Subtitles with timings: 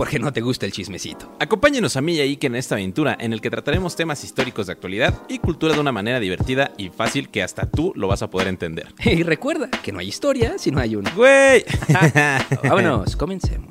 [0.00, 1.30] porque no te gusta el chismecito.
[1.38, 4.66] Acompáñenos a mí y a Ike en esta aventura en el que trataremos temas históricos
[4.66, 8.22] de actualidad y cultura de una manera divertida y fácil que hasta tú lo vas
[8.22, 8.94] a poder entender.
[9.04, 11.10] Y recuerda que no hay historia si no hay una.
[11.10, 11.66] ¡Güey!
[12.62, 13.68] Vámonos, comencemos.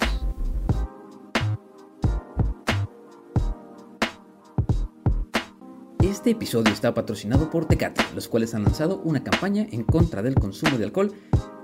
[6.04, 10.36] Este episodio está patrocinado por Tecate, los cuales han lanzado una campaña en contra del
[10.36, 11.12] consumo de alcohol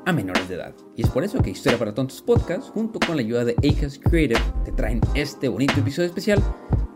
[0.05, 0.75] a menores de edad.
[0.95, 4.01] Y es por eso que Historia para Tontos Podcast, junto con la ayuda de Acast
[4.03, 6.41] Creative, te traen este bonito episodio especial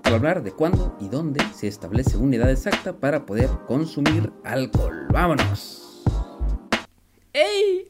[0.03, 5.07] para hablar de cuándo y dónde se establece una edad exacta para poder consumir alcohol.
[5.11, 6.03] ¡Vámonos!
[7.33, 7.87] ¡Ey!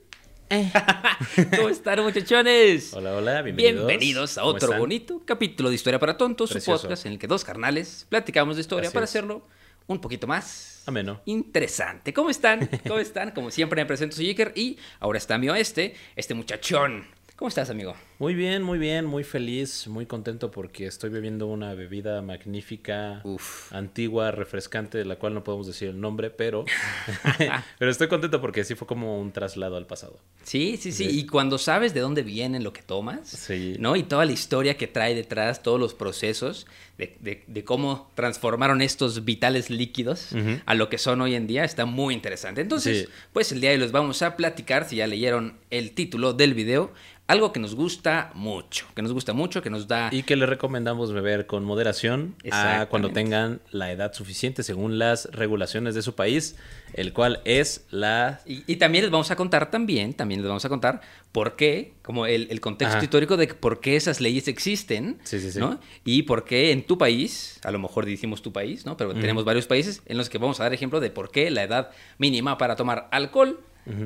[1.55, 2.93] ¿Cómo están, muchachones?
[2.93, 3.85] Hola, hola, bienvenidos.
[3.85, 6.83] Bienvenidos a ¿Cómo otro bonito capítulo de Historia para Tontos, su Precioso.
[6.83, 9.11] podcast en el que dos carnales platicamos de historia Así para es.
[9.11, 9.43] hacerlo
[9.89, 11.21] un poquito más Ameno.
[11.25, 12.13] interesante.
[12.13, 12.69] ¿Cómo están?
[12.87, 13.31] ¿Cómo están?
[13.31, 17.05] Como siempre me presento, soy Iker y ahora está mi oeste, este muchachón.
[17.35, 17.95] ¿Cómo estás, amigo?
[18.21, 23.71] Muy bien, muy bien, muy feliz, muy contento porque estoy bebiendo una bebida magnífica, Uf.
[23.73, 26.65] antigua, refrescante, de la cual no podemos decir el nombre, pero,
[27.79, 30.19] pero estoy contento porque sí fue como un traslado al pasado.
[30.43, 31.07] Sí, sí, sí.
[31.09, 33.77] Y cuando sabes de dónde viene lo que tomas, Sí.
[33.79, 33.95] ¿no?
[33.95, 36.67] Y toda la historia que trae detrás, todos los procesos
[36.97, 40.59] de, de- de cómo transformaron estos vitales líquidos Ujú.
[40.65, 42.59] a lo que son hoy en día, está muy interesante.
[42.59, 43.13] Entonces, Sí.
[43.31, 46.53] pues el día de hoy les vamos a platicar, si ya leyeron el título del
[46.53, 46.91] video,
[47.27, 50.09] algo que nos gusta mucho, que nos gusta mucho, que nos da...
[50.11, 55.25] Y que le recomendamos beber con moderación a cuando tengan la edad suficiente según las
[55.31, 56.55] regulaciones de su país,
[56.93, 58.41] el cual es la...
[58.45, 61.93] Y, y también les vamos a contar también, también les vamos a contar por qué,
[62.01, 63.03] como el, el contexto Ajá.
[63.03, 65.59] histórico de por qué esas leyes existen, Sí, sí, sí.
[65.59, 65.79] ¿no?
[66.03, 68.97] Y por qué en tu país, a lo mejor decimos tu país, ¿no?
[68.97, 71.63] Pero tenemos varios países en los que vamos a dar ejemplo de por qué la
[71.63, 73.59] edad mínima para tomar alcohol,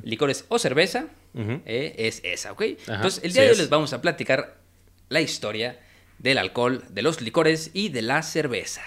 [0.04, 2.62] licores o cerveza eh, es esa, ¿ok?
[2.84, 3.60] Ajá, Entonces, el sí día de hoy es.
[3.60, 4.58] les vamos a platicar
[5.10, 5.80] la historia
[6.20, 8.82] del alcohol, de los licores y de la cerveza.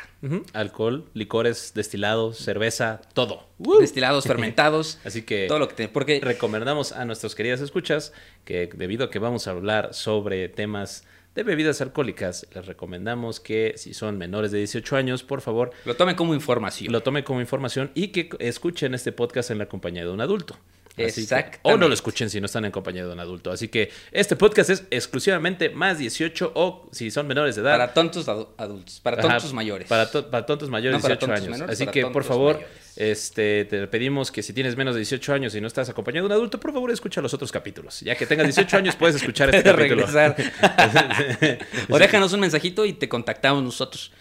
[0.55, 3.47] Alcohol, licores, destilados, cerveza, todo.
[3.81, 5.89] Destilados, fermentados, Así que todo lo que te...
[5.89, 8.13] Porque recomendamos a nuestros queridas escuchas
[8.45, 11.05] que debido a que vamos a hablar sobre temas
[11.35, 15.95] de bebidas alcohólicas, les recomendamos que si son menores de 18 años, por favor, lo
[15.95, 16.91] tomen como información.
[16.91, 20.57] lo tomen como información y que escuchen este podcast en la compañía de un adulto.
[20.97, 21.61] Exactamente.
[21.63, 23.51] o no lo escuchen si no están en compañía de un adulto.
[23.51, 27.73] Así que este podcast es exclusivamente más 18 o si son menores de edad.
[27.73, 29.89] Para tontos adu- adultos, para Ajá, tontos mayores.
[29.89, 31.51] Para, to- para tontos mayores No, para 18 tontos años.
[31.59, 32.93] menores, Así que, por favor, mayores.
[32.97, 36.35] este, te pedimos que si tienes menos de 18 años y no estás acompañado de
[36.35, 38.01] un adulto, por favor, escucha los otros capítulos.
[38.01, 40.07] Ya que tengas 18 años, puedes escuchar este capítulo.
[41.91, 44.13] o déjanos un mensajito y te contactamos nosotros.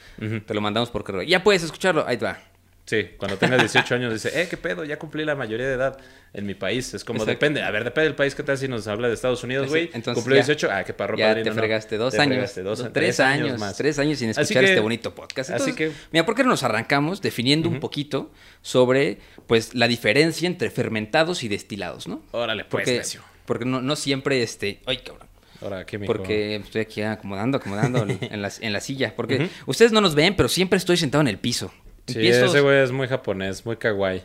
[0.46, 1.24] Te lo mandamos por correo.
[1.24, 2.06] Ya puedes escucharlo.
[2.08, 2.40] Ahí te va.
[2.86, 5.98] Sí, cuando tengas 18 años dice, eh, qué pedo, ya cumplí la mayoría de edad
[6.34, 6.94] en mi país.
[6.94, 7.32] Es como, Exacto.
[7.32, 9.88] depende, a ver, depende del país, ¿qué tal si nos habla de Estados Unidos, güey?
[9.90, 12.34] Cumplió ya- 18, ah, qué parro ya padrino, te fregaste dos Te años.
[12.36, 13.76] fregaste dos- tres, tres años, más.
[13.76, 15.50] Tres años sin escuchar que- este bonito podcast.
[15.50, 18.32] así que- Mira, ¿por qué no nos arrancamos definiendo un poquito
[18.62, 19.18] sobre
[19.48, 22.22] pues la diferencia entre fermentados y destilados, ¿no?
[22.34, 23.22] Órale, pues, Porque, necio.
[23.48, 24.82] porque no, no siempre este.
[24.86, 25.28] Ay, cabrón.
[25.62, 28.10] Ahora, ¿qué me Porque estoy aquí acomodando, acomodando en,
[28.44, 29.16] la, en la silla.
[29.16, 31.74] Porque ustedes no nos ven, pero siempre estoy sentado en el piso.
[32.08, 34.24] Sí, Empiezo, ese güey es muy japonés, muy kawaii.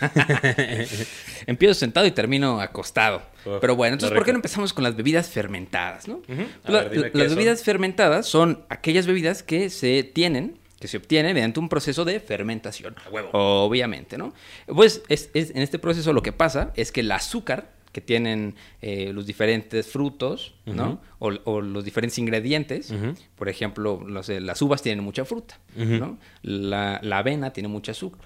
[1.46, 3.22] empiezo sentado y termino acostado.
[3.44, 6.08] Uf, pero bueno, entonces, ¿por qué no empezamos con las bebidas fermentadas?
[6.08, 6.22] ¿no?
[6.64, 7.36] A La- ver, dime qué las son.
[7.36, 12.20] bebidas fermentadas son aquellas bebidas que se tienen, que se obtienen mediante un proceso de
[12.20, 12.96] fermentación.
[13.32, 14.32] Obviamente, ¿no?
[14.66, 18.54] Pues es- es- en este proceso lo que pasa es que el azúcar que tienen
[18.82, 21.00] eh, los diferentes frutos, ¿no?
[21.18, 22.94] O, o los diferentes ingredientes.
[23.36, 26.18] Por ejemplo, no sé, las uvas tienen mucha fruta, ¿no?
[26.42, 28.22] La, la avena tiene mucha azúcar.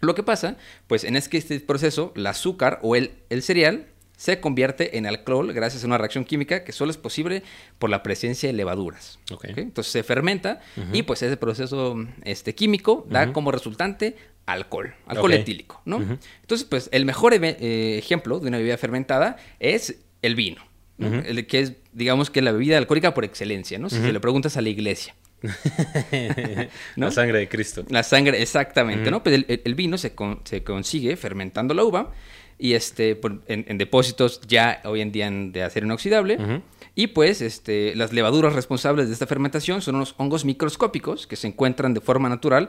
[0.00, 0.56] Lo que pasa,
[0.86, 3.86] pues en es que este proceso, el azúcar o el, el cereal
[4.20, 7.42] se convierte en alcohol gracias a una reacción química que solo es posible
[7.78, 9.18] por la presencia de levaduras.
[9.32, 9.46] Ok.
[9.50, 9.58] ¿ok?
[9.58, 10.60] Entonces se fermenta
[10.92, 15.96] y pues ese proceso este, químico da como resultante alcohol, alcohol etílico, ¿no?
[16.42, 20.62] Entonces, pues el mejor eh, ejemplo de una bebida fermentada es el vino,
[20.98, 21.08] ¿no?
[21.20, 23.88] el que es, digamos que la bebida alcohólica por excelencia, ¿no?
[23.88, 25.14] Si se le preguntas a la iglesia.
[26.96, 27.06] ¿no?
[27.06, 27.84] La sangre de Cristo.
[27.88, 29.22] La sangre, exactamente, ¿no?
[29.22, 32.12] Pues el, el- el vino se, con- se consigue fermentando la uva
[32.60, 36.62] y este por- en, en depósitos ya hoy en día en- de acero inoxidable.
[36.94, 41.46] Y pues este, las levaduras responsables de esta fermentación son unos hongos microscópicos que se
[41.46, 42.68] encuentran de forma natural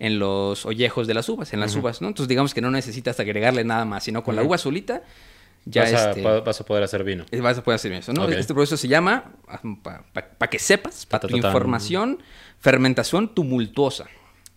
[0.00, 2.08] en los ollejos de las uvas, en las uvas, ¿no?
[2.08, 5.02] Entonces digamos que no necesitas agregarle nada más, sino con la uva solita
[5.64, 7.26] ya vas, a, este, vas a poder hacer vino.
[7.30, 8.26] eh, vas a poder hacer eso, ¿no?
[8.28, 9.32] Este proceso se llama,
[10.12, 12.22] para que sepas, para tu información,
[12.58, 14.06] fermentación tumultuosa,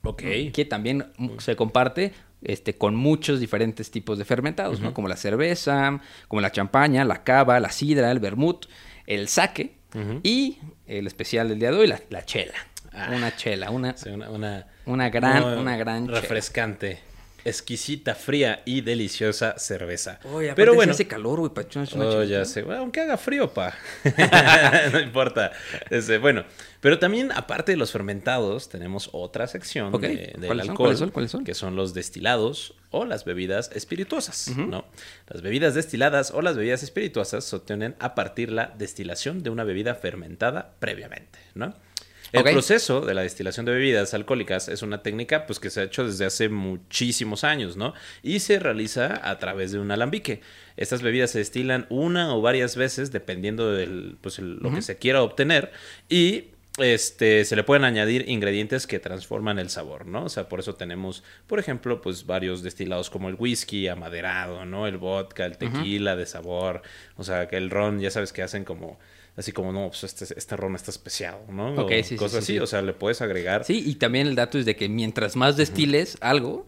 [0.04, 0.22] Ok.
[0.54, 1.06] que también
[1.40, 4.94] se comparte este, con muchos diferentes tipos de fermentados, ¿no?
[4.94, 8.66] Como la cerveza, como la champaña, la cava, la sidra, el vermut,
[9.06, 10.20] el sake Ujú.
[10.24, 10.58] y
[10.88, 12.54] el especial del día de hoy, la, la chela.
[12.94, 13.12] Ah.
[13.16, 16.22] Una chela, una, Sí, una, una, una gran, una gran chela.
[17.46, 20.20] Exquisita, fría y deliciosa cerveza.
[20.56, 22.24] Pero bueno, hace calor, güey, Oh, chelita.
[22.26, 22.62] ya sé.
[22.64, 23.74] Bueno, aunque haga frío, pa.
[24.92, 25.52] no importa.
[25.90, 26.44] Este, bueno,
[26.80, 30.08] pero también, aparte de los fermentados, tenemos otra sección de-
[30.38, 30.72] del ¿Cuáles son?
[30.72, 31.10] alcohol, ¿Cuáles son?
[31.12, 31.44] ¿Cuáles son?
[31.46, 34.86] que son los destilados o las bebidas espirituosas, ¿no?
[35.28, 39.64] Las bebidas destiladas o las bebidas espirituosas se obtienen a partir la destilación de una
[39.64, 41.74] bebida fermentada previamente, ¿no?
[42.34, 45.84] El proceso de la destilación de bebidas alcohólicas es una técnica pues, que se ha
[45.84, 47.94] hecho desde hace muchísimos años, ¿no?
[48.24, 50.42] Y se realiza a través de un alambique.
[50.78, 54.98] Estas bebidas se destilan una o varias veces dependiendo de pues, el- lo que se
[54.98, 55.72] quiera obtener
[56.10, 56.46] y
[56.78, 60.24] este, se le pueden añadir ingredientes que transforman el sabor, ¿no?
[60.24, 64.88] O sea, por eso tenemos, por ejemplo, pues varios destilados como el whisky amaderado, ¿no?
[64.88, 66.82] El vodka, el tequila de sabor,
[67.18, 68.98] o sea, que el ron, ya sabes que hacen como
[69.42, 71.74] así como, no, pues este, este ron está especiado, ¿no?
[71.76, 72.60] Ok, O sí, cosas sí, así, sí.
[72.60, 75.58] o sea, le puedes agregar Sí, y también el dato es de que mientras más
[75.58, 76.68] destiles algo,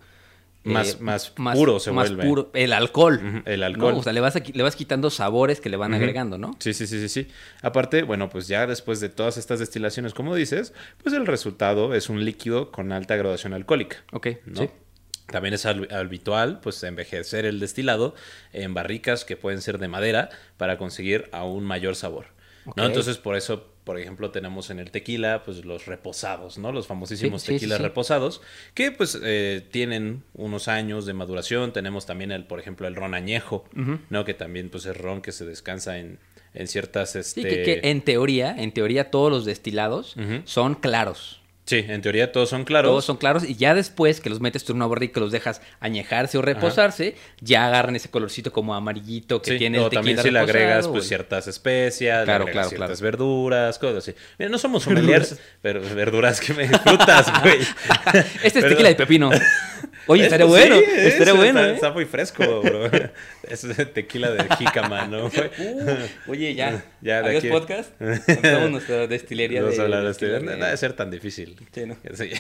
[0.65, 2.23] Más- eh, más puro se más vuelve.
[2.29, 3.43] puro- el alcohol.
[3.45, 3.65] El ¿no?
[3.65, 3.95] alcohol.
[3.97, 6.55] O sea, le vas, a le vas quitando sabores que le van agregando, ¿no?
[6.59, 7.27] Sí, sí, sí, sí, sí.
[7.61, 10.73] Aparte, bueno, pues ya después de todas estas destilaciones, como dices,
[11.03, 13.97] pues el resultado es un líquido con alta graduación alcohólica.
[14.13, 14.61] Ok, ¿no?
[14.61, 14.69] sí.
[15.27, 18.13] También es hab- habitual, pues, envejecer el destilado
[18.51, 22.27] en barricas que pueden ser de madera para conseguir aún mayor sabor.
[22.75, 22.86] ¿No?
[22.86, 26.71] Entonces, por eso, por ejemplo, tenemos en el tequila, pues, los reposados, ¿no?
[26.71, 27.83] Los famosísimos Sí, sí, sí, tequilas sí.
[27.83, 28.42] reposados,
[28.74, 31.74] que, pues, eh, tienen unos años de maduración.
[31.74, 33.65] Tenemos también, el, por ejemplo, el ron añejo,
[34.10, 34.25] ¿no?
[34.25, 36.19] Que también, pues, es ron que se descansa en,
[36.54, 37.42] en ciertas, este...
[37.42, 40.15] Sí, que, que en teoría, en teoría todos los destilados
[40.45, 41.42] son claros.
[41.65, 42.89] Sí, en teoría todos son claros.
[42.89, 45.62] Todos son claros y ya después que los metes tú en una barrica, los dejas
[45.80, 50.30] añejarse o reposarse, ya agarran ese colorcito como amarillito que Sí, tiene el también si
[50.30, 53.01] le agregas pues ciertas especias, Claro, claro, ciertas claro.
[53.04, 54.13] verduras, cosas así.
[54.38, 57.60] Mira, no somos sommeliers, pero verduras que me frutas, güey.
[58.44, 59.30] Este es tequila de pepino.
[60.07, 61.75] Oye, estaría bueno, sí, estaría bueno, Está, ¿eh?
[61.75, 62.89] está muy fresco, bro.
[63.50, 65.25] Es tequila de jícama, ¿no?
[65.59, 66.83] Uh, oye, ya.
[67.01, 67.91] Ya, de Adiós aquí- podcast.
[68.01, 69.81] Empezamos nuestra destilería Vamos de...
[69.81, 71.57] a hablar de destilería No debe ser tan difícil.
[71.73, 71.97] Sí, ¿no?
[72.13, 72.31] Sí.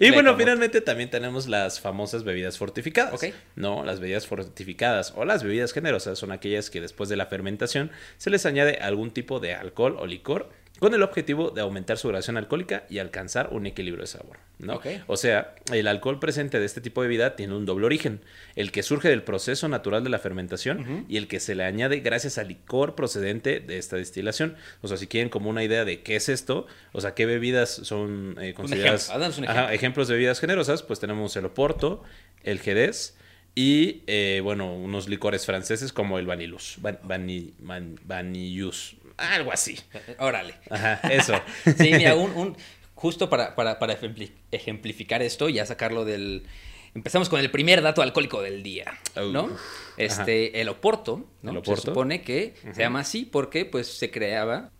[0.00, 3.14] y bueno, finalmente también tenemos las famosas bebidas fortificadas.
[3.14, 3.32] Ok.
[3.54, 7.92] No, las bebidas fortificadas o las bebidas generosas son aquellas que después de la fermentación
[8.18, 10.50] se les añade algún tipo de alcohol o licor
[10.82, 14.36] con el objetivo de aumentar su graduación alcohólica y alcanzar un equilibrio de sabor.
[14.58, 14.80] ¿no?
[15.06, 18.20] O sea, el alcohol presente de este tipo de bebida tiene un doble origen,
[18.56, 22.00] el que surge del proceso natural de la fermentación y el que se le añade
[22.00, 24.56] gracias al licor procedente de esta destilación.
[24.82, 27.70] O sea, si quieren como una idea de qué es esto, o sea, qué bebidas
[27.70, 29.74] son eh, consideradas ejemplo, un Ajá, ejemplo.
[29.74, 32.02] ejemplos de bebidas generosas, pues tenemos el Oporto,
[32.42, 33.16] el Jerez
[33.54, 39.78] y, eh, bueno, unos licores franceses como el Vanillus, Van, Vani- Van- Vanillus, algo así.
[40.18, 40.54] Órale.
[40.70, 41.34] Ajá, eso.
[41.78, 42.56] Sí, mira, un, un-
[42.94, 46.44] justo para, para, para ejempli- ejemplificar esto, ya sacarlo del...
[46.94, 49.48] Empezamos con el primer dato alcohólico del día, ¿no?
[49.96, 51.50] Este, el Oporto, ¿no?
[51.50, 51.82] El Se Oporto.
[51.90, 54.70] supone que se llama así porque, pues, se creaba,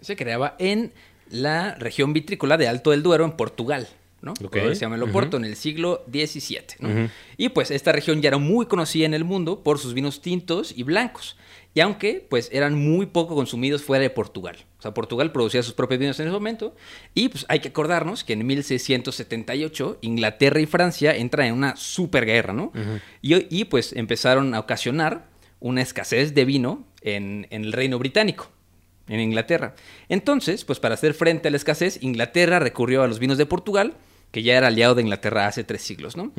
[0.00, 0.92] se creaba en
[1.30, 3.88] la región vitrícola de Alto del Duero, en Portugal,
[4.22, 4.32] ¿no?
[4.32, 4.50] Ok.
[4.50, 7.10] Por eso se llama el Oporto, en el siglo XVII, ¿no?
[7.36, 10.74] Y, pues, esta región ya era muy conocida en el mundo por sus vinos tintos
[10.76, 11.36] y blancos.
[11.74, 14.56] Y aunque, pues, eran muy poco consumidos fuera de Portugal.
[14.78, 16.74] O sea, Portugal producía sus propios vinos en ese momento.
[17.14, 22.52] Y, pues, hay que acordarnos que en 1678 Inglaterra y Francia entran en una superguerra,
[22.52, 22.72] ¿no?
[23.22, 25.28] y, y, pues, empezaron a ocasionar
[25.60, 28.50] una escasez de vino en, en el Reino Británico,
[29.08, 29.74] en Inglaterra.
[30.10, 33.94] Entonces, pues, para hacer frente a la escasez, Inglaterra recurrió a los vinos de Portugal,
[34.32, 36.32] que ya era aliado de Inglaterra hace tres siglos, ¿no?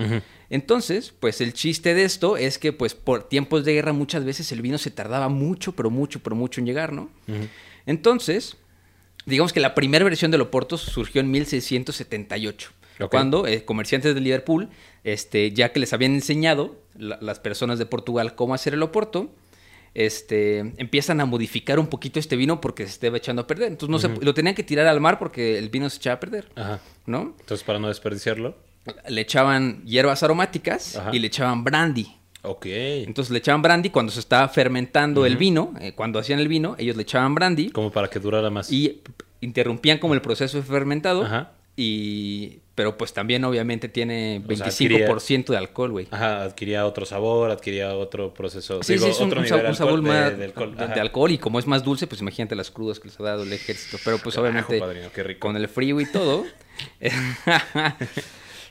[0.50, 4.52] Entonces, pues el chiste de esto es que, pues, por tiempos de guerra muchas veces
[4.52, 7.10] el vino se tardaba mucho, pero mucho, pero mucho en llegar, ¿no?
[7.86, 8.58] Entonces,
[9.26, 13.12] digamos que la primera versión del Oporto surgió en 1678, Ok.
[13.12, 14.70] cuando eh, comerciantes de Liverpool,
[15.04, 19.32] este, ya que les habían enseñado la- las personas de Portugal cómo hacer el Oporto,
[19.96, 23.68] este, empiezan a modificar un poquito este vino porque se estaba echando a perder.
[23.68, 26.20] Entonces no se- lo tenían que tirar al mar porque el vino se echaba a
[26.20, 26.80] perder, Ajá.
[27.06, 27.36] ¿No?
[27.40, 28.56] Entonces, para no desperdiciarlo.
[29.08, 31.10] Le echaban hierbas aromáticas Ajá.
[31.14, 32.08] y le echaban brandy.
[32.42, 32.66] Ok.
[32.66, 36.76] Entonces le echaban brandy cuando se estaba fermentando el vino, eh, cuando hacían el vino,
[36.78, 38.70] ellos le echaban brandy Como para que durara más.
[38.72, 39.02] y
[39.40, 41.24] interrumpían como el proceso de fermentado.
[41.24, 41.54] Ajá.
[41.78, 46.08] Y pero pues también obviamente tiene O sea, 25% de alcohol, güey.
[46.10, 48.82] Ajá, adquiría otro sabor, adquiría otro proceso.
[48.82, 50.76] Sí, digo, sí, es un, otro un nivel un sabor más de, alcohol.
[50.76, 50.94] de- Ajá.
[50.96, 53.44] de alcohol y como es más dulce, pues imagínate las crudas que les ha dado
[53.44, 53.98] el ejército.
[54.04, 55.40] Pero pues Carajo, obviamente padrino, qué rico.
[55.42, 56.46] con el frío y todo.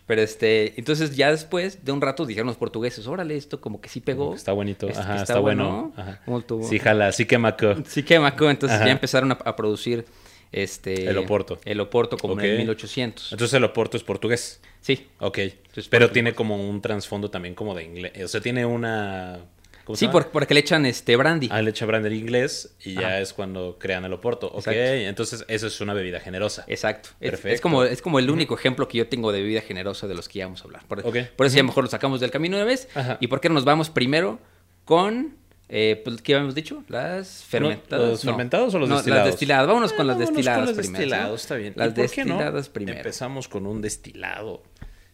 [0.07, 3.89] Pero este, entonces ya después de un rato dijeron los portugueses, órale, esto como que
[3.89, 4.35] sí pegó.
[4.35, 4.89] Está bonito.
[4.89, 5.93] Este, Ajá, que está, bueno.
[5.97, 6.21] Ajá.
[6.25, 7.75] Como tuvo- Sí, jala, sí que maco.
[7.87, 8.87] Sí que Maco, entonces Ajá.
[8.87, 10.05] ya empezaron a, a producir
[10.53, 11.59] este El Oporto.
[11.65, 12.41] El Oporto como Ok.
[12.43, 13.33] en el 1800.
[13.33, 14.61] Entonces el Oporto es portugués.
[14.81, 15.09] Sí.
[15.19, 15.39] Ok.
[15.39, 16.13] Entonces, Pero portugués.
[16.13, 18.13] tiene como un trasfondo también como de inglés.
[18.25, 19.39] O sea, tiene una...
[19.85, 21.49] ¿cómo se Sí, por- porque le echan este brandy.
[21.51, 24.47] Ah, le echa brander inglés y ya es cuando crean el Oporto.
[24.49, 24.81] Ok, Exacto.
[24.81, 26.65] entonces eso es una bebida generosa.
[26.69, 27.09] Exacto.
[27.19, 27.49] Perfecto.
[27.55, 30.29] es como, es como el único ejemplo que yo tengo de bebida generosa de los
[30.29, 30.85] que ya vamos a hablar.
[30.87, 31.17] Por, Ok.
[31.37, 32.89] por eso ya mejor lo sacamos del camino de vez.
[32.95, 33.17] Ajá.
[33.21, 34.39] ¿Y por qué no nos vamos primero
[34.85, 35.37] con,
[35.75, 36.85] eh, pues, ¿qué habíamos dicho?
[36.89, 38.09] Las fermentadas.
[38.11, 38.31] ¿Los No.
[38.33, 39.25] fermentados o los No, destilados?
[39.25, 39.67] Las destiladas.
[39.67, 41.35] Vámonos con las destiladas con los primero.
[41.35, 41.73] está bien.
[41.77, 42.35] Las ¿Y por qué no?
[42.35, 42.99] destiladas primero.
[42.99, 44.63] Empezamos con un destilado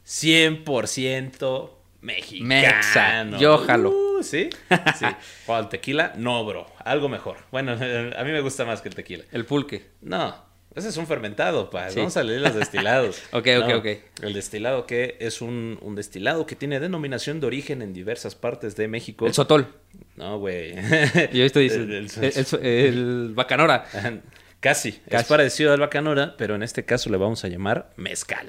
[0.05, 2.49] 100% mexicano.
[2.49, 3.91] Mexa, yo jalo.
[3.91, 4.51] Uh, ¿Sí?
[4.99, 5.07] Sí.
[5.47, 6.67] O el tequila, no, bro.
[6.85, 7.37] Algo mejor.
[7.53, 7.73] Bueno,
[8.17, 9.25] a mí me gusta más que el tequila.
[9.31, 9.87] El pulque.
[10.03, 10.35] No,
[10.75, 11.91] ese es un fermentado, pa.
[11.91, 11.99] Sí.
[11.99, 13.21] Vamos a leer los destilados.
[13.33, 13.87] Ok, ok, No, ok.
[14.23, 18.77] El destilado que es un, un destilado que tiene denominación de origen en diversas partes
[18.77, 19.27] de México.
[19.27, 19.67] El sotol.
[20.17, 20.75] No, güey.
[21.33, 21.77] Y esto dice.
[21.77, 23.85] El- El, el- el- el bacanora.
[24.61, 25.01] Casi.
[25.07, 28.49] Es parecido al bacanora, pero en este caso le vamos a llamar mezcal.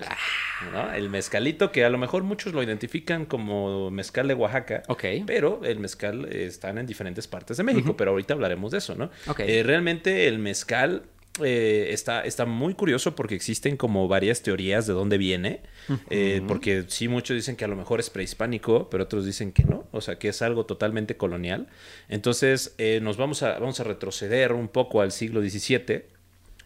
[0.73, 0.91] ¿no?
[0.91, 4.81] El mezcalito que a lo mejor muchos lo identifican como mezcal de Oaxaca.
[4.87, 5.03] Ok.
[5.27, 8.95] Pero el mezcal eh, están en diferentes partes de México, pero ahorita hablaremos de eso,
[8.95, 9.11] ¿no?
[9.27, 9.41] Ok.
[9.41, 11.03] Eh, realmente el mezcal
[11.43, 15.61] eh, está, está muy curioso porque existen como varias teorías de dónde viene.
[16.09, 19.63] eh, porque sí, muchos dicen que a lo mejor es prehispánico, pero otros dicen que
[19.63, 19.87] no.
[19.91, 21.67] O sea, que es algo totalmente colonial.
[22.07, 26.03] Entonces, eh, nos vamos a, vamos a retroceder un poco al siglo XVII.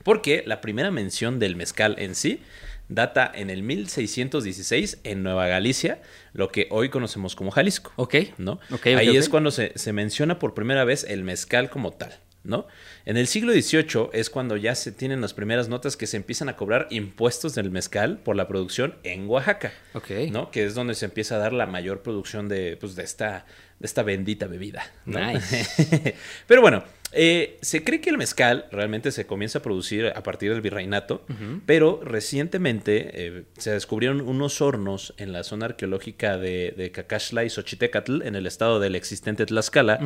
[0.04, 2.42] Porque la primera mención del mezcal en sí
[2.90, 6.02] data en el 1616 en Nueva Galicia,
[6.34, 7.92] lo que hoy conocemos como Jalisco.
[7.96, 8.16] Ok.
[8.38, 8.54] ¿no?
[8.54, 12.20] Ok, ok, Ahí es cuando se, se menciona por primera vez el mezcal como tal,
[12.44, 12.68] ¿no?
[13.06, 16.48] En el siglo XVIII es cuando ya se tienen las primeras notas que se empiezan
[16.48, 20.10] a cobrar impuestos del mezcal por la producción en Oaxaca, Ok.
[20.32, 20.52] ¿no?
[20.52, 23.46] Que es donde se empieza a dar la mayor producción de, pues, de, esta,
[23.80, 25.20] de esta bendita bebida, ¿no?
[25.20, 26.16] Nice.
[26.48, 26.84] Pero bueno,
[27.16, 31.24] eh, se cree que el mezcal realmente se comienza a producir a partir del virreinato,
[31.68, 37.52] pero recientemente eh, se descubrieron unos hornos en la zona arqueológica de, de Cacaxtla y
[37.52, 40.00] Xochitecatl, en el estado del existente Tlaxcala,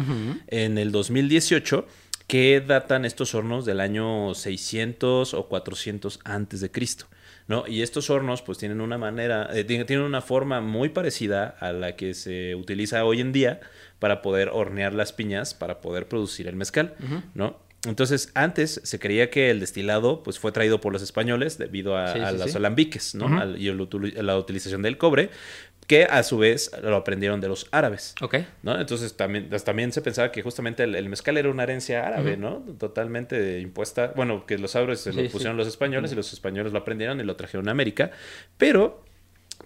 [0.47, 1.87] en el 2018,
[2.27, 7.05] que datan estos hornos del año 600 o 400 antes de Cristo.
[7.47, 7.63] ¿no?
[7.65, 11.95] Y estos hornos pues tienen una manera, eh, tienen una forma muy parecida a la
[11.95, 13.61] que se utiliza hoy en día
[13.99, 16.95] para poder hornear las piñas, para poder producir el mezcal,
[17.35, 17.57] ¿no?
[17.85, 22.11] Entonces, antes se creía que el destilado pues fue traído por los españoles debido a,
[22.11, 22.57] Sí, a sí, los sí.
[22.57, 23.39] alambiques, ¿no?
[23.39, 23.77] Al- y el
[24.25, 25.29] la utilización del cobre,
[25.87, 28.13] que a su vez lo aprendieron de los árabes.
[28.21, 28.35] Ok.
[28.61, 28.79] ¿no?
[28.79, 32.35] Entonces también, pues, también se pensaba que justamente el, el mezcal era una herencia árabe,
[32.35, 32.57] ¿no?
[32.77, 34.11] Totalmente impuesta.
[34.15, 35.29] Bueno, que los árabes se lo sí.
[35.29, 38.11] pusieron los españoles y los españoles lo aprendieron y lo trajeron a América.
[38.57, 39.03] Pero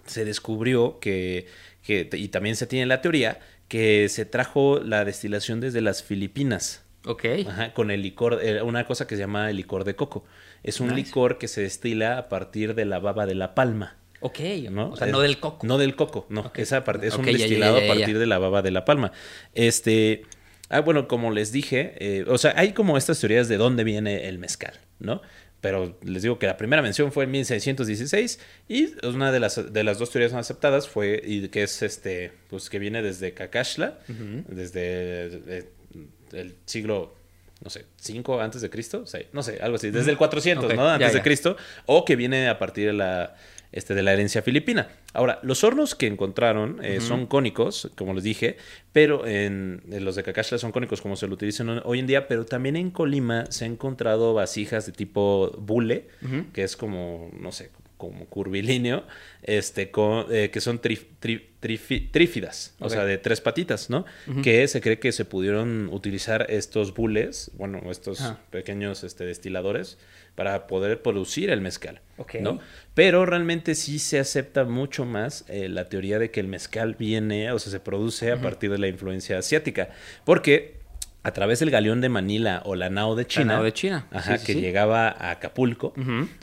[0.06, 1.46] se descubrió que,
[1.82, 6.84] que, y también se tiene la teoría, que se trajo la destilación desde las Filipinas.
[7.04, 7.24] Ok.
[7.48, 10.24] Ajá, con el licor, eh, una cosa que se llama el licor de coco.
[10.62, 10.98] Es un Nice.
[11.06, 13.96] licor que se destila a partir de la baba de la palma.
[14.22, 14.40] Ok.
[14.70, 14.90] ¿no?
[14.90, 15.66] O sea, no del coco.
[15.66, 16.50] No del coco, no.
[16.54, 18.84] Esa parte es un ya, destilado ya, ya, a partir de la baba de la
[18.84, 19.12] palma.
[19.54, 20.22] Este.
[20.68, 24.28] Ah, bueno, como les dije, eh, o sea, hay como estas teorías de dónde viene
[24.28, 25.20] el mezcal, ¿no?
[25.60, 29.84] Pero les digo que la primera mención fue en 1616 y una de las, de
[29.84, 33.98] las dos teorías más aceptadas fue y que es este, pues que viene desde Cacaxtla,
[34.48, 35.68] desde eh,
[36.32, 37.14] el siglo
[37.62, 40.88] no sé, 5 antes de Cristo, no sé, algo así, desde el 400, Ok, ¿no?
[40.88, 41.22] Antes ya, de.
[41.22, 43.36] Cristo, o que viene a partir de la,
[43.72, 44.88] este, de la herencia filipina.
[45.12, 48.56] Ahora, los hornos que encontraron eh, son cónicos, como les dije,
[48.92, 52.28] pero en, en los de Cacaxtla son cónicos como se lo utilizan hoy en día,
[52.28, 56.06] pero también en Colima se han encontrado vasijas de tipo bule,
[56.52, 57.70] que es como, no sé,
[58.02, 59.04] como curvilíneo,
[59.44, 61.06] este, con, eh, que son tri-
[62.10, 64.04] trífidas, o sea, de tres patitas, ¿no?
[64.42, 69.98] Que se cree que se pudieron utilizar estos bules, bueno, estos pequeños este, destiladores,
[70.34, 72.00] para poder producir el mezcal.
[72.40, 72.58] ¿no?
[72.94, 77.52] Pero realmente sí se acepta mucho más eh, la teoría de que el mezcal viene,
[77.52, 79.90] o sea, se produce a partir de la influencia asiática,
[80.24, 80.81] porque
[81.24, 83.44] a través del galeón de Manila o la nao de China.
[83.46, 84.06] La nao de China.
[84.10, 84.60] Ajá, Sí, sí, que sí.
[84.60, 85.92] llegaba a Acapulco.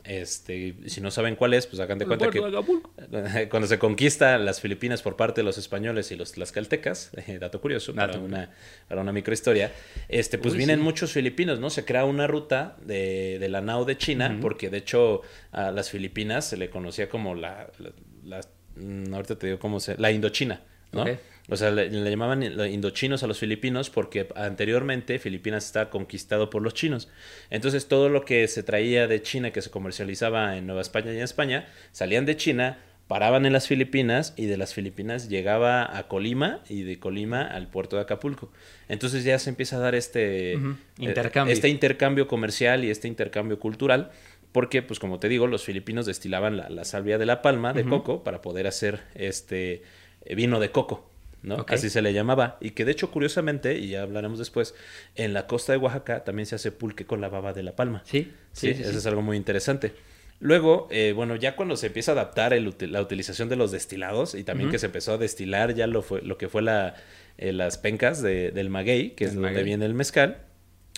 [0.06, 4.38] Este, si no saben cuál es, pues hagan de cuenta que de cuando se conquista
[4.38, 8.52] las Filipinas por parte de los españoles y los tlaxcaltecas, eh, dato curioso, para, una,
[8.88, 9.72] para una microhistoria,
[10.08, 11.70] este, pues Uy, vienen muchos filipinos, ¿no?
[11.70, 15.22] Se crea una ruta de, de la nao de China, porque de hecho
[15.52, 17.92] a las Filipinas se le conocía como la, la-
[18.24, 18.42] la-
[18.82, 21.04] mm, ahorita te digo cómo se, la Indochina, ¿no?
[21.50, 26.62] O sea, le, le llamaban indochinos a los filipinos porque anteriormente Filipinas estaba conquistado por
[26.62, 27.10] los chinos.
[27.50, 31.18] Entonces todo lo que se traía de China, que se comercializaba en Nueva España y
[31.18, 32.78] en España, salían de China,
[33.08, 37.68] paraban en las Filipinas y de las Filipinas llegaba a Colima y de Colima al
[37.68, 38.52] puerto de Acapulco.
[38.88, 40.60] Entonces ya se empieza a dar este eh,
[41.00, 41.52] Intercambio.
[41.52, 44.12] este intercambio comercial y este intercambio cultural.
[44.52, 47.84] Porque, pues como te digo, los filipinos destilaban la, la salvia de la palma de
[47.84, 49.84] coco para poder hacer este
[50.26, 51.09] eh, vino de coco.
[51.44, 51.66] ¿No?
[51.68, 52.58] Así se le llamaba.
[52.62, 54.76] Y que de hecho, curiosamente, y ya hablaremos después,
[55.16, 58.02] en la costa de Oaxaca también se hace pulque con la baba de la palma.
[58.06, 58.98] Sí, Sí, sí, sí, eso sí.
[58.98, 59.94] es algo muy interesante.
[60.42, 64.36] Luego, eh, bueno, ya cuando se empieza a adaptar el la utilización de los destilados
[64.36, 66.96] y también que se empezó a destilar ya lo, fue, lo que fue la,
[67.38, 70.38] eh, las pencas de- del maguey, que es donde viene el mezcal,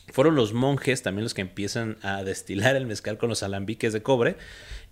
[0.10, 4.04] fueron los monjes también los que empiezan a destilar el mezcal con los alambiques de
[4.04, 4.36] cobre.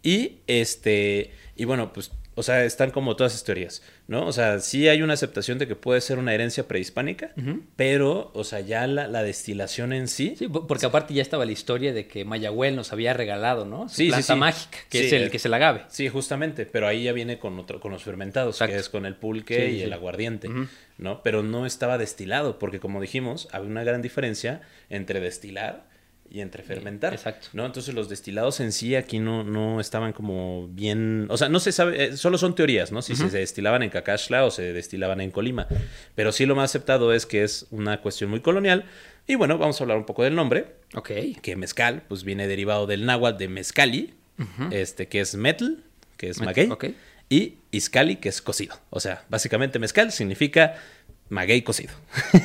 [0.01, 4.25] Y este, y bueno, pues, o sea, están como todas esas teorías, ¿no?
[4.25, 7.31] O sea, sí hay una aceptación de que puede ser una herencia prehispánica,
[7.75, 10.35] pero, o sea, ya la, la destilación en sí.
[10.37, 13.89] Sí, po- porque aparte ya estaba la historia de que Mayagüel nos había regalado, ¿no?
[13.89, 14.39] Su Sí, planta sí.
[14.39, 15.83] mágica, que Sí, es el eh, que es el agave.
[15.89, 18.73] Sí, justamente, pero ahí ya viene con otro, con los fermentados, Exacto.
[18.73, 20.49] que es con el pulque y el aguardiente.
[20.97, 21.21] ¿no?
[21.23, 25.87] Pero no estaba destilado, porque como dijimos, había una gran diferencia entre destilar
[26.31, 27.47] y entre fermentar, exacto.
[27.53, 27.65] ¿no?
[27.65, 31.71] Entonces los destilados en sí aquí no, no estaban como bien, o sea, no se
[31.71, 33.01] sabe, eh, solo son teorías, ¿no?
[33.01, 35.67] Si se destilaban en Cacaxtla o se destilaban en Colima,
[36.15, 38.85] pero sí lo más aceptado es que es una cuestión muy colonial.
[39.27, 41.11] Y bueno, vamos a hablar un poco del nombre, Ok.
[41.41, 44.13] que mezcal, pues viene derivado del náhuatl de mezcali,
[44.71, 45.83] este, que es metal,
[46.17, 46.85] que es maguey, ok.
[47.29, 48.75] y iscali, que es cocido.
[48.89, 50.75] O sea, básicamente mezcal significa
[51.29, 51.93] maguey cocido.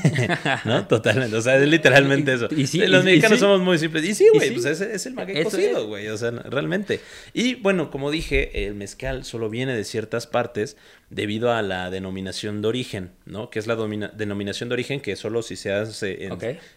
[0.65, 0.87] ¿No?
[0.87, 1.37] Totalmente.
[1.37, 2.49] O sea, es literalmente eso.
[2.55, 3.41] Y sí, los y- y mexicanos sí.
[3.45, 4.05] somos muy simples.
[4.05, 4.55] Y sí, güey, sí.
[4.55, 5.87] pues ese es el maguey Eso cocido, es.
[5.87, 6.09] güey.
[6.09, 7.01] O sea, realmente.
[7.33, 10.77] Y bueno, como dije, el mezcal solo viene de ciertas partes
[11.11, 13.51] debido a la denominación de origen, ¿no?
[13.51, 16.29] Que es la denominación de origen que solo si se hace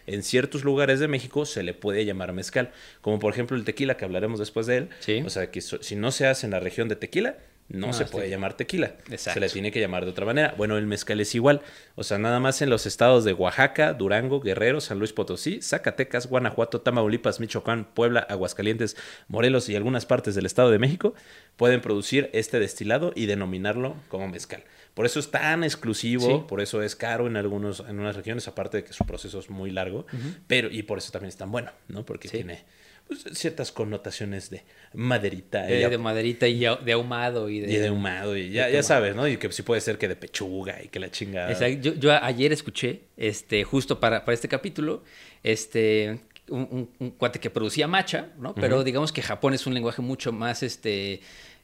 [0.06, 2.70] en, ciertos lugares de México se le puede llamar mezcal.
[3.00, 4.88] Como por ejemplo el tequila, que hablaremos después de él.
[5.00, 5.22] Sí.
[5.26, 7.36] O sea, que so- si no se hace en la región de tequila,
[7.68, 8.94] no, No, se puede llamar tequila.
[9.10, 9.34] Exacto.
[9.34, 10.54] Se le tiene que llamar de otra manera.
[10.56, 11.60] Bueno, el mezcal es igual.
[11.96, 16.28] O sea, nada más en los estados de Oaxaca, Durango, Guerrero, San Luis Potosí, Zacatecas,
[16.28, 18.96] Guanajuato, Tamaulipas, Michoacán, Puebla, Aguascalientes,
[19.28, 21.14] Morelos y algunas partes del Estado de México
[21.56, 24.64] pueden producir este destilado y denominarlo como mezcal.
[24.94, 26.44] Por eso es tan exclusivo, Sí.
[26.48, 29.48] por eso es caro en algunos en unas regiones, aparte de que su proceso es
[29.50, 30.06] muy largo,
[30.46, 32.04] pero y por eso también es tan bueno, ¿no?
[32.04, 32.38] Porque Sí.
[32.38, 32.64] tiene
[33.08, 34.62] pues, ciertas connotaciones de
[34.94, 37.72] maderita De, y de maderita y de ahumado y de...
[37.72, 39.26] y de ahumado, y ya, ya sabes, ¿no?
[39.26, 41.50] Y que sí puede ser que de pechuga y que la chingada.
[41.50, 41.80] Exacto.
[41.80, 45.02] Yo, yo ayer escuché, este, justo para, para este capítulo,
[45.42, 48.54] este, un, un- un cuate que producía matcha, ¿no?
[48.54, 51.20] Pero digamos que Japón es un lenguaje mucho más, este,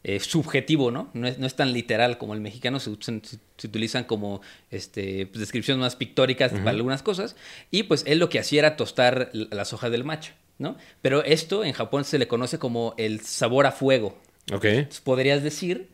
[0.07, 1.11] eh, subjetivo, ¿no?
[1.15, 4.43] No es, no es tan literal como el mexicano, se, usan- se- se utilizan como,
[4.71, 7.37] este, pues, descripciones más pictóricas para algunas cosas.
[7.71, 10.77] Y pues él lo que hacía era tostar las hojas del matcha, ¿no?
[11.03, 14.19] Pero esto en Japón se le conoce como el sabor a fuego.
[14.53, 14.65] Ok.
[14.65, 15.89] Entonces, podrías decir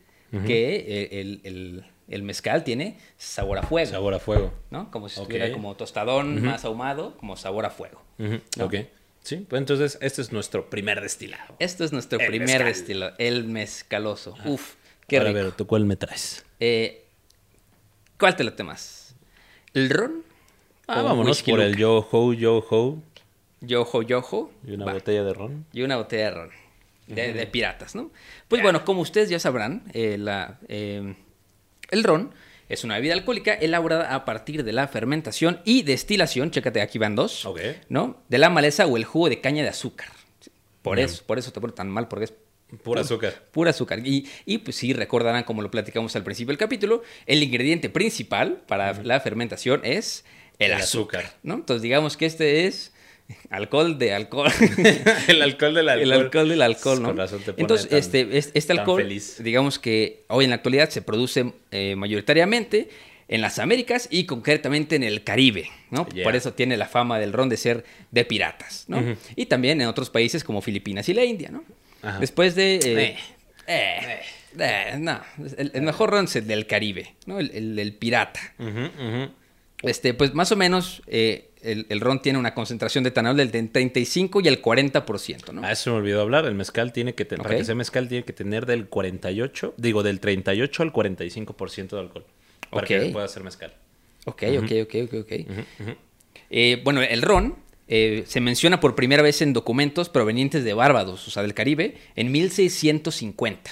[0.45, 3.89] que eh, el, el- el mezcal tiene sabor a fuego.
[3.89, 4.53] Sabor a fuego.
[4.69, 4.91] ¿no?
[4.91, 8.01] Como si estuviera como tostadón más ahumado, como sabor a fuego.
[8.59, 8.75] Ok.
[9.23, 11.55] Sí, pues entonces este es nuestro primer destilado.
[11.59, 14.35] Esto es nuestro El primer destilado, el mezcaloso.
[14.45, 14.73] Uf,
[15.07, 15.39] qué Ahora, rico.
[15.39, 16.43] a ver, ¿tú cuál me traes?
[16.59, 17.05] Eh,
[18.19, 19.15] ¿Cuál te late más?
[19.73, 20.23] ¿El ron?
[20.87, 23.01] Ah, ¿O vámonos por el Yo-Ho, Yo-Ho
[23.61, 24.51] Yojo, yojo.
[24.65, 24.93] y una Va.
[24.93, 25.65] botella de ron.
[25.71, 26.49] Y una botella de ron.
[27.07, 28.09] De, de piratas, ¿no?
[28.47, 31.15] Pues bueno, como ustedes ya sabrán, eh, la, eh,
[31.89, 32.33] el ron
[32.69, 37.15] es una bebida alcohólica elaborada a partir de la fermentación y destilación, chécate, aquí van
[37.15, 37.59] dos, Ok.
[37.89, 38.21] ¿no?
[38.29, 40.07] De la maleza o el jugo de caña de azúcar.
[40.81, 41.09] Por Bien.
[41.09, 42.33] eso, por eso te pone tan mal, porque es
[42.83, 43.33] Pura azúcar.
[43.51, 43.99] pura azúcar.
[44.07, 48.61] Y, y pues sí, recordarán, como lo platicamos al principio del capítulo, el ingrediente principal
[48.65, 50.23] para la fermentación es
[50.57, 51.39] el, El azúcar, azúcar.
[51.43, 51.55] ¿no?
[51.55, 52.93] Entonces digamos que este es
[53.49, 54.51] alcohol de alcohol.
[55.27, 56.01] el alcohol del alcohol.
[56.03, 57.07] El alcohol del alcohol, ¿no?
[57.09, 59.41] Con razón te Entonces, tan- este, es- este alcohol, feliz.
[59.43, 62.89] digamos que hoy en la actualidad se produce eh, mayoritariamente
[63.27, 66.05] en las Américas y concretamente en el Caribe, ¿no?
[66.09, 66.23] Yeah.
[66.25, 69.01] Por eso tiene la fama del ron de ser de piratas, ¿no?
[69.37, 71.63] Y también en otros países como Filipinas y la India, ¿no?
[72.01, 72.19] Ajá.
[72.19, 72.75] Después de...
[72.75, 73.15] eh, Eh.
[73.67, 74.19] eh,
[74.59, 75.21] eh, no,
[75.57, 77.39] el, el mejor ron es el del Caribe, ¿no?
[77.39, 78.39] El, el- el pirata.
[79.81, 83.51] Este, pues más o menos eh, el, el ron tiene una concentración de etanol del
[83.51, 85.61] 35 y el 40%, ¿no?
[85.63, 86.45] Ah, eso me olvidó hablar.
[86.45, 90.03] El mezcal tiene que tener, para que sea mezcal, tiene que tener del 48, digo,
[90.03, 92.25] del 38 al 45% de alcohol.
[92.69, 93.73] Para que pueda ser mezcal.
[94.25, 95.31] Ok, ok, ok, ok, ok.
[96.49, 97.55] Eh, bueno, el ron
[97.87, 101.97] eh, se menciona por primera vez en documentos provenientes de Barbados, o sea, del Caribe,
[102.15, 103.71] en 1650.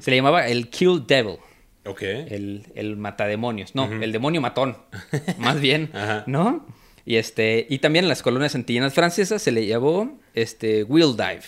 [0.00, 1.36] Se le llamaba el Kill Devil,
[1.84, 2.02] Ok.
[2.02, 3.74] el, el matademonios.
[3.74, 4.76] No, el demonio matón,
[5.38, 6.24] más bien, Ajá.
[6.26, 6.66] ¿no?
[7.06, 11.42] Y, este, y también en las colonias antillanas francesas se le llamó este, Will Dive,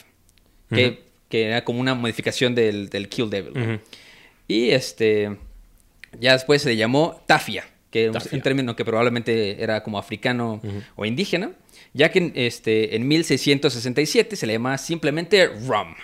[0.71, 3.81] que, que era como una modificación del, del Kill Devil.
[4.49, 5.37] Y este,
[6.21, 10.61] ya después se le llamó tafia, que es un término que probablemente era como africano
[10.95, 11.53] o indígena,
[11.95, 15.95] ya que en, este, en 1667 se le llamaba simplemente rum.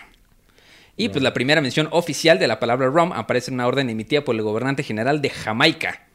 [0.97, 4.25] Y pues la primera mención oficial de la palabra rum aparece en una orden emitida
[4.25, 6.07] por el gobernante general de Jamaica,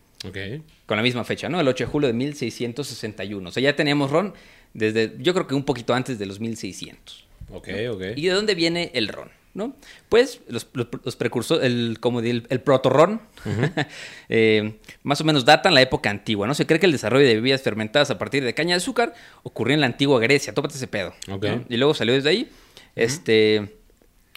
[0.86, 1.60] Con la misma fecha, ¿no?
[1.60, 3.50] El 8 de julio de 1661.
[3.50, 4.34] O sea, ya teníamos ron
[4.74, 7.26] desde, yo creo que un poquito antes de los 1600.
[7.52, 8.02] Ok, ok.
[8.16, 9.30] ¿Y de dónde viene el ron?
[9.54, 9.76] ¿no?
[10.08, 13.22] Pues los, los- los precursores, el, como el, el protorrón,
[14.30, 16.54] eh, más o menos datan la época antigua, ¿no?
[16.54, 19.74] Se cree que el desarrollo de bebidas fermentadas a partir de caña de azúcar ocurrió
[19.74, 21.14] en la antigua Grecia, tópate ese pedo.
[21.32, 21.44] Ok.
[21.46, 21.66] ¿no?
[21.70, 22.50] Y luego salió desde ahí.
[22.96, 23.78] Este,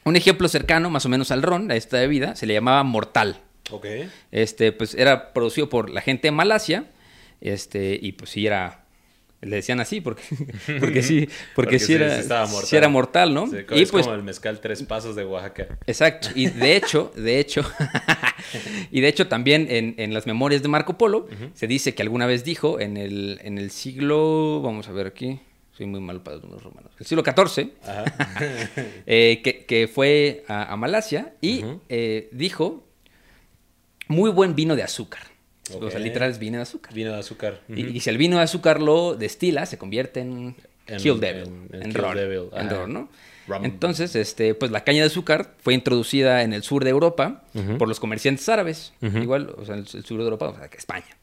[0.05, 3.43] un ejemplo cercano, más o menos al ron, a esta bebida, se le llamaba mortal.
[3.71, 3.87] Ok.
[4.31, 6.85] Este, pues era producido por la gente de Malasia,
[7.41, 8.85] este, y pues sí era,
[9.41, 10.23] le decían así, porque,
[10.81, 12.49] porque sí, porque, Porque sí sí, era, sí mortal.
[12.67, 13.47] sí era mortal, ¿no?
[13.47, 15.79] Sí, y es pues, como el mezcal tres pasos de Oaxaca.
[15.87, 17.63] exacto, y de hecho, de hecho,
[18.91, 22.27] y de hecho también en, en las memorias de Marco Polo, se dice que alguna
[22.27, 25.41] vez dijo en el, en el siglo, vamos a ver aquí,
[25.73, 28.05] soy muy mal para los romanos, el siglo XIV, Ajá.
[29.07, 32.85] eh, que, que fue a, a Malasia y eh, dijo
[34.11, 35.23] muy buen vino de azúcar.
[35.81, 36.93] O sea, literal es vino de azúcar.
[36.93, 37.61] Vino de azúcar.
[37.69, 41.69] Y, si el vino de azúcar lo destila, se convierte en, En- Kill Devil, en-
[41.73, 43.09] en, en ron, Devil, ron, ¿no?
[43.47, 43.65] Rum.
[43.65, 47.45] Entonces, este, pues la caña de azúcar fue introducida en el sur de Europa
[47.79, 50.77] por los comerciantes árabes, igual, o sea, el, el sur de Europa, o sea, que
[50.79, 51.17] España.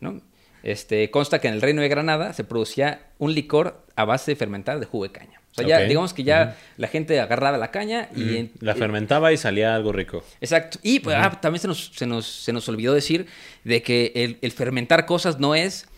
[0.00, 0.20] ¿no?
[0.62, 4.36] Este, consta que en el Reino de Granada se producía un licor a base de
[4.36, 5.40] fermentar de jugo de caña.
[5.52, 8.50] O sea, ya, digamos que ya la gente agarraba la caña y...
[8.60, 10.24] La eh, fermentaba y salía algo rico.
[10.40, 10.78] Exacto.
[10.82, 13.26] Y pues, ah, también se nos, se, nos, se nos olvidó decir
[13.62, 15.88] de que el, el fermentar cosas no es,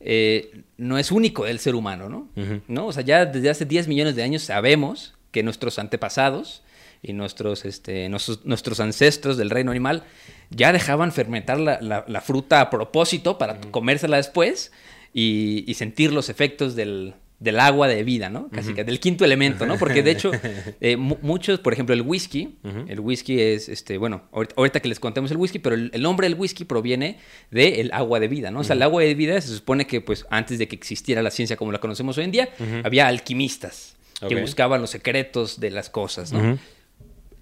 [0.00, 2.30] eh, no es único del ser humano.
[2.66, 2.86] ¿no?
[2.86, 6.62] O sea, ya desde hace 10 millones de años sabemos que nuestros antepasados
[7.04, 10.04] y nuestros, este, nuestros, nuestros ancestros del reino animal
[10.50, 14.72] ya dejaban fermentar la, la- la fruta a propósito para comérsela después
[15.12, 18.48] y, y sentir los efectos del, del agua de vida, ¿no?
[18.48, 19.76] Casi que del quinto elemento, ¿no?
[19.78, 20.30] Porque de hecho,
[20.80, 22.56] eh, mu- muchos, por ejemplo, el whisky,
[22.88, 26.02] el whisky es, este, bueno, ahorita, ahorita que les contemos el whisky, pero el, el
[26.02, 27.18] nombre del whisky proviene
[27.50, 28.60] del agua de vida, ¿no?
[28.60, 31.30] O sea, el agua de vida se supone que, pues, antes de que existiera la
[31.30, 32.48] ciencia como la conocemos hoy en día,
[32.84, 36.58] había alquimistas que buscaban los secretos de las cosas, ¿no?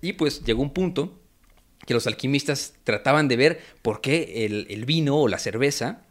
[0.03, 1.19] Y pues llegó un punto
[1.87, 6.03] que los alquimistas trataban de ver por qué el, el vino o la cerveza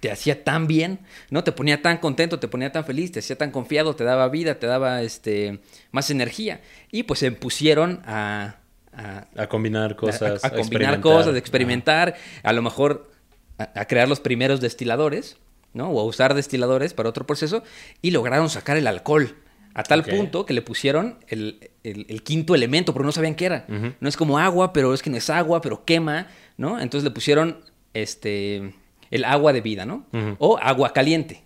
[0.00, 1.44] te hacía tan bien, ¿no?
[1.44, 4.58] Te ponía tan contento, te ponía tan feliz, te hacía tan confiado, te daba vida,
[4.58, 5.60] te daba este,
[5.92, 6.60] más energía.
[6.90, 8.56] Y pues se pusieron a,
[8.92, 10.42] a- A combinar cosas.
[10.44, 13.10] a, a combinar cosas, a experimentar, a lo mejor
[13.58, 15.36] a crear los primeros destiladores,
[15.72, 15.90] ¿no?
[15.90, 17.62] O a usar destiladores para otro proceso
[18.00, 19.36] y lograron sacar el alcohol.
[19.74, 23.46] A tal punto que le pusieron el, el- el quinto elemento, pero no sabían qué
[23.46, 23.64] era.
[24.00, 26.78] No es como agua, pero es que no es agua, pero quema, ¿no?
[26.80, 28.74] Entonces le pusieron este
[29.10, 30.06] el agua de vida, ¿no?
[30.38, 31.42] O agua caliente.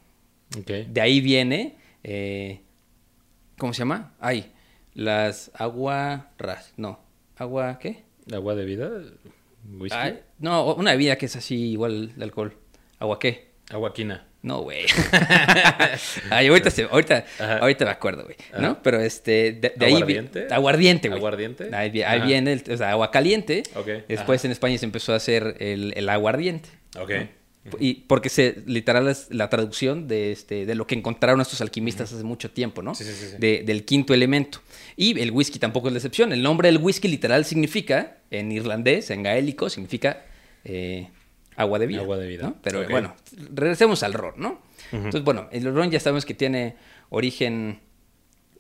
[0.89, 2.61] De ahí viene, eh,
[3.59, 4.15] ¿cómo se llama?
[4.21, 4.53] Ay,
[4.95, 7.01] las agua ras, no,
[7.37, 8.05] agua ¿qué?
[8.33, 8.91] ¿Agua de vida?
[9.79, 9.99] ¿Whisky?
[9.99, 12.57] Ay, no, una bebida que es así igual de alcohol.
[12.99, 13.51] ¿Agua qué?
[13.71, 14.26] Aguaquina.
[14.43, 14.87] No, güey.
[16.31, 17.59] Ay, ahorita, se- ahorita, Ajá.
[17.59, 18.37] ahorita me acuerdo, güey.
[18.61, 18.81] ¿no?
[18.83, 19.95] Pero este, de, de ahí...
[19.95, 20.47] vi- ¿Aguardiente?
[20.55, 21.19] Aguardiente, güey.
[21.19, 21.75] ¿Aguardiente?
[21.75, 23.63] Ahí, ahí viene, el, o sea, agua caliente.
[23.75, 24.49] Ok, Después ajá.
[24.49, 26.69] en España se empezó a hacer el, el aguardiente.
[26.99, 27.11] Ok.
[27.81, 32.13] Y porque se, literal es la traducción de, este, de lo que encontraron estos alquimistas
[32.13, 32.95] hace mucho tiempo, ¿no?
[32.95, 33.37] Sí, sí, sí, sí.
[33.41, 34.61] De- del quinto elemento.
[34.97, 36.33] Y el whisky tampoco es la excepción.
[36.33, 40.23] El nombre del whisky literal significa, en irlandés, en gaélico, significa
[40.65, 41.09] eh,
[41.57, 42.01] agua de vida.
[42.01, 42.43] Agua de vida.
[42.49, 42.57] ¿no?
[42.63, 43.15] Pero bueno,
[43.55, 44.61] regresemos al ron, ¿no?
[44.93, 46.77] Entonces, bueno, el ron ya sabemos que tiene
[47.11, 47.81] origen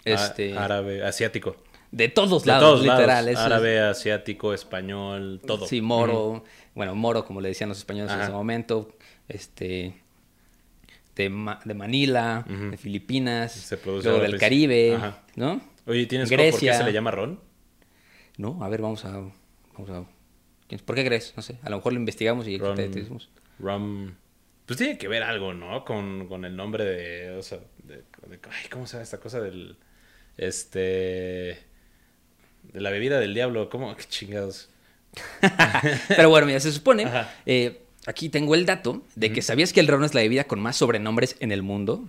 [0.05, 1.57] este, árabe, asiático.
[1.93, 3.07] de todos De lados, todos literal.
[3.07, 3.29] lados.
[3.31, 5.67] eso es- Árabe, asiático, español, todo.
[5.67, 6.45] Sí, moro.
[6.75, 8.97] Bueno, moro, como le decían los españoles en ese momento.
[9.29, 9.95] Este.
[11.17, 15.23] De, Ma- de Manila, de Filipinas, Se produce luego del Caribe, Ajá.
[15.35, 15.63] ¿no?
[15.87, 16.75] Oye, ¿tienes cómo por qué Grecia.
[16.75, 17.41] se le llama ron?
[18.37, 19.13] No, a ver, vamos a.
[19.13, 20.07] Vamos a ¿quién-
[20.85, 21.33] ¿Por qué crees?
[21.37, 21.59] No sé.
[21.63, 22.75] A lo mejor lo investigamos y Ron.
[22.77, 23.29] te, te decimos.
[23.59, 24.15] Rum.
[24.67, 25.85] pues tiene que ver algo, ¿no?
[25.85, 29.41] Con, con el nombre de, o sea, de, de- ay, ¿cómo se llama esta cosa
[29.41, 29.77] del,
[30.37, 30.79] este,
[32.63, 33.69] de la bebida del diablo?
[33.71, 33.95] ¿Cómo?
[33.97, 34.69] ¿Qué chingados?
[36.09, 37.07] Pero bueno, mira, se supone,
[37.47, 40.61] eh, aquí tengo el dato de que sabías que el ron es la bebida con
[40.61, 42.09] más sobrenombres en el mundo.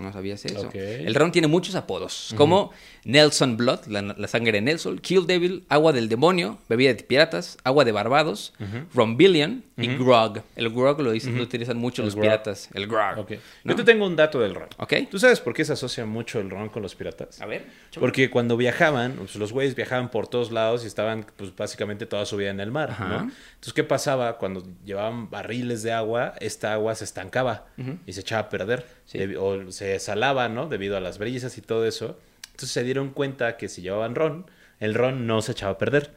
[0.00, 0.70] No sabías eso.
[0.74, 2.72] El ron tiene muchos apodos, como
[3.04, 7.56] Nelson Blood, la, la sangre de Nelson, Kill Devil, agua del demonio, bebida de piratas,
[7.64, 8.52] agua de Barbados,
[8.94, 10.42] Ron Billion y Grog.
[10.56, 12.24] El Grog lo, dicen, lo utilizan mucho El los grog.
[12.24, 12.68] piratas.
[12.74, 13.18] El Grog.
[13.18, 13.32] Ok.
[13.64, 13.72] ¿no?
[13.72, 14.68] Yo te tengo un dato del ron.
[14.78, 14.94] Ok.
[15.10, 17.40] ¿Tú sabes por qué se asocia mucho el ron con los piratas?
[17.40, 17.66] A ver.
[17.98, 22.26] Porque cuando viajaban, pues, los güeyes viajaban por todos lados y estaban, pues, básicamente toda
[22.26, 22.90] su vida en el mar.
[22.98, 24.38] Entonces, ¿qué pasaba?
[24.38, 27.66] Cuando llevaban barriles de agua, esta agua se estancaba
[28.06, 28.86] y se echaba a perder.
[29.06, 29.18] Sí.
[29.36, 30.68] O se salaba, ¿no?
[30.68, 32.18] Debido a las brisas y todo eso.
[32.46, 34.46] Entonces, se dieron cuenta que si llevaban ron,
[34.80, 36.12] el ron no se echaba a perder.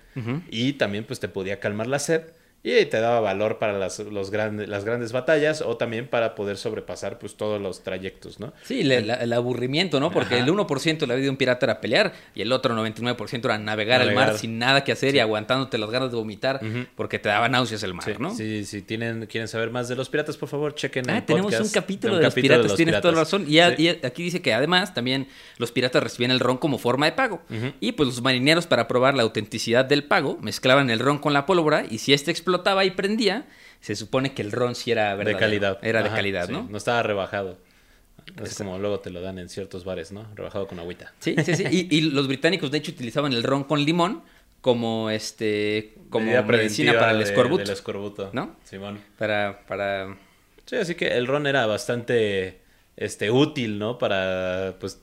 [0.49, 2.23] Y también, pues, te podía calmar la sed.
[2.63, 6.57] Y te daba valor para las, los grandes, las grandes batallas o también para poder
[6.57, 8.53] sobrepasar pues todos los trayectos, ¿no?
[8.63, 10.11] Sí, le- la- el aburrimiento, ¿no?
[10.11, 10.43] Porque Ajá.
[10.43, 13.57] el 1% de la vida de un pirata era pelear y el otro 99% era
[13.57, 14.27] navegar, el Navegar.
[14.29, 16.85] mar sin nada que hacer y aguantándote las ganas de vomitar Ujú.
[16.95, 18.35] porque te daba náuseas el mar, Sí, ¿no?
[18.35, 21.51] sí, si tienen, quieren saber más de los piratas, por favor, chequen Ah, el tenemos
[21.51, 23.31] podcast un capítulo un de los capítulo piratas, tienes toda la piratas.
[23.31, 23.45] razón.
[23.47, 23.83] Y, Sí.
[24.01, 27.41] y aquí dice que además también los piratas recibían el ron como forma de pago.
[27.79, 31.47] Y pues los marineros para probar la autenticidad del pago mezclaban el ron con la
[31.47, 32.50] pólvora y si este explotaba
[32.85, 33.45] y prendía,
[33.79, 35.39] se supone que el ron sí era de verdadero.
[35.39, 35.79] calidad.
[35.81, 36.67] Era de calidad, sí, ¿no?
[36.69, 37.57] No estaba rebajado.
[38.43, 40.27] Es como luego te lo dan en ciertos bares, ¿no?
[40.35, 41.11] Rebajado con agüita.
[41.19, 41.63] Sí, sí, sí.
[41.69, 44.21] Y, y los británicos de hecho utilizaban el ron con limón
[44.61, 47.63] como este como medicina para el de- escorbuto.
[47.63, 48.29] Del escorbuto.
[48.33, 48.55] ¿No?
[48.63, 48.99] Simón.
[49.17, 50.17] Para, para
[50.65, 52.61] Sí, así que el ron era bastante
[52.95, 53.97] este, útil, ¿no?
[53.97, 55.01] Para, pues,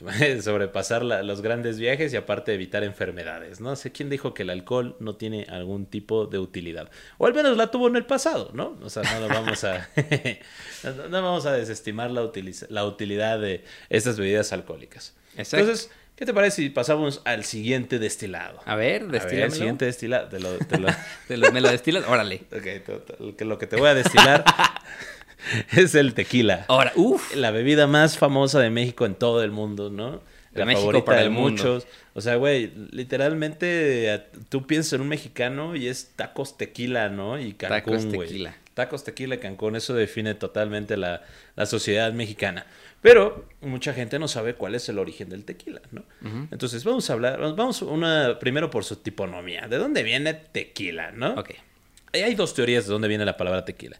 [0.42, 3.76] sobrepasar la- los grandes viajes y aparte evitar enfermedades, ¿no?
[3.76, 6.90] sé quién dijo que el alcohol no tiene algún tipo de utilidad.
[7.18, 8.76] O al menos la tuvo en el pasado, ¿no?
[8.82, 9.88] O sea, no lo vamos a...
[10.84, 15.14] no, no vamos a desestimar la, utiliza- la utilidad de estas bebidas alcohólicas.
[15.36, 15.58] Exacto.
[15.64, 18.60] Entonces, ¿qué te parece si pasamos al siguiente destilado?
[18.64, 20.28] A ver, ver, el siguiente destilado.
[20.28, 20.88] Te lo, te lo-
[21.28, 22.42] Te lo- me lo destilas, órale.
[22.52, 24.44] Ok, lo que te voy a destilar
[25.76, 26.64] es el tequila.
[26.68, 27.34] Ahora, uff.
[27.34, 30.22] La bebida más famosa de México en todo el mundo, ¿no?
[30.52, 31.50] La México favorita para de el mundo.
[31.50, 31.86] muchos.
[32.14, 37.40] O sea, güey, literalmente tú piensas en un mexicano y es tacos tequila, ¿no?
[37.40, 38.28] Y Tacos Cancún, güey.
[38.28, 38.56] tequila.
[38.74, 41.22] Tacos tequila y Cancún, eso define totalmente la,
[41.56, 42.66] la sociedad mexicana.
[43.02, 46.04] Pero mucha gente no sabe cuál es el origen del tequila, ¿no?
[46.50, 49.68] Entonces vamos a hablar, vamos una, primero por su tiponomía.
[49.68, 51.34] ¿De dónde viene tequila, no?
[51.34, 51.50] Ok.
[52.22, 53.98] Hay- dos teorías de dónde viene la palabra tequila.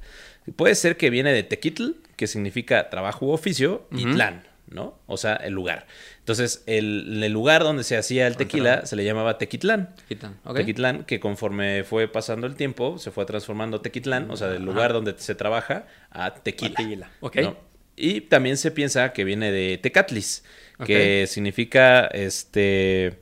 [0.56, 4.98] Puede ser que viene de tequitl, que significa trabajo u oficio, y tlán, ¿no?
[5.06, 5.86] O sea, el lugar.
[6.20, 9.94] Entonces, el, el lugar donde se hacía el tequila se le llamaba tequitlán.
[9.96, 10.56] Tequitlán, ok.
[10.56, 14.92] Tequitlán, que conforme fue pasando el tiempo, se fue transformando Tequitlán, o sea, del lugar
[14.92, 16.74] donde se trabaja, a tequila.
[16.76, 17.36] Tequila, ok.
[17.36, 17.56] ¿no?
[17.96, 20.44] Y también se piensa que viene de Tecatlis,
[20.86, 23.18] que significa este.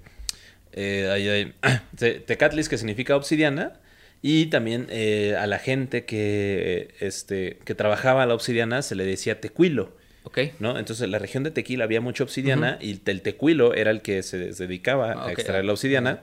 [0.72, 3.74] eh, ay, ay, te- Tecatlis, que significa obsidiana.
[4.22, 9.40] Y también eh, a la gente que, este, que trabajaba la obsidiana se le decía
[9.40, 9.96] tecuilo.
[10.22, 10.38] Ok.
[10.60, 10.78] ¿no?
[10.78, 14.22] Entonces, en la región de Tequila había mucha obsidiana y el tecuilo era el que
[14.22, 16.20] se dedicaba Ah, a extraer la obsidiana.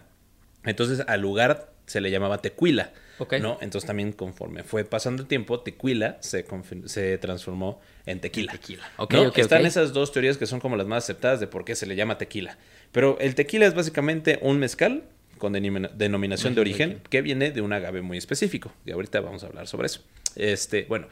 [0.63, 2.93] Entonces, al lugar se le llamaba Tequila.
[3.17, 3.33] Ok.
[3.41, 3.57] ¿no?
[3.59, 6.45] Entonces, también conforme fue pasando el tiempo, Tequila se,
[6.85, 8.53] se transformó en tequila.
[8.53, 8.89] tequila.
[9.09, 9.33] ¿no?
[9.35, 11.97] Están esas dos teorías que son como las más aceptadas de por qué se le
[11.97, 12.57] llama tequila.
[12.93, 15.03] Pero el tequila es básicamente un mezcal
[15.39, 18.71] con denomina- denominación de origen que viene de un agave muy específico.
[18.85, 20.01] Y ahorita vamos a hablar sobre eso.
[20.35, 21.07] Este, bueno,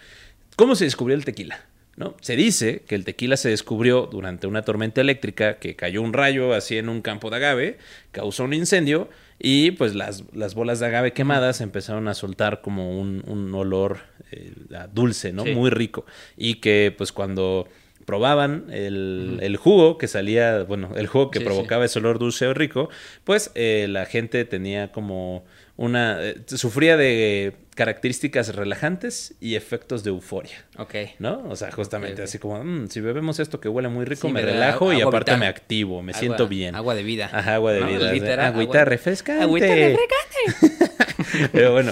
[0.56, 1.66] ¿cómo se descubrió el tequila?
[1.96, 2.16] ¿No?
[2.22, 6.54] Se dice que el tequila se descubrió durante una tormenta eléctrica que cayó un rayo
[6.54, 7.78] así en un campo de agave,
[8.12, 9.10] causó un incendio
[9.40, 13.98] y pues las, las bolas de agave quemadas empezaron a soltar como un, un olor
[14.32, 14.54] eh,
[14.94, 15.44] dulce, ¿no?
[15.44, 15.56] Sí.
[15.56, 16.06] Muy rico.
[16.38, 17.68] Y que pues cuando
[18.08, 22.48] probaban el, el jugo que salía, bueno, el jugo que Sí, provocaba ese olor dulce
[22.48, 22.90] o rico,
[23.26, 25.44] pues eh, la gente tenía como
[25.76, 30.66] una, eh, sufría de características relajantes y efectos de euforia.
[30.78, 30.96] Ok.
[31.20, 31.44] ¿No?
[31.50, 34.42] O sea, justamente así como, "Mm, si bebemos esto que huele muy rico, Sí, me
[34.42, 35.40] relajo y aparte vital.
[35.42, 36.76] me activo, me Agua- siento bien.
[36.76, 37.30] Agua de vida.
[37.32, 38.12] Ajá, agua de No, vida.
[38.14, 39.44] literal, agüita agua- refrescante.
[39.44, 41.50] Agüita refrescante.
[41.52, 41.92] Pero bueno,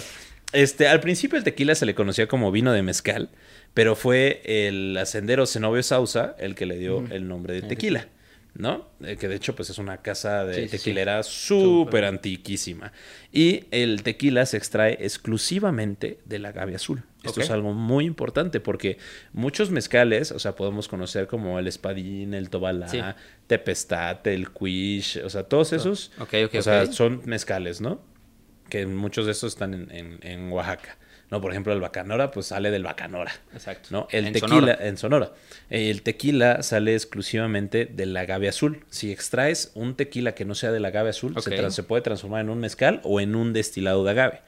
[0.54, 3.30] este, al principio el tequila se le conocía como vino de mezcal,
[3.76, 8.08] pero fue el ascendero Zenobio Sausa el que le dio el nombre de tequila,
[8.56, 8.88] ¿no?
[9.04, 12.92] Eh, que de hecho pues es una casa de Sí, tequilera súper antiquísima.
[13.32, 17.04] Y el tequila se extrae exclusivamente del agave azul.
[17.24, 18.98] Esto es algo muy importante porque
[19.34, 23.02] muchos mezcales, o sea, podemos conocer como el espadín, el tobalá, Sí.
[23.48, 28.00] tepestate, el quiche, o sea, todos esos, o sea, son mezcales, ¿no?
[28.70, 30.98] Que muchos de estos están en, en- en Oaxaca.
[31.32, 33.34] No, por ejemplo, el bacanora, pues sale del bacanora.
[33.54, 33.90] Exacto.
[33.92, 34.08] ¿no?
[34.12, 34.78] El En tequila, Sonora.
[34.82, 35.32] en Sonora.
[35.70, 38.86] El tequila sale exclusivamente del agave azul.
[38.90, 42.60] Si extraes un tequila que no sea del agave azul, se, puede transformar en un
[42.60, 44.42] mezcal o en un destilado de agave.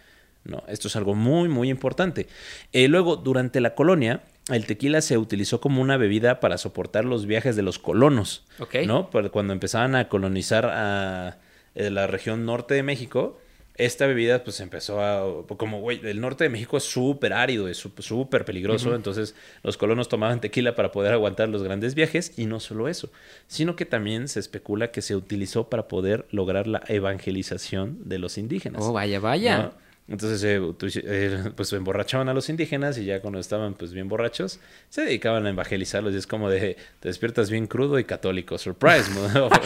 [0.44, 0.64] ¿no?
[0.68, 2.28] Esto es algo muy, muy importante.
[2.74, 7.26] Eh, luego, durante la colonia, el tequila se utilizó como una bebida para soportar los
[7.26, 8.46] viajes de los colonos.
[8.86, 9.10] ¿no?
[9.10, 11.40] Cuando empezaban a colonizar a
[11.76, 13.40] eh, la región norte de México,
[13.78, 15.46] esta bebida pues empezó a...
[15.58, 20.10] Como, güey, el norte de México es súper árido, es súper peligroso, entonces los colonos
[20.10, 23.12] tomaban tequila para poder aguantar los grandes viajes y no solo eso,
[23.48, 28.38] sino que también se especula que se utilizó para poder lograr la evangelización de los
[28.38, 28.84] indígenas.
[28.84, 29.58] Oh, vaya, vaya.
[29.58, 29.87] ¿no?
[30.10, 30.62] Entonces, eh,
[31.04, 35.46] eh, pues emborrachaban a los indígenas y ya cuando estaban pues bien borrachos, se dedicaban
[35.46, 39.50] a evangelizarlos y es como de, te despiertas bien crudo y católico, surprise, ¿no?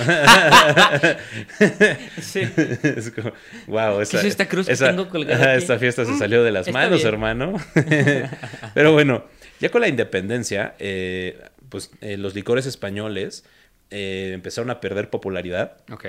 [2.21, 2.41] Sí.
[2.84, 3.32] es como,
[3.67, 6.80] wow, esa, es esta cruz que tengo colgada esta fiesta se salió de las está
[6.80, 7.08] manos, bien.
[7.08, 7.54] hermano.
[8.73, 9.25] Pero bueno,
[9.60, 13.45] ya con la independencia, eh, pues eh, los licores españoles
[13.91, 15.77] eh, empezaron a perder popularidad.
[15.91, 16.06] Ok.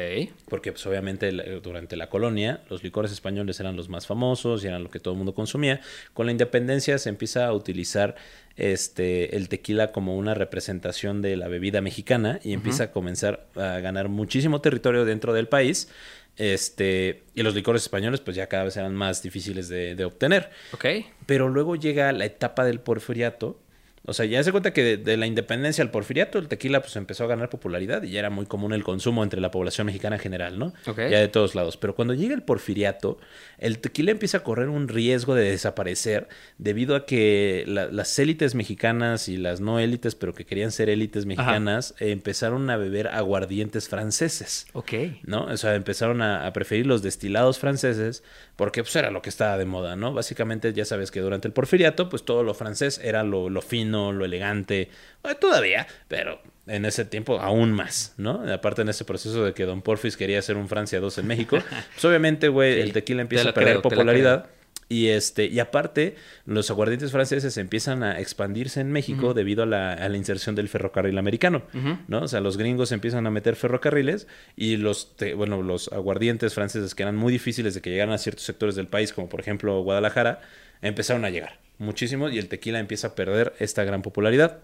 [0.48, 4.84] Porque pues obviamente durante la colonia los licores españoles eran los más famosos y eran
[4.84, 5.80] lo que todo el mundo consumía.
[6.14, 8.14] Con la independencia se empieza a utilizar
[8.56, 13.80] este el tequila como una representación de la bebida mexicana y empieza a comenzar a
[13.80, 15.88] ganar muchísimo territorio dentro del país.
[16.36, 20.50] Este, y los licores españoles pues ya cada vez eran más difíciles de, de obtener.
[20.72, 20.86] Ok.
[21.26, 23.58] Pero luego llega la etapa del porfiriato.
[24.04, 26.96] O sea, ya se cuenta que de, de la independencia al porfiriato, el tequila pues
[26.96, 30.16] empezó a ganar popularidad y ya era muy común el consumo entre la población mexicana
[30.16, 30.72] en general, ¿no?
[30.86, 30.98] Ok.
[31.10, 31.76] Ya de todos lados.
[31.76, 33.18] Pero cuando llega el porfiriato,
[33.58, 36.26] el tequila empieza a correr un riesgo de desaparecer
[36.58, 40.88] debido a que la- las élites mexicanas y las no élites, pero que querían ser
[40.90, 44.66] élites mexicanas, eh, empezaron a beber aguardientes franceses.
[44.72, 44.92] Ok.
[45.24, 45.44] ¿no?
[45.44, 48.24] O sea, empezaron a, a preferir los destilados franceses
[48.56, 50.12] porque pues era lo que estaba de moda, ¿no?
[50.12, 54.12] Básicamente ya sabes que durante el porfiriato pues todo lo francés era lo, lo fino,
[54.12, 54.90] lo elegante,
[55.24, 58.44] eh, todavía, pero en ese tiempo aún más, ¿no?
[58.52, 61.58] Aparte en ese proceso de que Don Porfis quería hacer un Francia 2 en México,
[61.92, 64.46] pues obviamente, güey, Sí, el tequila te empieza a perder creo, popularidad.
[64.92, 69.92] Y este, y aparte, los aguardientes franceses empiezan a expandirse en México debido a la,
[69.94, 71.62] a la inserción del ferrocarril americano,
[72.08, 72.22] ¿no?
[72.24, 74.26] O sea, los gringos empiezan a meter ferrocarriles
[74.56, 78.18] y los, te- bueno, los aguardientes franceses que eran muy difíciles de que llegaran a
[78.18, 80.40] ciertos sectores del país, como por ejemplo Guadalajara,
[80.82, 84.58] empezaron a llegar muchísimo y el tequila empieza a perder esta gran popularidad.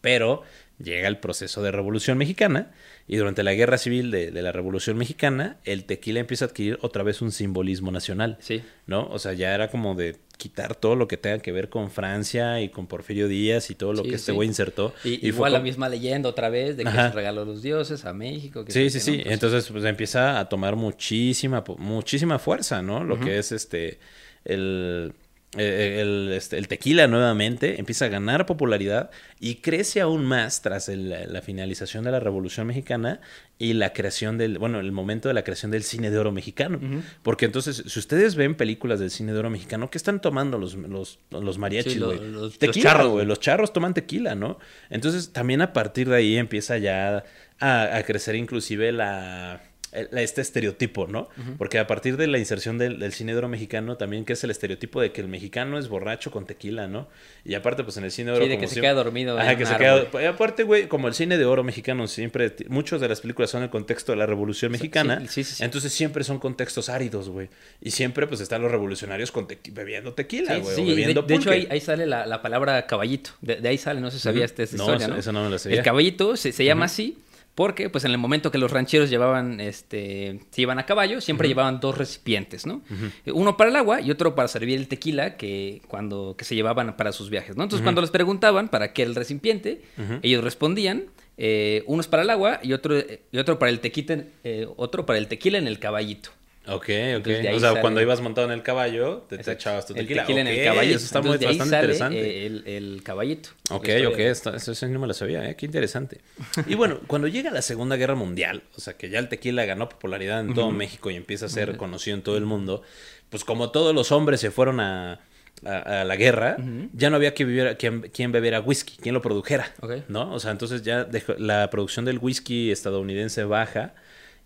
[0.00, 0.42] Pero
[0.82, 2.72] llega el proceso de Revolución Mexicana
[3.06, 6.78] y durante la Guerra Civil de, de la Revolución Mexicana, el tequila empieza a adquirir
[6.82, 8.36] otra vez un simbolismo nacional.
[8.40, 8.62] Sí.
[8.86, 9.06] ¿No?
[9.08, 12.60] O sea, ya era como de quitar todo lo que tenga que ver con Francia
[12.60, 14.36] y con Porfirio Díaz y todo lo Sí, que este sí.
[14.36, 14.92] güey insertó.
[15.04, 17.10] Y, fue igual la como- misma leyenda otra vez de que Ajá.
[17.10, 18.64] se regaló los dioses a México.
[18.64, 19.18] que Sí, sí, sí.
[19.22, 23.04] Pues, Entonces, pues empieza a tomar muchísima, muchísima fuerza, ¿no?
[23.04, 23.98] Lo que es este,
[24.44, 25.12] el,
[25.56, 31.10] el, este, el tequila nuevamente empieza a ganar popularidad y crece aún más tras el-
[31.32, 33.20] la finalización de la Revolución Mexicana
[33.58, 36.80] y la creación del, bueno, el momento de la creación del cine de oro mexicano.
[37.22, 40.74] Porque entonces, si ustedes ven películas del cine de oro mexicano, ¿qué están tomando los,
[40.74, 43.24] los, los mariachis, Sí, los- los Tequila, charros.
[43.26, 44.58] Los charros toman tequila, ¿no?
[44.90, 47.24] Entonces, también a partir de ahí empieza ya
[47.60, 49.62] a, a crecer inclusive la-
[49.94, 51.28] este estereotipo, ¿no?
[51.58, 54.42] Porque a partir de la inserción del, del cine de oro mexicano, también que es
[54.44, 57.08] el estereotipo de que el mexicano es borracho con tequila, ¿no?
[57.44, 58.44] Y aparte, pues en el cine de oro...
[58.44, 60.08] Sí, de como que se queda dormido Ajá, que se árbol.
[60.10, 60.22] queda...
[60.22, 62.54] y aparte, güey, como el cine de oro mexicano siempre...
[62.68, 65.20] Muchas de las películas son en el contexto de la Revolución Mexicana.
[65.28, 65.64] sí, sí, sí.
[65.64, 67.48] Entonces siempre son contextos áridos, güey.
[67.80, 70.74] Y siempre, pues, están los revolucionarios con bebiendo tequila, güey.
[70.76, 73.30] sí, de, de hecho ahí, ahí sale la, la palabra caballito.
[73.40, 75.20] De, de ahí sale, no sé si sabías esta esta No, historia, eso- ¿no?
[75.20, 75.78] eso no me lo sabía.
[75.78, 77.18] El caballito se, se llama así
[77.54, 81.46] porque, pues, en el momento que los rancheros llevaban, este, se iban a caballo, siempre
[81.46, 82.82] llevaban dos recipientes, ¿no?
[83.26, 86.96] Uno para el agua y otro para servir el tequila que cuando que se llevaban
[86.96, 87.62] para sus viajes, ¿no?
[87.62, 89.82] Entonces, cuando les preguntaban para qué el recipiente,
[90.22, 91.04] ellos respondían,
[91.36, 92.96] eh, uno es para el agua y otro
[93.32, 96.30] y otro para el tequila, eh, otro para el tequila en el caballito.
[96.66, 97.26] Ok, ok.
[97.28, 100.24] O sea, sale- cuando ibas montado en el caballo, te, echabas tu El tequila.
[100.28, 100.96] en Ok, el caballito.
[100.96, 102.46] Eso está muy, Entonces, de ahí bastante sale, interesante.
[102.46, 103.50] el, el caballito.
[103.70, 105.56] Ok, ok, eso, eso no me lo sabía, ¿eh?
[105.56, 106.20] qué interesante.
[106.66, 109.88] Y bueno, cuando llega la Segunda Guerra Mundial, o sea, que ya el tequila ganó
[109.88, 112.82] popularidad en todo México y empieza a ser conocido en todo el mundo,
[113.30, 115.20] pues como todos los hombres se fueron a,
[115.66, 116.56] a- a la guerra,
[116.94, 119.96] ya no había que vivir, quien, quien bebiera whisky, quien lo produjera, Ok.
[120.08, 120.32] ¿no?
[120.32, 123.94] O sea, entonces ya dejó- la producción del whisky estadounidense baja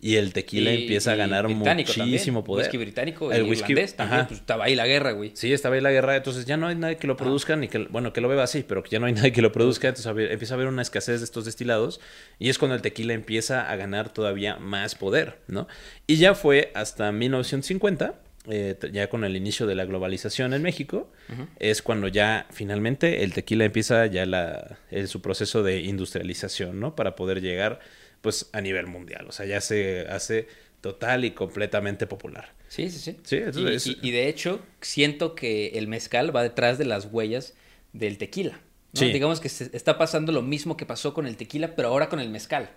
[0.01, 2.45] y el tequila Y- empieza a ganar muchísimo también.
[2.45, 2.65] poder.
[2.67, 5.33] Whisky británico el whisky irlandés también, pues, estaba ahí la guerra, güey.
[5.35, 7.79] Sí, estaba ahí la guerra, entonces ya no hay nadie que lo produzca, ni que,
[7.91, 10.07] bueno, que lo beba así, pero que ya no hay nadie que lo produzca, entonces
[10.07, 12.01] a ver, empieza a haber una escasez de estos destilados
[12.39, 15.67] y es cuando el tequila empieza a ganar todavía más poder, ¿no?
[16.07, 18.21] Y ya fue hasta 1950
[18.51, 21.11] eh, ya con el inicio de la globalización en México,
[21.59, 26.95] es cuando ya finalmente el tequila empieza ya la, el- su proceso de industrialización, ¿no?
[26.97, 27.81] Para poder llegar
[28.21, 29.27] pues a nivel mundial.
[29.29, 30.49] O sea, ya se hace
[30.81, 32.53] total y completamente popular.
[32.69, 33.17] Sí, sí, sí.
[33.23, 37.07] Sí, entonces- y, y- y de hecho, siento que el mezcal va detrás de las
[37.11, 37.55] huellas
[37.93, 38.61] del tequila.
[38.93, 39.01] ¿no?
[39.01, 39.13] Sí.
[39.13, 42.21] Digamos que se está pasando lo mismo que pasó con el tequila, pero ahora con
[42.21, 42.71] el mezcal.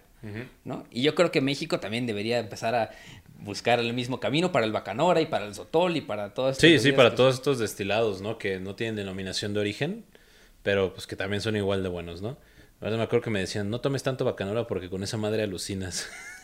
[0.66, 0.86] ¿no?
[0.92, 2.92] Y yo creo que México también debería empezar a
[3.39, 6.62] buscar el mismo camino para el bacanora y para el sotol y para todo esto.
[6.62, 8.38] Sí, sí, para todos estos destilados, ¿no?
[8.38, 10.06] Que no tienen denominación de origen,
[10.62, 12.38] pero pues que también son igual de buenos, ¿no?
[12.82, 16.10] Ahora me acuerdo que me decían, no tomes tanto bacanora porque con esa madre alucinas.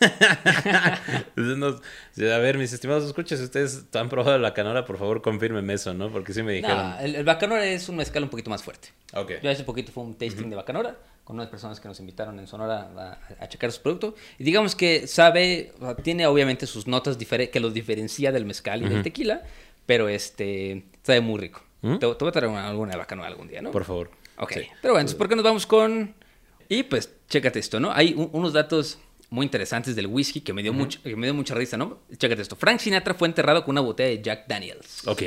[1.36, 5.22] Entonces, no- a ver, mis estimados escuchas, si ustedes han probado la bacanora, por favor,
[5.22, 6.10] confírmenme eso, ¿no?
[6.10, 6.94] Porque sí me dijeron.
[7.00, 8.88] el, el bacanora es un mezcal un poquito más fuerte.
[9.14, 9.32] Ok.
[9.42, 12.46] Yo hace poquito fue un tasting de Bacanora con unas personas que nos invitaron en
[12.46, 12.88] Sonora
[13.38, 14.14] a, a checar su producto.
[14.38, 18.82] Y digamos que sabe, o sea, tiene obviamente sus notas que los diferencia del mezcal
[18.82, 19.42] y del tequila,
[19.86, 21.62] pero este sabe muy rico.
[21.82, 21.94] ¿Mm?
[21.98, 23.70] Te, te voy a traer una- alguna de Bacanora algún día, ¿no?
[23.70, 24.10] Por favor.
[24.38, 24.52] Ok.
[24.52, 24.60] Sí.
[24.80, 26.14] Pero bueno, entonces, ¿por qué nos vamos con...?
[26.68, 27.90] Y pues, chécate esto, ¿no?
[27.92, 28.98] Hay un- unos datos
[29.30, 31.98] muy interesantes del whisky que me dio, mucho, que me dio mucha risa, ¿no?
[32.16, 32.56] Chécate esto.
[32.56, 35.06] Frank Sinatra fue enterrado con una botella de Jack Daniels.
[35.06, 35.22] Ok.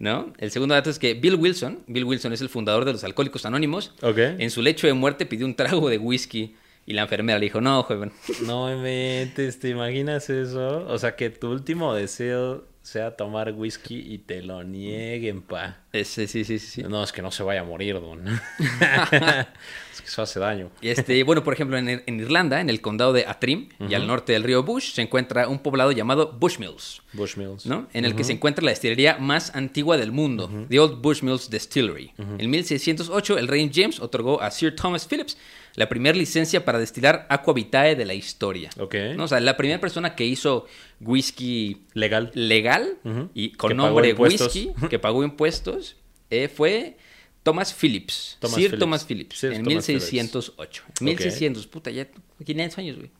[0.00, 0.32] ¿No?
[0.38, 3.46] El segundo dato es que Bill Wilson, Bill Wilson es el fundador de los Alcohólicos
[3.46, 4.18] Anónimos, Ok.
[4.18, 7.60] en su lecho de muerte pidió un trago de whisky y la enfermera le dijo,
[7.60, 8.10] no, joven.
[8.44, 10.84] No me metes, ¿te imaginas eso?
[10.88, 15.78] O sea, que tu último deseo sea tomar whisky y te lo nieguen, pa.
[15.94, 16.66] Ese, sí, sí, sí.
[16.66, 16.82] sí.
[16.82, 18.26] No, es que no se vaya a morir, don.
[18.58, 20.70] es que eso hace daño.
[20.80, 24.06] Y Este, bueno, por ejemplo, en, en Irlanda, en el condado de Atrim y al
[24.06, 27.00] norte del río Bush, se encuentra un poblado llamado Bushmills.
[27.12, 27.64] Bushmills.
[27.66, 27.86] ¿no?
[27.92, 32.12] En el que se encuentra la destilería más antigua del mundo, The Old Bushmills Distillery.
[32.38, 35.36] En 1608, el rey James otorgó a Sir Thomas Phillips
[35.76, 38.70] la primera licencia para destilar aqua vitae de la historia.
[38.78, 38.94] Ok.
[39.16, 39.24] ¿no?
[39.24, 40.66] O sea, la primera persona que hizo
[41.00, 42.30] whisky Legal.
[42.34, 42.98] legal
[43.34, 45.83] y con nombre whisky, que pagó impuestos,
[46.30, 46.96] eh, fue
[47.42, 48.36] Thomas Phillips.
[48.40, 48.78] Thomas Sir Phillips.
[48.80, 49.38] Thomas Phillips.
[49.38, 50.82] Sir en Thomas 1608.
[51.00, 52.08] 1600, puta, ya
[52.44, 53.10] 500 años, güey.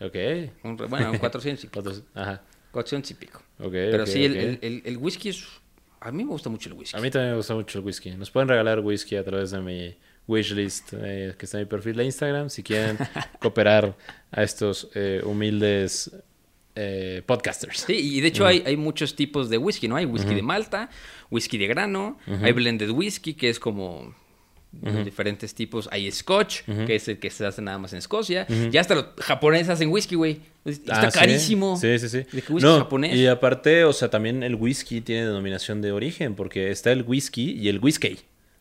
[0.00, 0.16] Ok.
[0.64, 1.90] Un Bueno, 400 y pico.
[2.14, 2.42] Ajá.
[2.72, 3.42] 400 y pico.
[3.58, 3.72] Ok.
[3.72, 4.38] Pero sí, el, ok.
[4.38, 5.44] el- el- el whisky es...
[6.00, 6.96] A mí me gusta mucho el whisky.
[6.96, 8.10] A mí también me gusta mucho el whisky.
[8.12, 9.96] Nos pueden regalar whisky a través de mi
[10.26, 12.50] wishlist eh, que está en mi perfil de Instagram.
[12.50, 12.98] Si quieren
[13.40, 13.96] cooperar
[14.32, 16.10] a estos eh, humildes
[16.74, 17.80] eh, podcasters.
[17.86, 19.96] Sí, y de hecho hay, hay muchos tipos de whisky, ¿no?
[19.96, 20.88] Hay whisky de malta,
[21.30, 24.14] whisky de grano, hay blended whisky, que es como
[25.04, 25.86] diferentes tipos.
[25.92, 28.46] Hay scotch, que es el que se hace nada más en Escocia.
[28.70, 30.40] Ya hasta los japoneses hacen whisky, güey.
[30.64, 31.76] Está Ah, carísimo.
[31.76, 32.24] Sí, sí, sí.
[32.60, 33.16] No, japonés.
[33.16, 37.50] Y aparte, o sea, también el whisky tiene denominación de origen, porque está el whisky
[37.52, 38.18] y el whisky.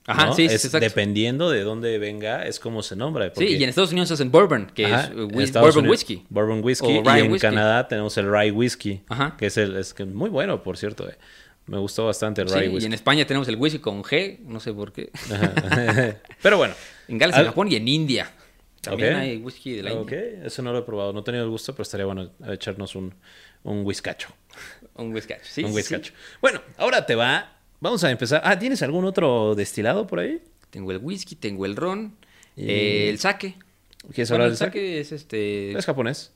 [0.08, 0.34] Ajá, ¿no?
[0.34, 0.84] sí, sí, Es- exacto.
[0.86, 3.32] Dependiendo de dónde venga, es como se nombra.
[3.36, 6.26] Sí, y en Estados Unidos hacen bourbon, que Ajá, es eh, whis- bourbon Unidos, whisky.
[6.30, 6.88] Bourbon whisky.
[6.88, 7.38] O y en.
[7.38, 9.02] Canadá tenemos el rye whisky.
[9.10, 9.36] Ajá.
[9.38, 11.08] Que es el es que muy bueno, por cierto.
[11.08, 11.18] eh.
[11.68, 12.86] Me gustó bastante el Sí, rye y whisky.
[12.88, 15.12] en España tenemos el whisky con G, no sé por qué.
[15.32, 15.54] Ajá.
[16.42, 16.74] Pero bueno.
[17.08, 18.32] En Gales, en Japón y en India.
[18.82, 19.20] También Ok.
[19.20, 20.46] hay whisky de la Ok, India.
[20.46, 21.14] eso no lo he probado.
[21.14, 23.14] No he tenido el gusto, pero estaría bueno echarnos un,
[23.64, 24.30] un whiskacho.
[24.96, 25.36] Un whisky.
[25.44, 26.12] Sí, un sí, whiskacho.
[26.12, 26.38] sí.
[26.42, 27.58] Bueno, ahora te va.
[27.82, 28.42] Vamos a empezar.
[28.46, 30.42] Ah, ¿tienes algún otro destilado por ahí?
[30.70, 32.16] Tengo el whisky, tengo el ron,
[32.56, 33.56] Y- eh, el sake.
[34.14, 35.00] ¿Quieres Bueno, hablar el del sake sake?
[35.00, 35.72] es este...
[35.78, 36.32] Es japonés.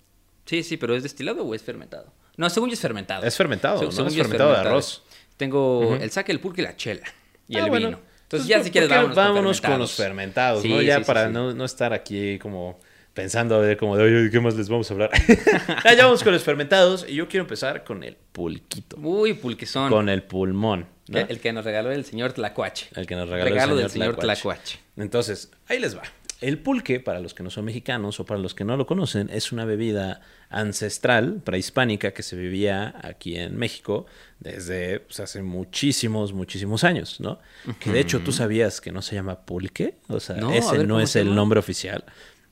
[0.45, 2.11] Sí, sí, pero ¿es destilado o es fermentado?
[2.37, 3.23] No, según yo es fermentado.
[3.23, 3.91] Es fermentado, Se- ¿no?
[3.91, 5.03] según Es fermentado de arroz.
[5.37, 7.05] Tengo el sake, el pulque y la chela.
[7.47, 7.87] Y Ah, el bueno.
[7.87, 7.99] vino.
[8.23, 10.81] Entonces ya ¿por si quieres vámonos, vámonos con, con los fermentados, Sí, ¿no?
[10.81, 11.33] Ya sí, para sí.
[11.33, 12.79] No, no estar aquí como
[13.13, 15.11] pensando a ver como de, oye, ¿qué más les vamos a hablar?
[15.85, 19.89] ya, ya vamos con los fermentados y yo quiero empezar con el pulquito, Uy, pulquezón.
[19.91, 21.19] con el pulmón, ¿no?
[21.19, 22.87] el, que nos regaló el señor Tlacuache.
[22.95, 24.77] El que nos regaló Regalo el del señor Tlacuache.
[24.77, 24.79] Tlacuache.
[24.97, 26.03] Entonces, ahí les va.
[26.41, 29.29] El pulque, para los que no son mexicanos o para los que no lo conocen,
[29.31, 34.05] es una bebida ancestral, prehispánica, que se vivía aquí en México
[34.39, 37.39] desde pues, hace muchísimos, muchísimos años, ¿no?
[37.79, 40.87] Que de hecho tú sabías que no se llama pulque, o sea, No, ese ver,
[40.87, 42.03] no ¿cómo es el nombre oficial.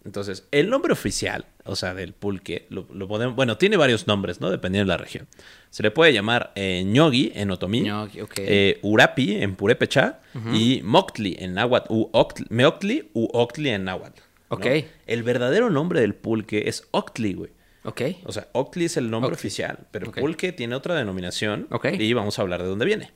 [0.05, 4.41] Entonces, el nombre oficial, o sea, del pulque, lo, lo podemos, bueno, tiene varios nombres,
[4.41, 4.49] ¿no?
[4.51, 5.27] Dependiendo de la región.
[5.69, 8.33] Se le puede llamar eh, ñogui en otomí, Ñogui, ok.
[8.39, 10.19] eh, urapi en purépecha
[10.53, 14.19] y moctli en náhuatl, u octli, meoctli u octli en náhuatl.
[14.49, 14.57] ¿no?
[14.57, 14.65] Ok.
[15.07, 17.51] El verdadero nombre del pulque es octli, güey.
[17.85, 18.01] Ok.
[18.25, 21.87] O sea, octli es el nombre oficial, pero pulque tiene otra denominación Ok.
[21.99, 23.11] y vamos a hablar de dónde viene.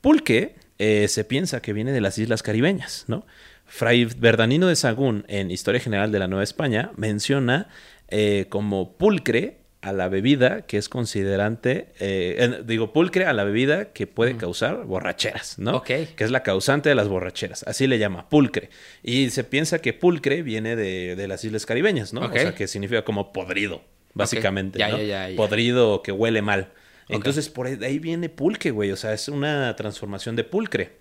[0.00, 3.24] Pulque eh, se piensa que viene de las islas caribeñas, ¿no?
[3.66, 7.68] Fray Verdanino de Sagún, en Historia General de la Nueva España, menciona
[8.08, 13.44] eh, como pulcre a la bebida que es considerante, eh, en- digo, pulcre a la
[13.44, 15.76] bebida que puede causar borracheras, ¿no?
[15.78, 15.86] Ok.
[15.86, 18.70] Que es la causante de las borracheras, así le llama, pulcre.
[19.02, 22.20] Y se piensa que pulcre viene de, de las islas caribeñas, ¿no?
[22.22, 23.82] O sea, que significa como podrido,
[24.14, 25.02] básicamente, Ya, ¿no?
[25.02, 25.36] ya, ya.
[25.36, 26.68] Podrido que huele mal.
[27.10, 28.90] Entonces, por ahí, de ahí viene pulque, güey.
[28.90, 30.92] O sea, es una transformación de pulcre.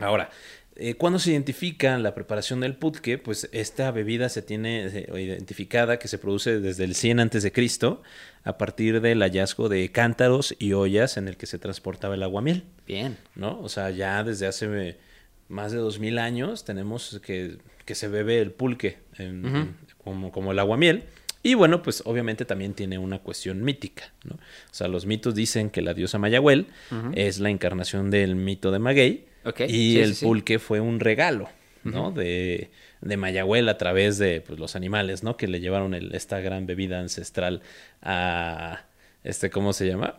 [0.00, 0.30] Ahora,
[0.78, 6.08] eh, cuando se identifica la preparación del pulque, pues esta bebida se tiene identificada que
[6.08, 8.02] se produce desde el 100 antes de Cristo
[8.44, 12.64] a partir del hallazgo de cántaros y ollas en el que se transportaba el aguamiel,
[12.86, 13.16] Bien.
[13.34, 13.60] ¿no?
[13.60, 14.96] O sea, ya desde hace
[15.48, 19.74] más de 2000 años tenemos que, que se bebe el pulque en-
[20.04, 21.04] como, como el aguamiel.
[21.42, 24.34] Y bueno, pues obviamente también tiene una cuestión mítica, ¿no?
[24.34, 27.12] O sea, los mitos dicen que la diosa Mayagüel Ujú.
[27.14, 29.26] es la encarnación del mito de Maguey
[29.66, 30.24] Y sí, el sí, sí.
[30.26, 31.48] pulque fue un regalo,
[31.84, 32.10] ¿no?
[32.10, 32.70] de,
[33.00, 35.36] de Mayagüel a través de pues, los animales, ¿no?
[35.36, 37.62] Que le llevaron el- esta gran bebida ancestral
[38.02, 38.82] a,
[39.24, 40.14] este, ¿cómo se llama?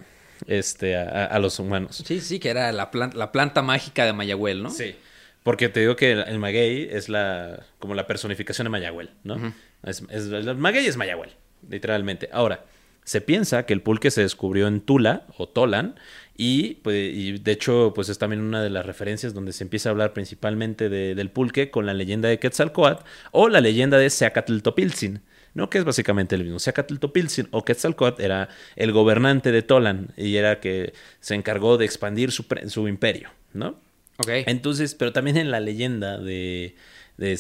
[0.47, 2.03] Este, a, a los humanos.
[2.05, 4.69] Sí, sí, que era la, plan- la planta mágica de Mayagüel, ¿no?
[4.69, 4.95] Sí.
[5.43, 9.53] Porque te digo que el, el maguey es la como la personificación de Mayagüel, ¿no?
[9.83, 11.31] Es- el maguey es Mayagüel,
[11.69, 12.29] literalmente.
[12.33, 12.65] Ahora,
[13.05, 15.95] se piensa que el pulque se descubrió en Tula o Tolan
[16.37, 19.89] y, pues, y de hecho pues es también una de las referencias donde se empieza
[19.89, 24.09] a hablar principalmente de- del pulque con la leyenda de Quetzalcoatl o la leyenda de
[24.09, 25.21] Seacatltopiltzin.
[25.53, 25.71] ¿no?
[25.71, 26.59] Que es básicamente el mismo.
[26.59, 32.31] Seacatltopiltzin o Quetzalcoatl era el gobernante de Tolan y era que se encargó de expandir
[32.31, 33.69] su, su imperio, ¿no?
[34.19, 34.29] Ok.
[34.45, 36.75] Entonces, pero también en la leyenda de,
[37.17, 37.37] de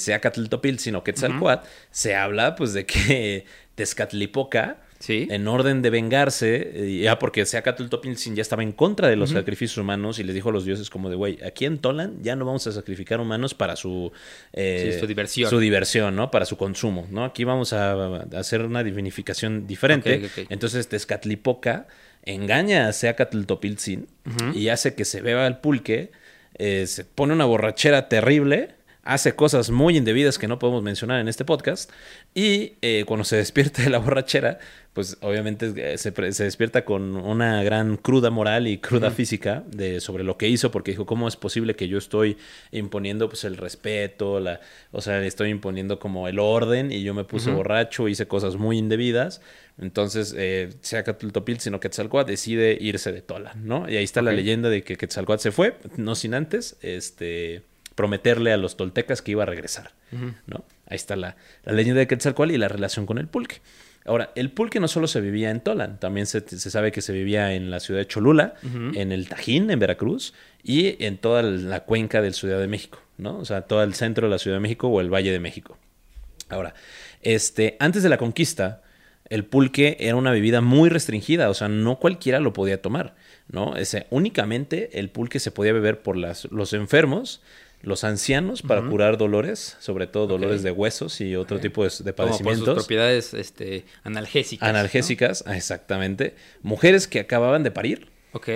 [0.95, 3.45] o Quetzalcoatl se habla pues de que
[3.75, 5.27] Tezcatlipoca, Sí.
[5.29, 9.77] en orden de vengarse, eh, ya porque Seacatltopiltzin ya estaba en contra de los sacrificios
[9.77, 12.45] humanos y les dijo a los dioses como de, güey, aquí en Tolan ya no
[12.45, 14.11] vamos a sacrificar humanos para su...
[14.53, 15.49] eh, Sí, su diversión.
[15.49, 16.31] Su diversión, ¿no?
[16.31, 17.25] Para su consumo, ¿no?
[17.25, 20.29] Aquí vamos a, a hacer una divinificación diferente.
[20.49, 21.87] Entonces Tezcatlipoca
[22.23, 24.07] engaña a Seacatltopiltzin
[24.53, 26.11] y hace que se beba el pulque,
[26.55, 28.69] eh, se pone una borrachera terrible,
[29.07, 31.89] hace cosas muy indebidas que no podemos mencionar en este podcast
[32.35, 34.59] y eh, cuando se despierta de la borrachera,
[34.91, 40.25] pues obviamente eh, se, despierta con una gran cruda moral y cruda física de, sobre
[40.25, 42.37] lo que hizo porque dijo, ¿cómo es posible que yo estoy
[42.71, 44.59] imponiendo pues el respeto, la,
[44.91, 48.77] o sea, estoy imponiendo como el orden y yo me puse borracho, hice cosas muy
[48.77, 49.41] indebidas?
[49.79, 53.89] Entonces, eh, Seacatltopil, sino Quetzalcoatl decide irse de Tola, ¿no?
[53.89, 57.61] Y ahí está la leyenda de que Quetzalcoatl se fue, no sin antes, este
[57.97, 59.91] prometerle a los toltecas que iba a regresar,
[60.45, 60.63] ¿no?
[60.85, 63.57] Ahí está la, la leyenda de Quetzalcoatl y la relación con el pulque.
[64.05, 67.11] Ahora, el pulque no solo se vivía en Tolan, también se, se sabe que se
[67.11, 68.53] vivía en la ciudad de Cholula,
[68.93, 70.33] en el Tajín, en Veracruz,
[70.63, 73.37] y en toda la cuenca del Ciudad de México, ¿no?
[73.39, 75.77] O sea, todo el centro de la Ciudad de México o el Valle de México.
[76.49, 76.75] Ahora,
[77.21, 78.83] este, antes de la conquista,
[79.29, 83.15] el pulque era una bebida muy restringida, o sea, no cualquiera lo podía tomar,
[83.49, 83.75] ¿no?
[83.75, 87.41] Ese, únicamente el pulque se podía beber por las, los enfermos,
[87.87, 92.13] los ancianos para curar dolores, sobre todo dolores de huesos y otro tipo de, de
[92.13, 92.75] Como por sus padecimientos.
[92.75, 94.67] propiedades este, analgésicas.
[94.67, 96.35] Analgésicas, ah, exactamente.
[96.61, 98.09] Mujeres que acababan de parir.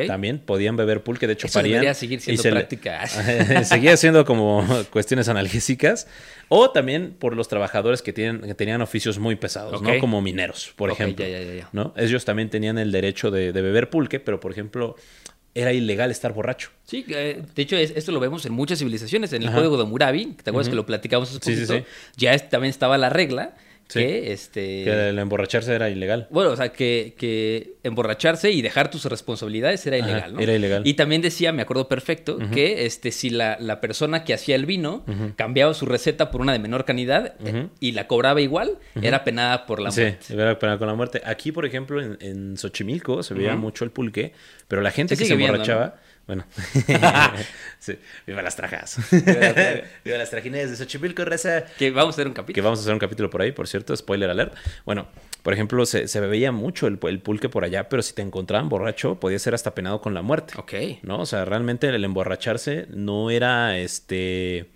[0.05, 1.95] También podían beber pulque, de hecho Eso parían.
[1.95, 3.07] seguir y siendo se práctica.
[3.63, 6.07] Seguía siendo como cuestiones analgésicas.
[6.49, 9.81] O también por los trabajadores que, tienen, que tenían oficios muy pesados.
[9.81, 9.99] ¿no?
[9.99, 11.25] Como mineros, por ejemplo.
[11.25, 11.69] ya, ya, ya, ya.
[11.71, 11.93] ¿no?
[11.97, 14.97] Ellos también tenían el derecho de, de beber pulque, pero por ejemplo,
[15.53, 16.69] era ilegal estar borracho.
[16.85, 19.33] Sí, eh, de hecho es- esto lo vemos en muchas civilizaciones.
[19.33, 19.57] En el Ajá.
[19.57, 21.85] código de Hammurabi, ¿te acuerdas que lo platicamos hace Sí, sí, poquito?
[21.87, 21.93] sí.
[22.17, 23.55] Ya es- también estaba la regla
[23.91, 23.99] Sí.
[23.99, 26.27] que este Que el emborracharse era ilegal.
[26.31, 30.39] bueno, o sea, que, que emborracharse y dejar tus responsabilidades era Ajá, ilegal, ¿no?
[30.39, 30.81] era ilegal.
[30.85, 34.65] Y también decía, me acuerdo perfecto, que este, si la, la persona que hacía el
[34.65, 35.03] vino
[35.35, 39.65] cambiaba su receta por una de menor calidad eh, y la cobraba igual, era penada
[39.65, 40.17] por la Sí, muerte.
[40.21, 41.21] se hubiera penado con la muerte.
[41.25, 44.33] Aquí, por ejemplo, en, en Xochimilco se veía mucho el pulque,
[44.67, 45.95] pero la gente que se viendo, emborrachaba,
[46.27, 46.45] bueno,
[47.79, 48.97] sí, viva las trajas.
[49.11, 51.65] viva las trajines de Xochimilco, raza.
[51.77, 52.63] Que vamos a hacer un Que capítulo.
[52.63, 54.53] vamos a hacer un capítulo por ahí, por cierto, spoiler alert.
[54.85, 55.07] Bueno,
[55.43, 58.69] por ejemplo, se, se bebía mucho el, el pulque por allá, pero si te encontraban
[58.69, 60.53] borracho, podía ser hasta penado con la muerte.
[60.57, 60.73] Ok.
[61.01, 61.19] ¿no?
[61.19, 64.69] O sea, realmente el emborracharse no era este.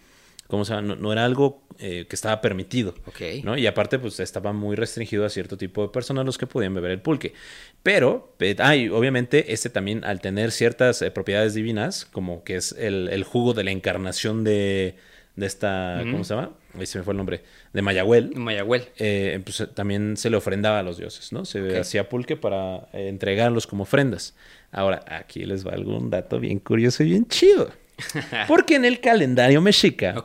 [0.47, 0.87] ¿Cómo se llama?
[0.89, 2.93] No, no era algo eh, que estaba permitido.
[3.07, 3.43] Ok.
[3.43, 3.57] ¿no?
[3.57, 6.91] Y aparte, pues estaba muy restringido a cierto tipo de personas los que podían beber
[6.91, 7.33] el pulque.
[7.81, 12.57] Pero, eh, ah, y obviamente, este también, al tener ciertas eh, propiedades divinas, como que
[12.57, 14.95] es el, el jugo de la encarnación de,
[15.35, 15.99] de esta.
[16.11, 16.51] ¿Cómo se llama?
[16.77, 17.41] Ahí se me fue el nombre.
[17.73, 18.35] De Mayagüel.
[18.35, 18.83] Mayagüel.
[18.97, 21.45] eh, pues, también se le ofrendaba a los dioses, ¿no?
[21.45, 24.35] Se hacía pulque para entregarlos como ofrendas.
[24.71, 27.71] Ahora, aquí les va algún dato bien curioso y bien chido.
[28.47, 30.15] Porque en el calendario mexica,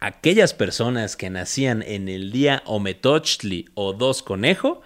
[0.00, 4.82] aquellas personas que nacían en el día Ometochtli o Dos Conejo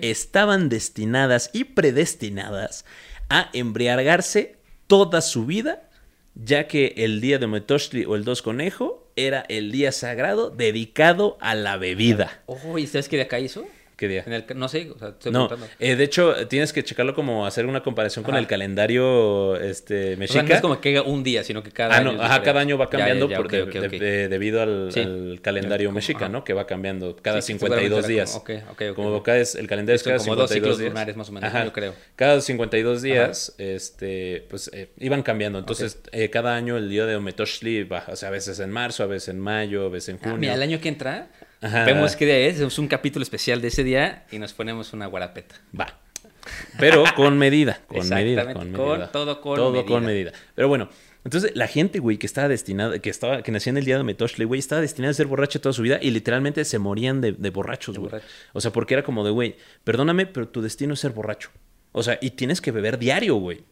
[0.00, 2.84] estaban destinadas y predestinadas
[3.28, 4.56] a embriagarse
[4.86, 5.88] toda su vida,
[6.34, 11.38] ya que el día de Ometochtli o el Dos Conejo era el día sagrado dedicado
[11.40, 12.42] a la bebida.
[12.46, 13.66] Oh, ¿y sabes qué de acá hizo?
[13.96, 14.24] ¿Qué día?
[14.26, 17.46] En el, no sé, o sea, estoy No, eh, de hecho, tienes que checarlo como
[17.46, 20.42] hacer una comparación con el calendario este, O sea, mexica.
[20.42, 22.12] no es como que un día, sino que cada Ah, año.
[22.12, 24.88] no, es ajá, cada año va Ya, ya, cambiando ya, de- de- de- debido al,
[24.92, 25.00] Sí.
[25.00, 26.28] al calendario Como- mexica, ajá.
[26.28, 26.42] ¿no?
[26.44, 28.30] Que va cambiando cada Sí, 52 seguramente días.
[28.32, 28.94] como- ok, ok.
[28.96, 30.90] Como acá es, el calendario es Sí, cada como dos 52 ciclos días.
[30.92, 31.64] lunares más o menos, Ajá.
[31.64, 31.94] yo creo.
[32.16, 35.58] Cada 52 días, este, pues, eh, iban cambiando.
[35.60, 39.02] Entonces, eh, cada año el día de Ometoshli va, o sea, a veces en marzo,
[39.04, 40.38] a veces en mayo, a veces en Ah, junio.
[40.38, 41.28] mira, el año que entra,
[41.64, 41.84] Ajá.
[41.84, 45.06] vemos qué día es, hacemos un capítulo especial de ese día y nos ponemos una
[45.06, 45.56] guarapeta.
[45.78, 45.98] Va.
[46.78, 49.10] Pero con medida, con medida, con con- medida.
[49.10, 49.86] todo con todo medida.
[49.86, 50.32] con medida.
[50.54, 50.90] Pero bueno,
[51.24, 54.04] entonces la gente, güey, que estaba destinada, que estaba, que nacía en el día de
[54.04, 57.32] Metoshli, güey, estaba destinada a ser borracha toda su vida y literalmente se morían de,
[57.32, 58.22] de borrachos, De güey.
[58.52, 61.48] O sea, porque era como de, güey, perdóname, pero tu destino es ser borracho.
[61.92, 63.62] O sea, y tienes que beber diario, güey.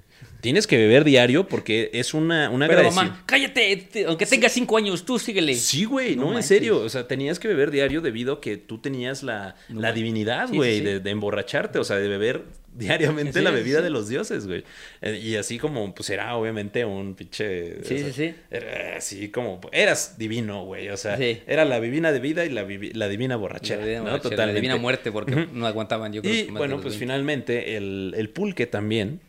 [0.41, 4.77] Tienes que beber diario porque es una, una Pero mamá, cállate, te- aunque tengas cinco
[4.77, 5.55] años, tú síguele.
[5.55, 6.81] Sí, güey, No no, en serio.
[6.81, 10.49] O sea, tenías que beber diario debido a que tú tenías la, No la divinidad,
[10.53, 10.85] güey, sí, sí.
[10.85, 12.43] de, de emborracharte, o sea, de beber
[12.75, 14.65] diariamente la bebida de los dioses, güey.
[15.01, 17.77] Eh, y así como, pues era obviamente un pinche.
[17.85, 18.35] Sí, o sea, sí, sí.
[18.51, 20.89] Era así como, eras divino, güey.
[20.89, 22.65] O sea, era la divina de vida y la,
[23.09, 23.81] divina borrachera.
[23.81, 24.11] La divina ¿no?
[24.19, 26.35] borrachera, la divina muerte, porque no aguantaban, yo creo.
[26.35, 26.99] Y que más bueno, pues 20.
[26.99, 29.21] finalmente el, el pulque también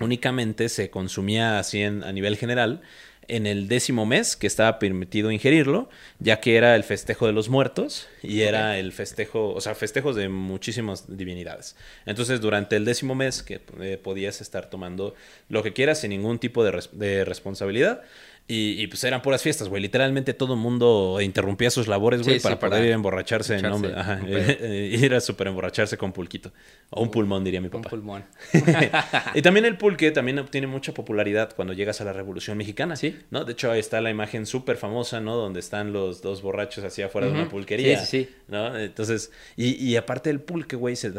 [0.00, 2.80] únicamente se consumía así en- a nivel general
[3.28, 5.88] en el décimo mes que estaba permitido ingerirlo,
[6.20, 10.14] ya que era el festejo de los muertos y era el festejo, o sea, festejos
[10.14, 11.74] de muchísimas divinidades.
[12.04, 15.16] Entonces, durante el décimo mes que eh, podías estar tomando
[15.48, 18.02] lo que quieras sin ningún tipo de, res- de responsabilidad.
[18.48, 19.82] Y, y, pues eran puras fiestas, güey.
[19.82, 22.94] Literalmente todo el mundo interrumpía sus labores, güey, Sí, para sí, poder para ir a
[22.94, 23.56] emborracharse.
[23.56, 26.52] en nombre- ajá, un ir a super emborracharse con pulquito.
[26.90, 27.88] O un pulmón, diría mi Un papá.
[27.90, 28.24] pulmón.
[29.34, 32.94] y también el pulque también obtiene mucha popularidad cuando llegas a la Revolución Mexicana.
[32.94, 33.16] Sí.
[33.30, 33.44] ¿no?
[33.44, 35.34] De hecho, ahí está la imagen súper famosa, ¿no?
[35.34, 37.98] Donde están los dos borrachos así afuera de una pulquería.
[37.98, 38.34] Sí, sí, sí.
[38.46, 38.78] ¿no?
[38.78, 41.12] Entonces, y, y aparte el pulque, güey, se,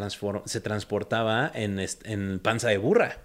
[0.46, 3.18] se transportaba en, en panza de burra.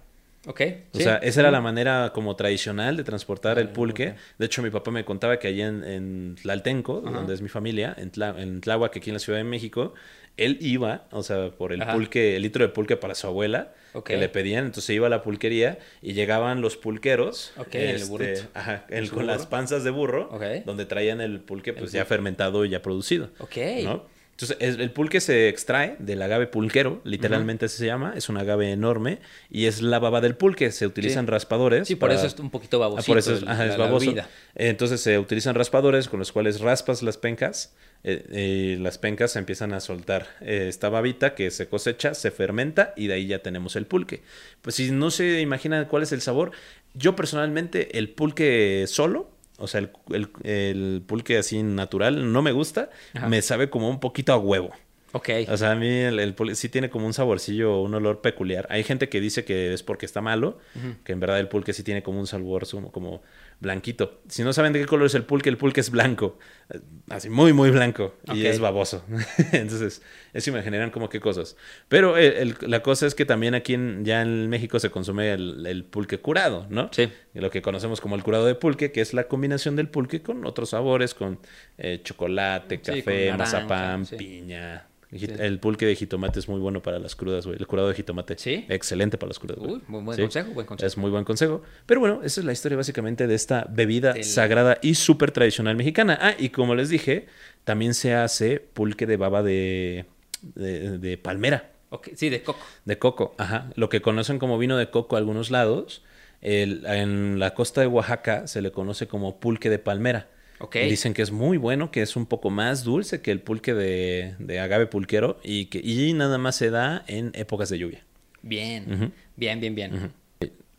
[0.45, 0.61] Ok.
[0.93, 1.03] O sí.
[1.03, 4.09] sea, esa era la manera como tradicional de transportar el Ah, pulque.
[4.09, 4.15] ok.
[4.39, 7.15] De hecho, mi papá me contaba que allá en, en Tlaltenco, Ajá.
[7.17, 9.93] donde es mi familia, en, Tla- en Tláhuac, aquí en la Ciudad de México,
[10.35, 11.93] él iba, o sea, por el Ajá.
[11.93, 13.73] pulque, el litro de pulque para su abuela,
[14.03, 14.65] que le pedían.
[14.65, 17.53] Entonces iba a la pulquería y llegaban los pulqueros.
[17.71, 18.41] El este, burrito.
[18.55, 19.27] ajá, ¿En el- con burro?
[19.27, 20.65] las panzas de burro, Ok.
[20.65, 22.09] donde traían el pulque, pues El ya pulque.
[22.09, 23.29] fermentado y ya producido.
[23.39, 23.55] Ok.
[23.83, 24.05] ¿no?
[24.33, 28.37] Entonces, es- el pulque se extrae del agave pulquero, literalmente así se llama, es un
[28.37, 29.19] agave enorme
[29.49, 30.71] y es la baba del pulque.
[30.71, 31.31] Se utilizan Sí.
[31.31, 31.87] raspadores.
[31.87, 33.07] Sí, por para- eso es un poquito Ah, babosito.
[33.11, 34.13] por eso es, ajá, baboso.
[34.55, 37.75] Entonces se utilizan raspadores con los cuales raspas las pencas
[38.05, 42.31] eh, y las pencas se empiezan a soltar eh, esta babita que se cosecha, se
[42.31, 44.23] fermenta y de ahí ya tenemos el pulque.
[44.61, 46.51] Pues si no se imaginan cuál es el sabor,
[46.95, 52.51] yo personalmente el pulque solo, o sea, el, el- el pulque así natural, no me
[52.51, 53.27] gusta, Ajá.
[53.27, 54.71] me sabe como un poquito a huevo.
[55.15, 55.29] Ok.
[55.49, 58.65] O sea, a mí el, el pulque sí tiene como un saborcillo, un olor peculiar.
[58.71, 60.57] Hay gente que dice que es porque está malo,
[61.03, 63.21] que en verdad el pulque sí tiene como un sabor como, como
[63.59, 64.21] blanquito.
[64.27, 66.39] Si no saben de qué color es el pulque, el pulque es blanco.
[66.73, 68.15] Eh, Así, muy, muy blanco.
[68.33, 69.05] Y es baboso.
[69.51, 70.01] Entonces,
[70.33, 71.55] eso me generan como qué cosas.
[71.87, 75.31] Pero el- el- la cosa es que también aquí en, ya en México se consume
[75.33, 76.89] el, el pulque curado, ¿no?
[76.91, 77.07] Sí.
[77.35, 80.43] Lo que conocemos como el curado de pulque, que es la combinación del pulque con
[80.45, 81.39] otros sabores, con
[81.77, 84.15] eh, chocolate, Sí, café, con naranja, mazapán, sí.
[84.15, 84.87] piña.
[85.13, 87.57] El pulque de jitomate es muy bueno para las crudas, güey.
[87.59, 88.35] El curado de jitomate.
[88.37, 88.65] ¿Sí?
[88.69, 89.73] Excelente para las crudas, güey.
[89.73, 90.21] Uy, muy buen Sí.
[90.23, 90.87] consejo, buen consejo.
[90.87, 91.61] Es muy buen consejo.
[91.85, 96.17] Pero bueno, esa es la historia básicamente de esta bebida sagrada y súper tradicional mexicana.
[96.21, 97.27] Ah, y como les dije,
[97.63, 100.05] también se hace pulque de baba de,
[100.41, 101.69] de, de palmera,
[102.15, 102.59] Sí, de coco.
[102.85, 103.35] de coco.
[103.37, 103.69] Ajá.
[103.75, 106.03] Lo que conocen como vino de coco algunos lados.
[106.45, 110.27] el- en la costa de Oaxaca se le conoce como pulque de palmera.
[110.71, 114.35] Dicen que es muy bueno, que es un poco más dulce que el pulque de,
[114.39, 118.05] de agave pulquero y que y nada más se da en épocas de lluvia.
[118.41, 120.13] Bien, bien, bien, bien.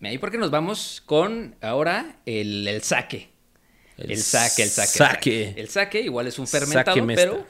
[0.01, 3.29] ¿Y por qué nos vamos con ahora el, el saque?
[3.97, 4.91] El, saque, el saque.
[4.91, 5.55] el saque.
[5.57, 7.47] El saque igual es un fermentado, pero...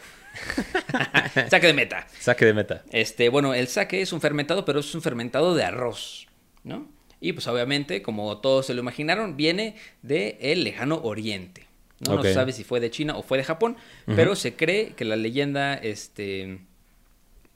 [1.50, 2.06] saque de meta.
[2.20, 2.84] Saque de meta.
[2.90, 6.26] Este, bueno, el saque es un fermentado, pero es un fermentado de arroz,
[6.62, 6.88] ¿no?
[7.20, 11.63] Y pues obviamente, como todos se lo imaginaron, viene del el lejano oriente.
[12.08, 13.76] No, se sabe si fue de China o fue de Japón,
[14.06, 16.60] pero se cree que la leyenda este,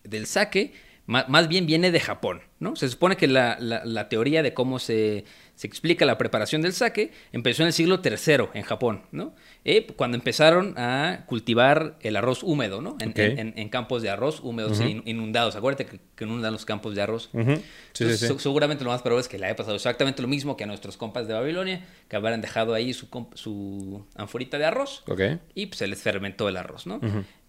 [0.04, 0.72] del saque
[1.06, 2.76] ma- más bien viene de Japón, ¿no?
[2.76, 5.24] Se supone que la, la- la teoría de cómo se,
[5.58, 9.34] se explica la preparación del sake, empezó en el siglo III en Japón, ¿no?
[9.64, 12.96] Eh, cuando empezaron a cultivar el arroz húmedo, ¿no?
[13.00, 15.56] En, campos de arroz húmedos e in- inundados.
[15.56, 17.28] Acuérdate que, que inundan los campos de arroz.
[17.32, 17.56] Ujú.
[17.56, 17.64] Sí, sí,
[18.04, 18.26] Entonces, sí.
[18.28, 20.68] se- seguramente lo más probable es que le haya pasado exactamente lo mismo que a
[20.68, 25.20] nuestros compas de Babilonia, que habrán dejado ahí su, su anforita de arroz Ok.
[25.56, 27.00] y pues, se les fermentó el arroz, ¿no?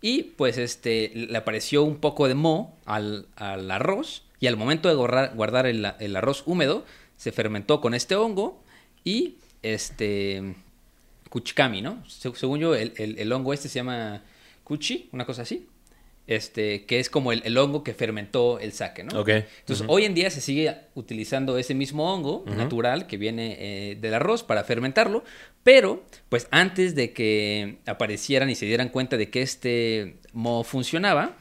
[0.01, 4.89] Y pues este le apareció un poco de moho al, al arroz y al momento
[4.89, 6.85] de guardar, guardar el, el arroz húmedo
[7.19, 8.63] se fermentó con este hongo
[9.03, 10.55] y este
[11.29, 12.01] kuchikami, ¿no?
[12.07, 14.23] Se- según yo el, el- el hongo este se llama
[14.63, 15.67] kuchi, una cosa así.
[16.27, 19.19] Este, que es como el, el hongo que fermentó el sake, ¿no?
[19.19, 19.29] Ok.
[19.29, 24.13] Entonces, hoy en día se sigue utilizando ese mismo hongo natural que viene eh, del
[24.13, 25.23] arroz para fermentarlo,
[25.63, 31.35] pero pues antes de que aparecieran y se dieran cuenta de que este moho funcionaba,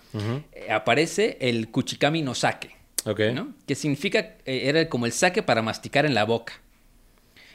[0.53, 2.71] eh, aparece el kuchikami no sake,
[3.35, 3.55] ¿no?
[3.67, 6.55] Que significa, eh, era como el sake para masticar en la boca.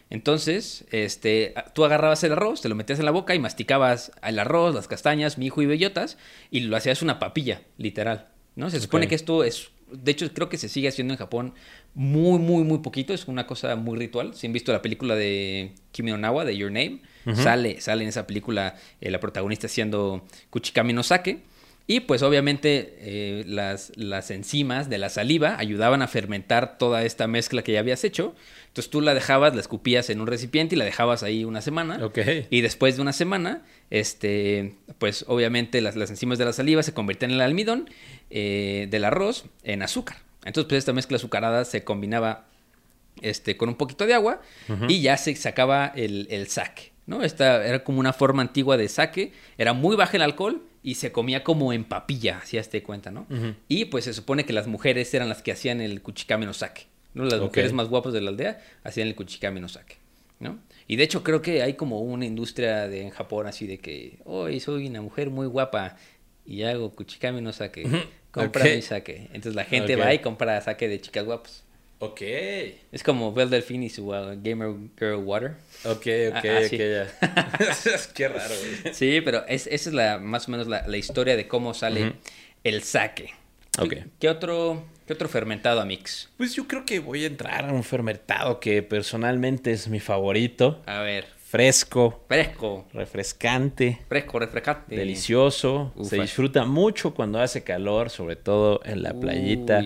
[0.09, 4.37] Entonces, este, tú agarrabas el arroz, te lo metías en la boca y masticabas el
[4.37, 6.17] arroz, las castañas, mijo y bellotas
[6.51, 8.69] y lo hacías una papilla, literal, ¿no?
[8.69, 11.53] Se supone que esto es, de hecho creo que se sigue haciendo en Japón
[11.95, 14.35] muy, muy, muy poquito, es una cosa muy ritual.
[14.35, 17.01] Si han visto la película de Kimi no Nawa, de Your Name,
[17.35, 21.41] sale, sale en esa película eh, la protagonista haciendo Kuchikami no Sake.
[21.85, 27.27] Y pues obviamente eh, las, las enzimas de la saliva ayudaban a fermentar toda esta
[27.27, 28.35] mezcla que ya habías hecho.
[28.67, 32.03] Entonces tú la dejabas, la escupías en un recipiente y la dejabas ahí una semana.
[32.03, 32.19] Ok.
[32.49, 36.93] Y después de una semana, este, pues obviamente las, las enzimas de la saliva se
[36.93, 37.89] convertían en el almidón
[38.29, 40.17] eh, del arroz en azúcar.
[40.45, 42.45] Entonces pues esta mezcla azucarada se combinaba
[43.21, 44.41] este, con un poquito de agua
[44.87, 46.92] y ya se sacaba el, el sake.
[47.05, 47.23] ¿No?
[47.23, 51.11] Esta era como una forma antigua de sake, era muy baja el alcohol y se
[51.11, 53.27] comía como en papilla, si te cuenta, ¿no?
[53.67, 56.87] Y pues se supone que las mujeres eran las que hacían el kuchikami no sake,
[57.13, 57.25] ¿no?
[57.25, 59.97] Las mujeres más guapas de la aldea hacían el kuchikami no sake,
[60.39, 60.59] ¿no?
[60.87, 64.19] Y de hecho creo que hay como una industria de, en Japón así de que,
[64.25, 65.97] hoy soy una mujer muy guapa
[66.45, 67.87] y hago kuchikami no sake,
[68.31, 69.29] compra mi sake.
[69.33, 71.62] Entonces la gente va y compra sake de chicas guapas.
[72.03, 72.21] Ok.
[72.91, 75.51] Es como Belle Delphine y su uh, Gamer Girl Water.
[75.85, 77.07] Ok, ok, Ah, ah, ok, ya.
[78.13, 78.93] Qué raro, güey.
[78.93, 82.13] Sí, pero es, esa es la, más o menos la, la historia de cómo sale
[82.63, 83.33] el sake.
[83.79, 83.93] Ok.
[84.19, 86.29] ¿Qué otro, ¿Qué otro fermentado, Amix?
[86.35, 90.81] Pues yo creo que voy a entrar a un fermentado que personalmente es mi favorito.
[90.85, 94.95] A ver, Fresco, fresco, refrescante, fresco, refrescante.
[94.95, 95.93] delicioso.
[95.95, 96.09] Ufa.
[96.09, 99.83] Se disfruta mucho cuando hace calor, sobre todo en la playita.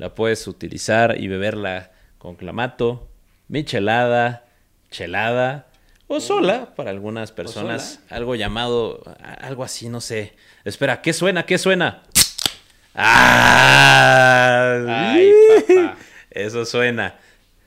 [0.00, 3.10] La puedes utilizar y beberla con clamato,
[3.48, 4.46] michelada,
[4.90, 5.66] chelada
[6.06, 8.00] o sola para algunas personas.
[8.08, 10.32] Algo llamado, algo así, no sé.
[10.64, 11.44] Espera, ¿qué suena?
[11.44, 12.02] ¿Qué suena?
[12.94, 15.12] ¡Ah!
[15.12, 15.30] Ay,
[15.68, 15.98] papá.
[16.30, 17.16] Eso suena.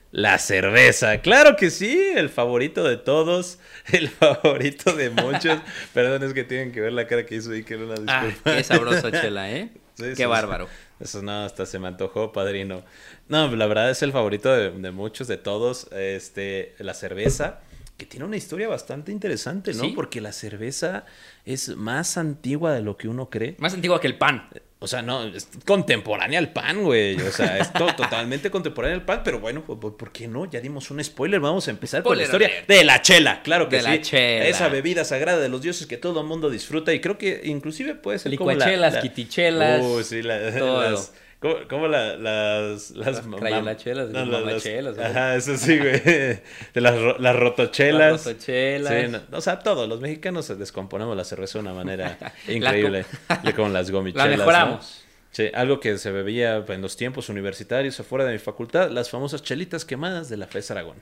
[0.09, 3.59] La cerveza, claro que sí, el favorito de todos,
[3.91, 5.59] el favorito de muchos.
[5.93, 8.57] Perdón, es que tienen que ver la cara que hizo Iker, una Ah, disculpa.
[8.57, 9.69] qué sabrosa chela, ¿eh?
[9.95, 10.67] Sí, qué sí, bárbaro.
[11.04, 12.84] Eso no, hasta se me antojó, padrino.
[13.28, 15.88] No, la verdad es el favorito de, de muchos, de todos.
[15.91, 17.60] Este, la cerveza,
[17.97, 19.84] que tiene una historia bastante interesante, ¿no?
[19.84, 19.91] Sí.
[19.95, 21.06] Porque la cerveza
[21.45, 23.56] es más antigua de lo que uno cree.
[23.60, 24.47] Más antigua que el pan.
[24.84, 27.15] O sea, no, es contemporánea al pan, güey.
[27.21, 30.43] O sea, es to- totalmente contemporánea al pan, pero bueno, ¿por, por- por qué no?
[30.49, 31.39] Ya dimos un spoiler.
[31.39, 33.88] Vamos a empezar con la Spoiler historia de la chela, claro que De sí.
[33.88, 34.45] la chela.
[34.47, 37.95] Esa bebida sagrada de los dioses que todo el mundo disfruta y creo que inclusive
[37.95, 38.55] puede ser como la...
[38.57, 40.91] Licuachelas, la- quitichelas, Uh, sí, la- todo.
[40.91, 41.13] las-
[41.43, 42.91] ¿Cómo, cómo la- las...
[42.91, 45.03] Las, Las crayolachelas, las las- mamachelas, ¿no?
[45.03, 45.99] Ajá, eso sí, güey.
[45.99, 46.41] De
[46.75, 48.11] las, las rotochelas.
[48.13, 48.93] Las rotochelas.
[49.05, 52.17] Sí, no, o sea, todos los mexicanos descomponemos la cerveza de una manera
[52.47, 53.05] increíble.
[53.43, 54.25] La con las gomichelas.
[54.25, 54.37] La ¿no?
[54.37, 55.03] mejoramos.
[55.31, 59.43] Sí, algo que se bebía en los tiempos universitarios afuera de mi facultad, las famosas
[59.43, 60.97] chelitas quemadas de la FES Aragón.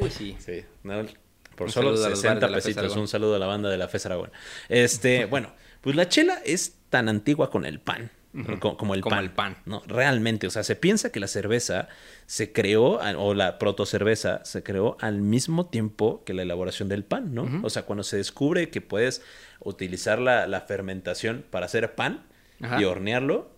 [0.00, 0.34] Uy, sí.
[0.44, 1.04] Sí, ¿no?
[1.56, 2.96] por Un solo saludo a los 60 bares de la FES pesitos.
[2.96, 4.30] Un saludo a la banda de la FES Aragón.
[4.70, 8.10] Este, bueno, pues la chela es tan antigua con el pan.
[8.76, 9.24] Como el Como pan.
[9.24, 9.56] el pan.
[9.64, 10.46] No, realmente.
[10.48, 11.88] O sea, se piensa que la cerveza
[12.26, 17.32] se creó, o la protocerveza se creó al mismo tiempo que la elaboración del pan,
[17.34, 17.48] ¿no?
[17.62, 19.22] O sea, cuando se descubre que puedes
[19.60, 22.24] utilizar la, la fermentación para hacer pan
[22.60, 22.80] Ajá.
[22.80, 23.50] y hornearlo,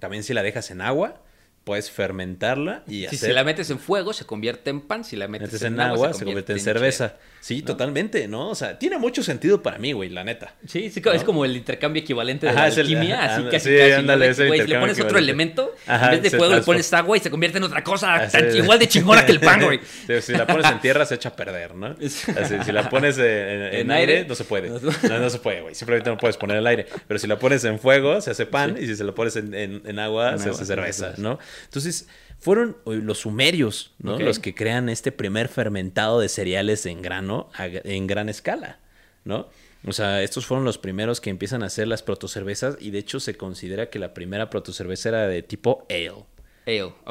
[0.00, 1.22] también si la dejas en agua,
[1.62, 3.18] puedes fermentarla y Si, hacer...
[3.28, 5.04] si la metes en fuego, se convierte en pan.
[5.04, 7.16] Si la metes, metes en agua, se convierte en cerveza.
[7.40, 7.66] Sí, ¿no?
[7.68, 8.50] totalmente, ¿no?
[8.50, 10.54] O sea, tiene mucho sentido para mí, güey, la neta.
[10.66, 11.12] Sí, sí, ¿No?
[11.12, 13.90] es como el intercambio equivalente de Ajá, la el- alquimia, ajá, así casi sí, casi.
[13.92, 13.96] ¿no?
[13.98, 16.36] ándale, De es que, el güey, si le pones otro elemento, Ajá, en vez de
[16.38, 19.32] fuego le pones agua y se convierte en otra cosa tan- igual de chingona que
[19.32, 19.80] el pan, güey.
[20.06, 21.96] Sí, si la pones en tierra se echa a perder, ¿no?
[22.00, 24.68] Así, si la pones en, en- en En aire, aire, no se puede.
[24.68, 25.74] no No, se- no puede, güey.
[25.74, 26.86] Simplemente no puedes poner el aire.
[27.08, 28.76] Pero si la pones en fuego, se hace pan.
[28.78, 31.14] Y si se la pones en, en- en agua, se agua, hace cerveza.
[31.16, 31.38] ¿no?
[31.64, 32.06] Entonces,
[32.40, 34.18] fueron eh, los sumerios, ¿no?
[34.18, 38.80] Los que crean este primer fermentado de cereales en grano en gran escala,
[39.24, 39.48] ¿no?
[39.86, 43.18] O sea, estos fueron los primeros que empiezan a hacer las protocervezas y de hecho
[43.18, 46.24] se considera que la primera protocerveza era de tipo ale.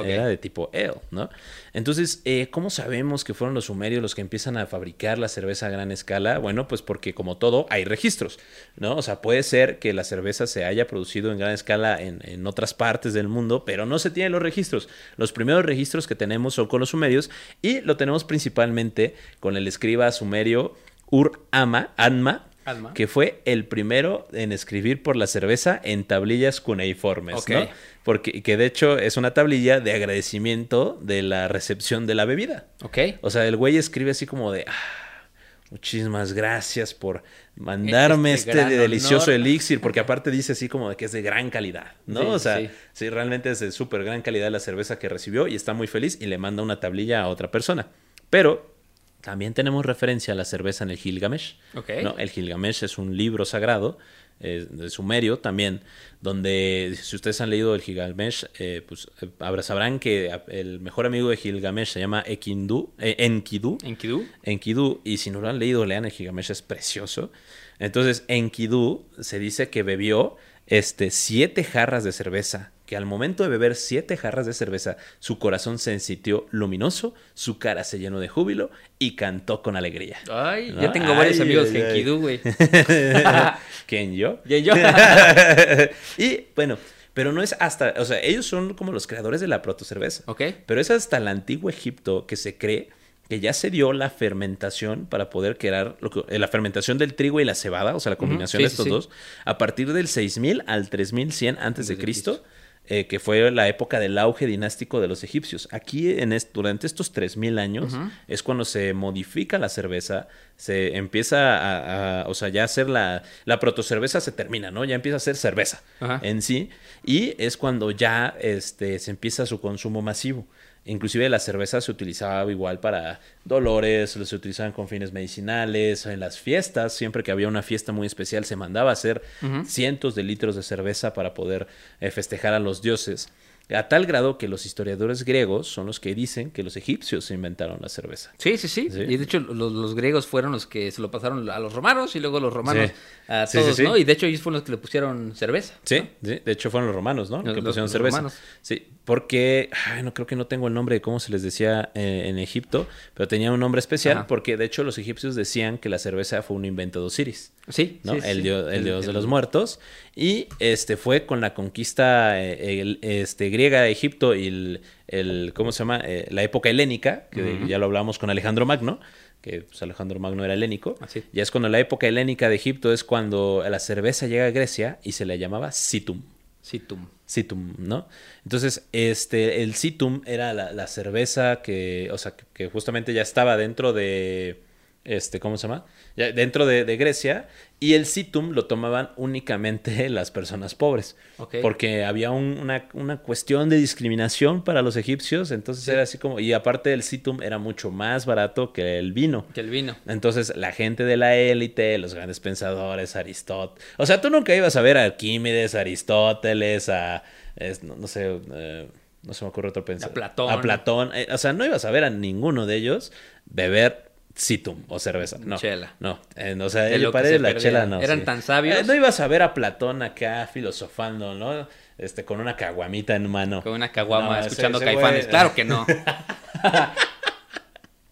[0.03, 1.29] Era de tipo ale, ¿no?
[1.73, 5.67] Entonces, eh, ¿cómo sabemos que fueron los sumerios los que empiezan a fabricar la cerveza
[5.67, 6.37] a gran escala?
[6.37, 8.39] Bueno, pues porque como todo hay registros,
[8.77, 8.95] ¿no?
[8.95, 12.45] O sea, puede ser que la cerveza se haya producido en gran escala en, en
[12.47, 14.89] otras partes del mundo, pero no se tienen los registros.
[15.17, 17.29] Los primeros registros que tenemos son con los sumerios
[17.61, 20.75] y lo tenemos principalmente con el escriba sumerio
[21.11, 22.48] Ur-Ama, Anma,
[22.93, 27.47] Que fue el primero en escribir por la cerveza en tablillas cuneiformes.
[27.47, 27.67] ¿no?
[28.03, 32.67] Porque que de hecho es una tablilla de agradecimiento de la recepción de la bebida.
[32.83, 32.97] Ok.
[33.21, 35.27] O sea, el güey escribe así como de, "Ah,
[35.69, 37.23] muchísimas gracias por
[37.55, 39.35] mandarme Este este, delicioso honor".
[39.47, 42.21] elixir, porque aparte dice así como de que es de gran calidad, ¿no?
[42.21, 42.69] Sí, o sea, sí.
[42.93, 43.09] sí.
[43.09, 46.25] realmente es de súper gran calidad la cerveza que recibió y está muy feliz y
[46.25, 47.87] le manda una tablilla a otra persona.
[48.29, 48.78] Pero
[49.21, 51.55] también tenemos referencia a la cerveza en el Gilgamesh.
[52.03, 52.15] ¿no?
[52.17, 53.97] El Gilgamesh es un libro sagrado
[54.39, 55.81] eh, de Sumerio también,
[56.21, 61.29] donde si ustedes han leído el Gilgamesh, eh, pues eh, sabrán que el mejor amigo
[61.29, 63.77] de Gilgamesh se llama Ekindu, eh, Enkidu.
[63.83, 64.25] Enkidu.
[64.43, 67.31] Enkidu, y si no lo han leído, lean el Gilgamesh, es precioso.
[67.79, 73.49] Entonces, Enkidu se dice que bebió este, siete jarras de cerveza, que al momento de
[73.49, 78.27] beber siete jarras de cerveza, su corazón se sintió luminoso, su cara se llenó de
[78.27, 80.17] júbilo y cantó con alegría.
[80.27, 80.81] Ay, ¿No?
[80.81, 81.69] ya tengo varios amigos.
[81.71, 82.41] Enkidu, güey.
[83.85, 84.39] ¿Quién yo?
[84.45, 84.73] Y yo.
[86.17, 86.79] y bueno,
[87.13, 90.23] pero no es hasta, o sea, ellos son como los creadores de la protocerveza.
[90.25, 90.41] Ok.
[90.65, 92.89] Pero es hasta el antiguo Egipto que se cree
[93.29, 97.13] que ya se dio la fermentación para poder crear lo que- eh, la fermentación del
[97.13, 98.89] trigo y la cebada, o sea, la combinación sí, de estos sí.
[98.89, 99.09] dos,
[99.45, 102.43] a partir del 6000 al 3100 antes de de Cristo,
[102.89, 105.67] eh, que fue la época del auge dinástico de los egipcios.
[105.71, 107.95] Aquí, en est- durante estos 3000 años,
[108.27, 110.27] es cuando se modifica la cerveza,
[110.57, 114.83] se empieza a, a- o sea, ya hacer la, la protocerveza se termina, ¿no?
[114.85, 115.81] Ya empieza a ser cerveza
[116.23, 116.69] en sí,
[117.05, 120.47] y es cuando ya este, se empieza su consumo masivo.
[120.85, 126.39] Inclusive la cerveza se utilizaba igual para dolores, se utilizaban con fines medicinales, en las
[126.39, 129.21] fiestas, siempre que había una fiesta muy especial se mandaba a hacer
[129.65, 131.67] cientos de litros de cerveza para poder
[131.99, 133.29] eh, festejar a los dioses.
[133.71, 137.77] A tal grado que los historiadores griegos son los que dicen que los egipcios inventaron
[137.81, 138.31] la cerveza.
[138.39, 139.01] Sí, sí, sí, Sí.
[139.01, 142.15] Y de hecho, los, los griegos fueron los que se lo pasaron a los romanos
[142.15, 142.93] y luego los romanos Sí.
[143.27, 143.83] a todos, sí.
[143.83, 143.95] ¿no?
[143.95, 145.75] Y de hecho, ellos fueron los que le pusieron cerveza.
[145.83, 146.29] Sí, ¿no?
[146.29, 147.43] sí, de hecho fueron los romanos, ¿no?
[147.43, 148.17] Los que pusieron los cerveza.
[148.17, 148.39] romanos.
[148.63, 151.89] Sí, porque, ay, no creo que no tengo el nombre de cómo se les decía
[151.95, 152.85] eh, en Egipto,
[153.15, 154.27] pero tenía un nombre especial Ajá.
[154.27, 157.51] porque de hecho los egipcios decían que la cerveza fue un invento de Osiris.
[157.69, 158.13] Sí, ¿no?
[158.13, 158.43] sí, sí, el, sí.
[158.43, 159.79] dios, el dios de los muertos.
[160.15, 165.79] Y este fue con la conquista eh, este, griega de Egipto y el, ¿cómo se
[165.79, 166.01] llama?
[166.05, 168.99] Eh, la época helénica, que ya lo hablamos con Alejandro Magno,
[169.41, 170.93] que pues, Alejandro Magno era helénico.
[171.01, 171.23] Así.
[171.33, 174.99] Ya es cuando la época helénica de Egipto es cuando la cerveza llega a Grecia
[175.01, 176.21] y se le llamaba situm.
[176.61, 177.07] Situm.
[177.29, 178.07] Situm, ¿no?
[178.43, 183.93] Entonces, este, el Situm era la, cerveza que, o sea, que justamente ya estaba dentro
[183.93, 184.63] de,
[185.09, 185.85] este, ¿cómo se llama?
[186.15, 187.47] Dentro de, de Grecia,
[187.81, 191.15] y el Situm lo tomaban únicamente las personas pobres,
[191.61, 196.39] porque había un- una, una cuestión de discriminación para los egipcios, entonces era así como,
[196.39, 199.45] y aparte el Situm era mucho más barato que el vino.
[199.53, 199.95] Que el vino.
[200.07, 203.83] Entonces, la gente de la élite, los grandes pensadores, Aristóteles.
[203.97, 207.23] O sea, tú nunca ibas a ver a Arquímedes, a Aristóteles, a.
[207.55, 208.39] es- no, no sé.
[208.53, 208.87] eh,
[209.23, 210.11] no se me ocurre otro pensador.
[210.11, 210.49] A Platón.
[210.49, 211.11] A Platón.
[211.13, 213.11] eh, o sea, no ibas a ver a ninguno de ellos
[213.47, 214.08] beber
[214.39, 215.37] citum o cerveza.
[215.39, 215.57] No.
[215.57, 215.93] Chela.
[215.99, 216.19] No.
[216.35, 218.01] eh, o sea, el padre de la chela no.
[218.01, 218.25] Eran sí.
[218.25, 218.77] tan sabios.
[218.79, 221.67] Eh, no ibas a ver a Platón acá filosofando, ¿no?
[221.97, 223.61] Este, con una caguamita en mano.
[223.61, 225.25] Con una caguama No, ese- escuchando ese caifanes.
[225.27, 225.85] güey- Claro que no.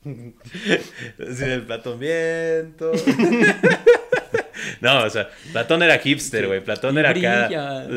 [0.04, 2.92] Sí, el Platón viento.
[4.82, 6.64] no, o sea, Platón era hipster, güey.
[6.64, 7.46] Platón Y era brilla.
[7.46, 7.88] acá.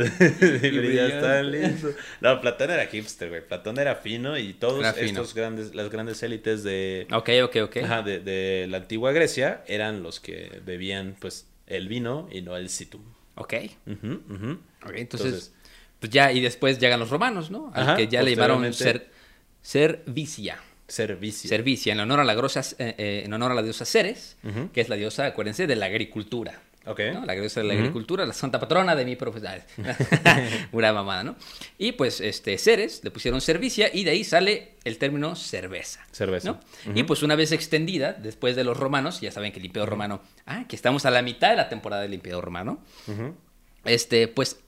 [0.62, 1.90] Y brilla tan lindo.
[2.20, 3.46] No, Platón era hipster, güey.
[3.46, 5.06] Platón era fino y todos Era fino.
[5.08, 7.76] estos grandes, las grandes élites de, ok, ok, ok.
[7.84, 12.56] ajá, de, de la antigua Grecia eran los que bebían, pues, el vino y no
[12.56, 13.02] el situm.
[13.36, 13.54] Ok.
[13.86, 15.52] Ok, entonces, Entonces-
[16.00, 17.70] pues ya, y después llegan los romanos, ¿no?
[17.74, 19.10] Al Ajá, que ya le llamaron ser,
[19.62, 20.58] servicia.
[20.88, 21.48] Servicio.
[21.48, 24.36] Servicia, en honor a la grosa, eh, eh, en honor a la diosa Ceres,
[24.72, 26.60] que es la diosa, acuérdense, de la agricultura.
[26.90, 27.00] Ok.
[27.14, 27.24] ¿no?
[27.24, 29.30] La diosa de la agricultura, la santa patrona de mi profesión.
[30.72, 31.36] Pura mamada, ¿no?
[31.78, 36.04] Y pues este Ceres le pusieron servicia y de ahí sale el término cerveza.
[36.10, 36.52] Cerveza.
[36.52, 36.60] ¿no?
[36.94, 40.20] Y pues una vez extendida, después de los romanos, ya saben que el Imperio Romano,
[40.46, 42.80] ah, que estamos a la mitad de la temporada del Imperio Romano,
[43.84, 44.58] este, pues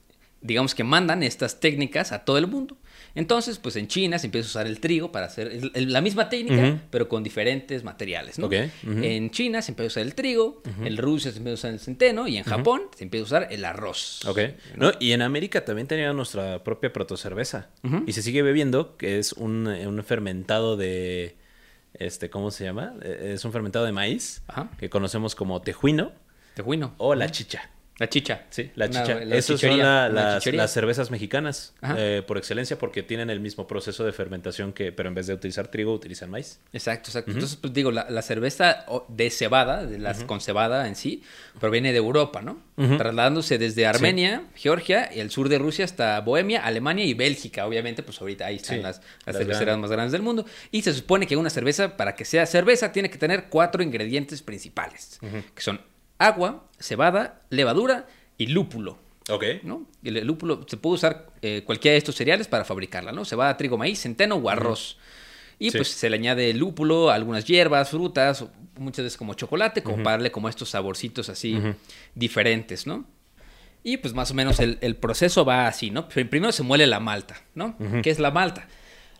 [0.41, 2.77] digamos que mandan estas técnicas a todo el mundo.
[3.15, 6.01] Entonces, pues en China se empieza a usar el trigo para hacer el- el- la
[6.01, 8.47] misma técnica, pero con diferentes materiales, ¿no?
[8.47, 8.53] Ok,
[8.87, 9.03] ujú.
[9.03, 11.79] En China se empieza a usar el trigo, en Rusia se empieza a usar el
[11.79, 14.25] centeno y en Japón se empieza a usar el arroz.
[14.25, 14.39] Ok.
[14.77, 17.69] No, y en América también tenía nuestra propia protocerveza.
[18.07, 21.35] Y se sigue bebiendo, que es un, eh, un fermentado de.
[21.93, 22.95] Este, ¿cómo se llama?
[23.03, 24.71] Eh, Es un fermentado de maíz Ajá.
[24.79, 26.11] que conocemos como tejuino
[26.55, 26.95] Tejuino.
[26.97, 27.69] o la chicha.
[27.99, 28.41] La chicha.
[28.49, 29.23] Sí, la chicha.
[29.23, 34.03] la Esas son la- las, cervezas mexicanas eh, por excelencia porque tienen el mismo proceso
[34.03, 36.59] de fermentación que, pero en vez de utilizar trigo, utilizan maíz.
[36.73, 37.31] Exacto, exacto.
[37.31, 41.21] Entonces, pues digo, la, la cerveza de cebada, de las con cebada en sí,
[41.59, 42.61] proviene de Europa, ¿no?
[42.77, 42.97] Ujú.
[42.97, 47.67] Trasladándose desde Armenia, Georgia y el sur de Rusia hasta Bohemia, Alemania y Bélgica.
[47.67, 49.81] Obviamente, pues ahorita ahí están Sí, las, las las cerveceras grandes.
[49.81, 50.45] más grandes del mundo.
[50.71, 54.41] Y se supone que una cerveza, para que sea cerveza, tiene que tener cuatro ingredientes
[54.41, 55.19] principales,
[55.53, 55.79] que son
[56.27, 58.07] agua, cebada, levadura
[58.37, 58.97] y lúpulo.
[59.29, 59.43] Ok.
[59.63, 59.87] ¿no?
[60.03, 63.23] Y el lúpulo se puede usar eh, cualquiera de estos cereales para fabricarla, ¿no?
[63.25, 64.97] Cebada, trigo, maíz, centeno o arroz.
[65.59, 65.77] Y Sí.
[65.77, 68.43] pues se le añade lúpulo, algunas hierbas, frutas,
[68.77, 71.57] muchas veces como chocolate, como para darle como estos saborcitos así
[72.15, 73.05] diferentes, ¿no?
[73.83, 76.07] Y pues más o menos el, el proceso va así, ¿no?
[76.09, 77.77] Pr- Primero se muele la malta, ¿no?
[78.01, 78.67] ¿Qué es la malta?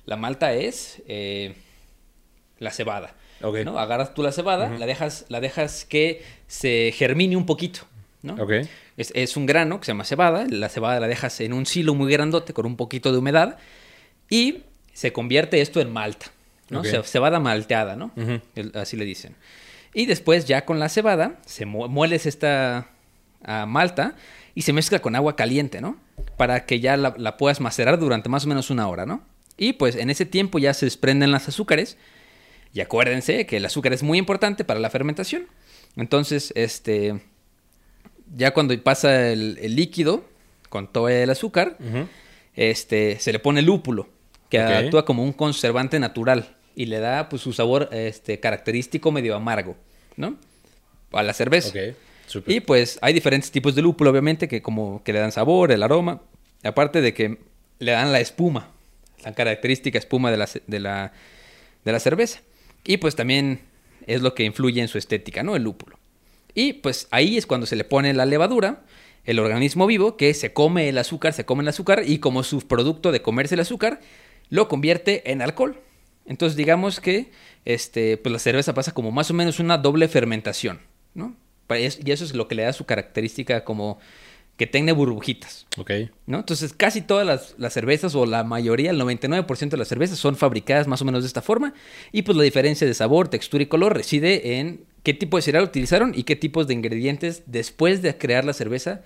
[0.05, 1.55] La malta es eh,
[2.59, 3.15] la cebada.
[3.41, 3.57] Ok.
[3.65, 3.77] ¿no?
[3.77, 6.23] Agarras tú la cebada, la, dejas, la dejas que
[6.53, 7.81] se germine un poquito,
[8.21, 8.35] ¿no?
[8.35, 8.51] Ok.
[8.95, 10.45] Es, es un grano que se llama cebada.
[10.49, 13.57] La cebada la dejas en un silo muy grandote con un poquito de humedad
[14.29, 14.59] y
[14.93, 16.27] se convierte esto en malta,
[16.69, 16.81] ¿no?
[16.91, 18.11] Ce- Cebada malteada, ¿no?
[18.75, 19.35] Así le dicen.
[19.95, 22.87] Y después ya con la cebada se mu- mueles esta
[23.43, 24.15] ah, malta
[24.53, 25.97] y se mezcla con agua caliente, ¿no?
[26.37, 29.23] Para que ya la, la puedas macerar durante más o menos una hora, ¿no?
[29.57, 31.97] Y pues en ese tiempo ya se desprenden las azúcares.
[32.75, 35.45] Y acuérdense que el azúcar es muy importante para la fermentación.
[35.95, 37.21] Entonces, este,
[38.35, 40.23] ya cuando pasa el, el líquido
[40.69, 41.77] con todo el azúcar,
[42.55, 44.09] este, se le pone lúpulo,
[44.49, 49.35] que actúa como un conservante natural y le da pues, su sabor este, característico medio
[49.35, 49.75] amargo,
[50.15, 50.37] ¿no?
[51.11, 51.71] A la cerveza.
[52.47, 55.83] Y pues hay diferentes tipos de lúpulo, obviamente, que como que le dan sabor, el
[55.83, 56.21] aroma,
[56.63, 57.37] aparte de que
[57.79, 58.71] le dan la espuma,
[59.23, 61.13] la característica espuma de la, de la,
[61.85, 62.41] de la cerveza.
[62.83, 63.61] Y pues también
[64.07, 65.55] es lo que influye en su estética, ¿no?
[65.55, 65.97] El lúpulo.
[66.55, 68.83] Y pues ahí es cuando se le pone la levadura,
[69.25, 73.11] el organismo vivo, que se come el azúcar, se come el azúcar y como subproducto
[73.11, 74.01] de comerse el azúcar,
[74.49, 75.79] lo convierte en alcohol.
[76.25, 77.31] Entonces digamos que
[77.65, 80.79] este, pues la cerveza pasa como más o menos una doble fermentación,
[81.13, 81.35] ¿no?
[81.69, 83.97] Y eso es lo que le da su característica como
[84.57, 85.91] que tenga burbujitas, Ok.
[86.27, 86.39] ¿no?
[86.39, 90.35] Entonces casi todas las, las cervezas o la mayoría, el 99% de las cervezas son
[90.35, 91.73] fabricadas más o menos de esta forma
[92.11, 95.63] y pues la diferencia de sabor, textura y color reside en qué tipo de cereal
[95.63, 99.01] utilizaron y qué tipos de ingredientes después de crear la cerveza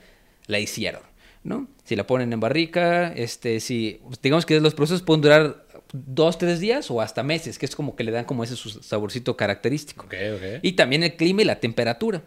[0.47, 1.01] la hicieron,
[1.43, 1.67] ¿no?
[1.85, 6.59] Si la ponen en barrica, este, si digamos que los procesos pueden durar dos, tres
[6.59, 10.05] días o hasta meses, que es como que le dan como ese su saborcito característico.
[10.05, 10.43] Ok, ok.
[10.61, 12.21] Y también el clima y la temperatura.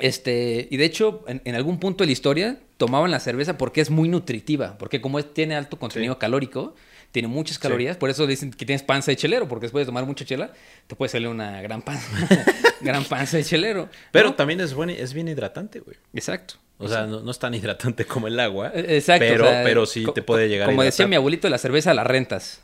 [0.00, 3.80] Este, y de hecho, en, en algún punto de la historia tomaban la cerveza porque
[3.80, 6.18] es muy nutritiva, porque como es- tiene alto contenido Sí.
[6.20, 6.74] calórico,
[7.12, 10.04] tiene muchas calorías, por eso dicen que tienes panza de chelero, porque después de tomar
[10.04, 10.52] mucha chela,
[10.88, 12.08] te puede salir una gran panza,
[12.80, 13.88] gran panza de chelero.
[14.10, 14.34] Pero ¿no?
[14.34, 15.96] también es, buen, es bien hidratante, güey.
[16.12, 16.54] Exacto.
[16.76, 18.72] O sea, no, no es tan hidratante como el agua.
[18.74, 19.24] Eh, Exacto.
[19.28, 21.94] Pero, o sea, pero sí te puede llegar Como a decía mi abuelito, la cerveza
[21.94, 22.60] la rentas.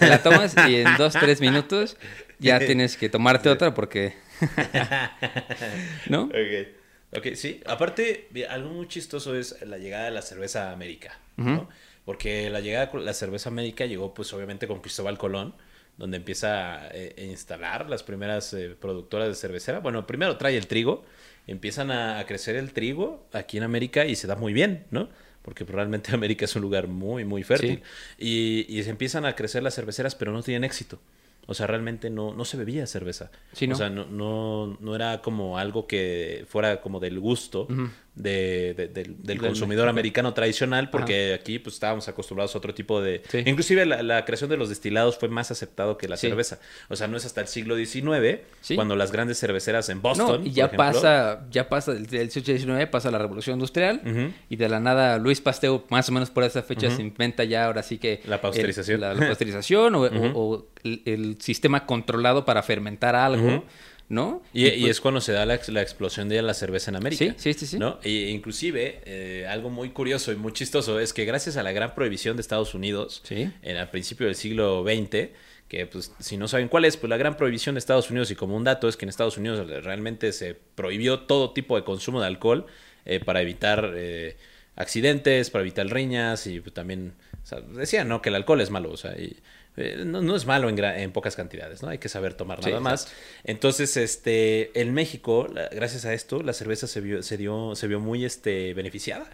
[0.00, 1.96] La tomas y en dos, tres minutos
[2.38, 4.22] ya tienes que tomarte otra porque...
[6.08, 6.24] ¿No?
[6.24, 6.68] Ok.
[7.16, 7.60] Ok, sí.
[7.66, 11.68] Aparte, algo muy chistoso es la llegada de la cerveza a América, ¿no?
[12.04, 15.54] Porque la llegada de la cerveza a América llegó, pues, obviamente con Cristóbal Colón,
[15.96, 19.78] donde empieza a, eh, a instalar las primeras eh, productoras de cervecera.
[19.78, 21.04] Bueno, primero trae el trigo,
[21.46, 25.08] empiezan a, a crecer el trigo aquí en América y se da muy bien, ¿no?
[25.42, 27.82] Porque realmente América es un lugar muy, muy fértil.
[28.18, 30.98] Y, y se empiezan a crecer las cerveceras, pero no tienen éxito.
[31.46, 33.30] O sea, realmente no, no se bebía cerveza.
[33.52, 33.74] Sí, ¿no?
[33.74, 37.88] O sea, no, no, no era como algo que fuera como del gusto Ujú.
[38.14, 43.00] De, de- del, del consumidor americano tradicional, porque aquí pues estábamos acostumbrados a otro tipo
[43.02, 43.22] de...
[43.28, 43.42] Sí.
[43.44, 46.28] Inclusive la, la creación de los destilados fue más aceptado que la Sí.
[46.28, 46.60] cerveza.
[46.88, 48.76] O sea, no es hasta el siglo XIX, Sí.
[48.76, 50.42] cuando las grandes cerveceras en Boston...
[50.42, 54.00] No, y ya por ejemplo, pasa, ya pasa del del 18-19, pasa la revolución industrial
[54.48, 57.64] y de la nada Luis Pasteur, más o menos por esa fecha, se inventa ya
[57.66, 58.20] ahora sí que...
[58.26, 58.94] La pasteurización.
[58.96, 59.94] el- la, la pasteurización
[60.34, 63.64] o, el, el sistema controlado para fermentar algo.
[64.08, 64.42] ¿No?
[64.52, 66.96] Y, y pues- es cuando se da la, ex- la explosión de la cerveza en
[66.96, 67.24] América.
[67.24, 67.78] Sí, sí, sí, sí.
[67.78, 67.98] ¿no?
[68.02, 71.94] E inclusive, eh, algo muy curioso y muy chistoso es que gracias a la gran
[71.94, 73.50] prohibición de Estados Unidos, Sí.
[73.62, 75.30] en al principio del siglo XX,
[75.68, 78.34] que pues si no saben cuál es, pues la gran prohibición de Estados Unidos, y
[78.36, 82.20] como un dato es que en Estados Unidos realmente se prohibió todo tipo de consumo
[82.20, 82.66] de alcohol
[83.06, 83.92] eh, para evitar...
[83.96, 84.36] eh,
[84.76, 88.20] accidentes, para evitar riñas y pues, también, o sea, decían, ¿no?
[88.20, 89.36] Que el alcohol es malo, o sea, y
[89.76, 91.88] eh, no, no, es malo en, en, pocas cantidades, ¿no?
[91.88, 93.12] Hay que saber tomar nada más.
[93.42, 97.98] Entonces, este, en México, gracias a esto, la cerveza se vio, se dio, se vio
[97.98, 99.26] muy este, beneficiada.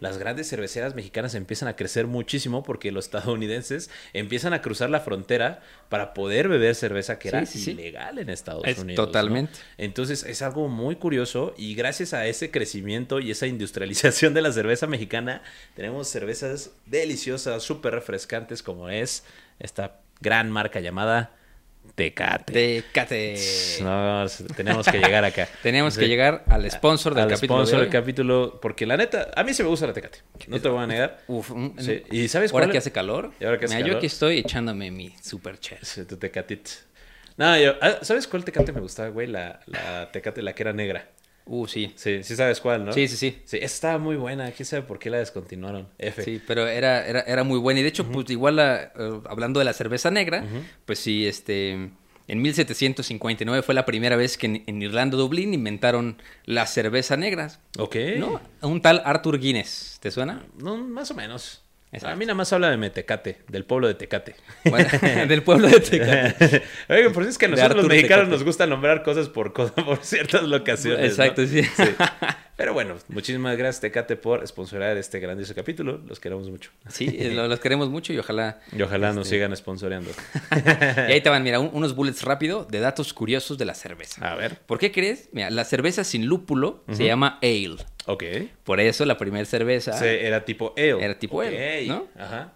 [0.00, 5.00] Las grandes cerveceras mexicanas empiezan a crecer muchísimo porque los estadounidenses empiezan a cruzar la
[5.00, 9.06] frontera para poder beber cerveza que era ilegal en Estados Unidos.
[9.06, 9.52] Totalmente.
[9.78, 14.52] Entonces, es algo muy curioso y gracias a ese crecimiento y esa industrialización de la
[14.52, 15.42] cerveza mexicana,
[15.74, 19.24] tenemos cervezas deliciosas, súper refrescantes como es
[19.58, 21.32] esta gran marca llamada
[21.94, 22.52] Tecate.
[22.52, 23.36] Tecate.
[23.82, 24.26] No,
[24.56, 25.48] tenemos que llegar acá.
[25.62, 27.60] tenemos que llegar al sponsor del al capítulo.
[27.60, 30.18] sponsor del capítulo, porque la neta, a mí se me gusta la Tecate.
[30.48, 31.18] No te voy a negar.
[31.28, 32.02] Uf, sí.
[32.10, 32.64] ¿Y sabes cuál?
[32.64, 33.32] Ahora que hace calor.
[33.40, 33.94] ¿Y ahora que hace Mira, calor?
[33.94, 35.82] yo aquí estoy echándome mi super chat.
[35.82, 36.68] Sí, tu Tecatit.
[37.36, 39.26] No, yo, ah, ¿sabes cuál Tecate me gustaba, güey?
[39.26, 41.08] La, la Tecate, la que era negra.
[41.46, 41.92] Uh, sí.
[41.94, 42.92] Sí, sí sabes cuál, ¿no?
[42.92, 43.38] Sí, sí, sí.
[43.44, 44.50] Sí, estaba muy buena.
[44.50, 45.88] ¿Quién sabe por qué la descontinuaron?
[45.96, 46.22] F.
[46.22, 47.80] Sí, pero era, era, era muy buena.
[47.80, 50.62] Y de hecho, pues igual la, uh, hablando de la cerveza negra, uh -huh.
[50.84, 51.90] pues sí, este...
[52.28, 57.52] En 1759 fue la primera vez que en, en, Irlanda, Dublín, inventaron la cerveza negra.
[57.78, 57.94] Ok.
[58.18, 58.40] ¿No?
[58.62, 59.98] Un tal Arthur Guinness.
[60.00, 60.44] ¿Te suena?
[60.58, 61.62] No, más o menos.
[61.96, 62.12] Exacto.
[62.12, 64.36] A mí nada más habla de Metecate, del pueblo de Tecate.
[64.64, 64.88] Bueno,
[65.28, 66.62] del pueblo de Tecate.
[66.90, 68.30] Oigan, por eso es que a nosotros los mexicanos Tecate.
[68.30, 71.10] nos gusta nombrar cosas por, por ciertas locaciones.
[71.10, 71.48] Exacto, ¿no?
[71.48, 71.62] sí.
[71.62, 71.84] sí.
[72.56, 76.00] Pero bueno, muchísimas gracias Tecate por sponsorar este grandioso capítulo.
[76.06, 76.70] Los queremos mucho.
[76.88, 78.60] Sí, los queremos mucho y ojalá...
[78.72, 79.18] Y ojalá este...
[79.18, 80.10] nos sigan sponsoreando.
[81.08, 84.26] y ahí te van, mira, un, unos bullets rápido de datos curiosos de la cerveza.
[84.26, 84.58] A ver.
[84.66, 85.28] ¿Por qué crees?
[85.32, 86.96] Mira, la cerveza sin lúpulo uh -huh.
[86.96, 87.76] se llama ale.
[88.06, 88.24] Ok.
[88.64, 89.92] Por eso la primera cerveza...
[89.98, 91.04] Sí, era tipo ale.
[91.04, 91.56] Era tipo okay.
[91.56, 92.06] ale, ¿no?
[92.16, 92.52] Ajá.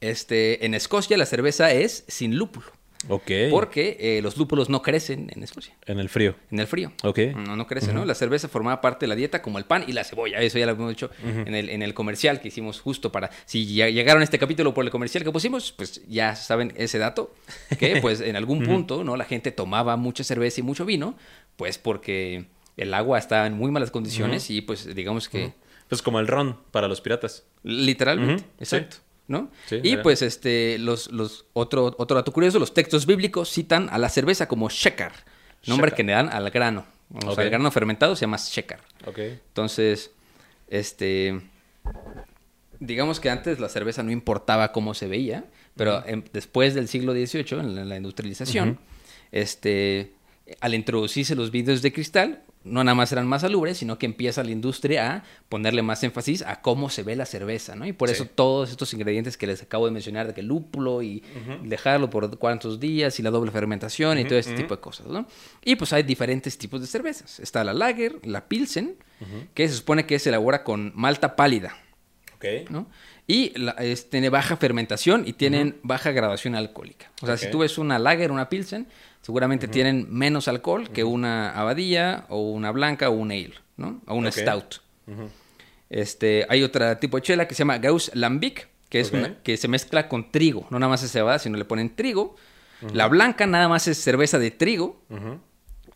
[0.00, 2.66] Este, en Escocia la cerveza es sin lúpulo.
[3.08, 3.30] Ok.
[3.50, 5.74] Porque eh, los lúpulos no crecen en Escocia.
[5.86, 6.34] En el frío.
[6.50, 6.92] En el frío.
[7.02, 7.18] Ok.
[7.34, 7.92] No, no uh -huh.
[7.92, 8.04] ¿no?
[8.04, 10.40] La cerveza formaba parte de la dieta como el pan y la cebolla.
[10.40, 11.46] Eso ya lo hemos dicho uh -huh.
[11.46, 13.30] en, el, en el comercial que hicimos justo para...
[13.46, 16.98] Si ya llegaron a este capítulo por el comercial que pusimos, pues ya saben ese
[16.98, 17.32] dato.
[17.78, 19.16] Que pues en algún punto, ¿no?
[19.16, 21.16] La gente tomaba mucha cerveza y mucho vino,
[21.56, 22.46] pues porque
[22.82, 25.52] el agua estaba en muy malas condiciones y pues digamos que...
[25.88, 27.44] Pues como el ron para los piratas.
[27.64, 28.96] Literalmente, exacto.
[28.96, 29.02] Sí.
[29.26, 29.50] ¿no?
[29.66, 30.02] Sí, y era.
[30.02, 34.46] pues este, los, los, otro, otro dato curioso, los textos bíblicos citan a la cerveza
[34.48, 35.12] como shekar,
[35.66, 35.96] nombre Shekar.
[35.96, 36.84] que le dan al grano.
[37.26, 38.80] O sea, el grano fermentado se llama shekar.
[39.06, 39.18] Ok.
[39.18, 40.12] Entonces,
[40.68, 41.40] este,
[42.78, 45.44] digamos que antes la cerveza no importaba cómo se veía,
[45.76, 48.78] pero en- después del siglo XVIII, en la, la industrialización,
[49.32, 50.12] este,
[50.60, 54.44] al introducirse los vidrios de cristal, no nada más eran más salubres, sino que empieza
[54.44, 57.86] la industria a ponerle más énfasis a cómo se ve la cerveza, ¿no?
[57.86, 58.14] Y por Sí.
[58.16, 61.22] eso todos estos ingredientes que les acabo de mencionar, de que lúpulo y
[61.64, 65.26] dejarlo por cuántos días y la doble fermentación y todo este tipo de cosas, ¿no?
[65.64, 67.40] Y pues hay diferentes tipos de cervezas.
[67.40, 68.96] Está la lager, la pilsen,
[69.54, 71.74] que se supone que se elabora con malta pálida,
[72.36, 72.44] Ok.
[72.70, 72.86] ¿no?
[73.26, 77.10] Y la- es- tiene baja fermentación y tienen baja graduación alcohólica.
[77.22, 78.88] O sea, si tú ves una lager, una pilsen,
[79.22, 84.00] seguramente tienen menos alcohol que una abadilla o una blanca o un ale, ¿no?
[84.06, 84.34] O una Ok.
[84.36, 84.74] stout.
[85.88, 89.56] Este, hay otro tipo de chela que se llama Gauss Lambic, que es una que
[89.56, 92.36] se mezcla con trigo, no nada más es cebada, sino le ponen trigo.
[92.94, 95.02] La blanca nada más es cerveza de trigo.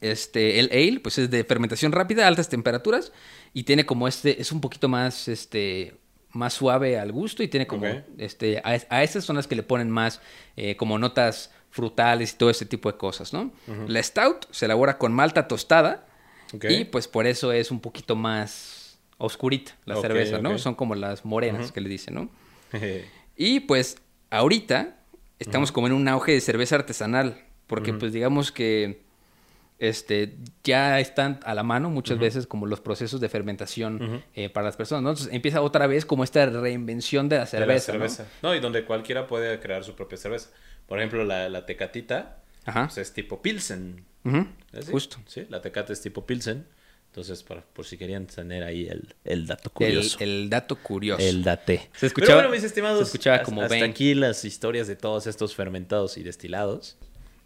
[0.01, 3.11] Este, el ale, pues es de fermentación rápida, altas temperaturas,
[3.55, 5.97] y tiene como este, es un poquito más, este,
[6.35, 7.87] más suave al gusto y tiene como,
[8.19, 10.21] este, a, a esas son las que le ponen más
[10.57, 13.53] eh, como notas frutales y todo ese tipo de cosas, ¿no?
[13.89, 16.07] La stout se elabora con malta tostada
[16.69, 20.59] y pues por eso es un poquito más oscurita la cerveza, ¿no?
[20.59, 22.31] Son como las morenas que le dicen, ¿no?
[23.37, 23.99] Y pues
[24.31, 24.97] ahorita
[25.41, 29.04] estamos como en un auge de cerveza artesanal, porque pues digamos que
[29.79, 34.67] este ya están a la mano muchas veces como los procesos de fermentación eh, para
[34.67, 35.11] las personas, ¿no?
[35.11, 37.99] Entonces empieza otra vez como esta reinvención de la De la cerveza, ¿no?
[37.99, 38.27] cerveza.
[38.43, 38.55] ¿no?
[38.55, 40.51] y donde cualquiera puede crear su propia cerveza.
[40.87, 42.85] Por ejemplo, la, la tecatita Ajá.
[42.87, 44.05] pues, es tipo Pilsen.
[44.91, 45.19] Justo.
[45.27, 46.67] Sí, la tecate es tipo Pilsen.
[47.09, 50.17] Entonces, para, por si querían tener ahí el, el dato curioso.
[50.21, 51.23] el dato curioso.
[51.23, 51.89] El date.
[51.95, 53.91] Se escuchaba- Pero bueno, mis estimados, se escuchaba como hasta ven.
[53.91, 56.97] aquí las historias de todos estos fermentados y destilados.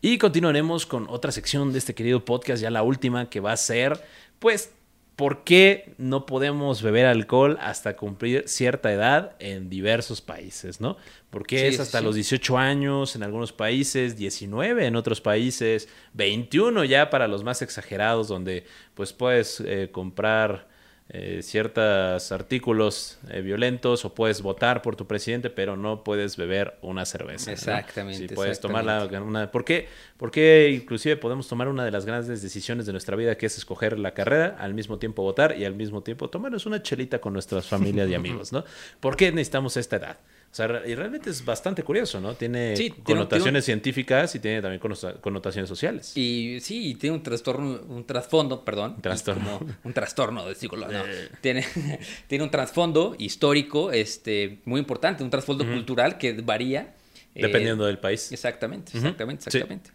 [0.00, 3.56] Y continuaremos con otra sección de este querido podcast, ya la última, que va a
[3.56, 4.00] ser,
[4.38, 4.72] pues,
[5.16, 10.96] ¿por qué no podemos beber alcohol hasta cumplir cierta edad en diversos países, no?
[11.30, 12.04] Porque Sí, es hasta sí.
[12.04, 17.60] los 18 años en algunos países, 19 en otros países, 21 ya para los más
[17.62, 18.64] exagerados, donde
[18.94, 20.68] pues puedes eh, comprar
[21.10, 26.76] eh, ciertos artículos eh, violentos o puedes votar por tu presidente, pero no puedes beber
[26.82, 27.50] una cerveza.
[27.50, 27.54] ¿no?
[27.54, 28.84] Exactamente, Sí, puedes tomar
[29.22, 29.50] una...
[29.50, 29.88] ¿Por qué?
[30.18, 33.98] Porque inclusive podemos tomar una de las grandes decisiones de nuestra vida, que es escoger
[33.98, 37.66] la carrera, al mismo tiempo votar y al mismo tiempo tomarnos una chelita con nuestras
[37.66, 38.64] familias y amigos, ¿no?
[39.00, 40.18] ¿Por qué necesitamos esta edad?
[40.50, 42.34] O sea, y realmente es bastante curioso, ¿no?
[42.34, 46.16] Tiene Sí, un- connotaciones tiene un- científicas y tiene también conno- connotaciones sociales.
[46.16, 48.94] Y sí, y tiene un trastorno, un trasfondo, perdón.
[48.98, 49.58] y Trastorno.
[49.58, 50.98] como un trastorno de psicología.
[51.00, 51.04] no.
[51.42, 51.64] tiene,
[52.28, 56.94] tiene un trasfondo histórico este, muy importante, un trasfondo cultural que varía.
[57.34, 58.32] eh, Dependiendo del país.
[58.32, 59.48] Exactamente, exactamente, sí.
[59.58, 59.90] exactamente.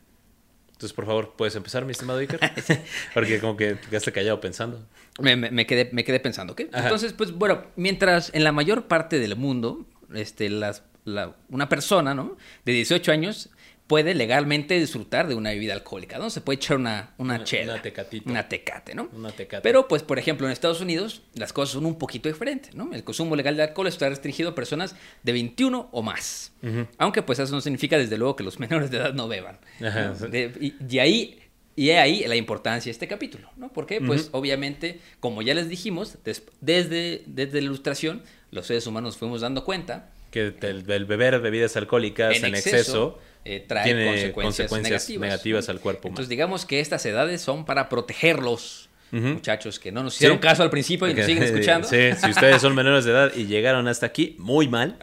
[0.71, 2.39] Entonces, por favor, ¿puedes empezar, mi estimado Iker?
[3.13, 4.85] Porque como que te quedaste callado pensando.
[5.19, 6.61] Me, me- me quedé, me quedé pensando, ¿ok?
[6.71, 6.83] Ajá.
[6.83, 9.85] Entonces, pues bueno, mientras en la mayor parte del mundo,
[10.15, 12.37] este, las, la- una persona, ¿no?
[12.65, 13.49] De 18 años
[13.87, 16.29] puede legalmente disfrutar de una bebida alcohólica, ¿no?
[16.29, 17.73] Se puede echar una, una, Una- chela.
[17.73, 18.29] una tecatito.
[18.29, 19.09] Una tecate, ¿no?
[19.13, 19.61] Una tecate.
[19.61, 22.93] Pero, pues, por ejemplo, en Estados Unidos las cosas son un poquito diferentes, ¿no?
[22.93, 26.53] El consumo legal de alcohol está restringido a personas de 21 o más.
[26.97, 29.59] Aunque, pues, eso no significa, desde luego, que los menores de edad no beban.
[29.81, 29.87] ¿no?
[29.89, 30.09] Ajá.
[30.27, 31.39] De- y, y ahí...
[31.75, 33.73] Y ahí la importancia de este capítulo, ¿no?
[33.73, 38.21] Porque, pues, obviamente, como ya les dijimos, des- desde, desde la ilustración,
[38.53, 42.77] los seres humanos fuimos dando cuenta Que el, el beber bebidas alcohólicas en, en exceso,
[42.77, 44.33] exceso, eh, trae tiene consecuencias,
[44.69, 46.13] consecuencias negativas, negativas al cuerpo humano.
[46.15, 49.21] Entonces, digamos que estas edades son para protegerlos, Ujú.
[49.27, 50.41] muchachos, que no nos hicieron Sí.
[50.41, 51.87] caso al principio y nos siguen escuchando.
[51.87, 54.97] Sí, si ustedes son menores de edad y llegaron hasta aquí, muy mal.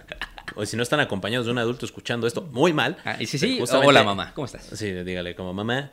[0.57, 2.97] O si no están acompañados de un adulto escuchando esto, muy mal.
[3.05, 4.65] Ah, y sí, sí, hola mamá, ¿cómo estás?
[4.75, 5.93] Sí, dígale como mamá,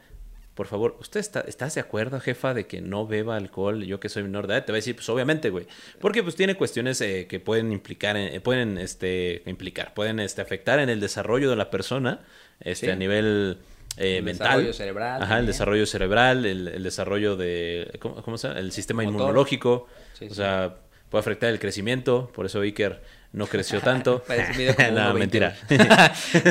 [0.58, 3.84] por favor, ¿usted está, estás de acuerdo, jefa, de que no beba alcohol?
[3.86, 5.68] Yo que soy menor de edad, te va a decir, pues obviamente, güey.
[6.02, 10.42] Porque pues tiene cuestiones eh, que pueden implicar, en- eh, pueden este, implicar, pueden este,
[10.42, 12.22] afectar en el desarrollo de la persona,
[12.60, 12.92] este, Sí.
[12.92, 13.60] a nivel
[13.98, 14.48] eh, El mental.
[14.50, 18.60] desarrollo cerebral Ajá, el desarrollo cerebral, el, el desarrollo de, ¿cómo, cómo se llama?
[18.60, 19.14] El sistema Motor.
[19.16, 19.88] inmunológico.
[20.14, 20.36] Sí, o sí.
[20.36, 20.76] sea,
[21.10, 23.02] puede afectar el crecimiento, por eso Iker
[23.34, 24.24] no creció tanto.
[24.28, 25.18] No, 1.20.
[25.18, 25.56] mentira.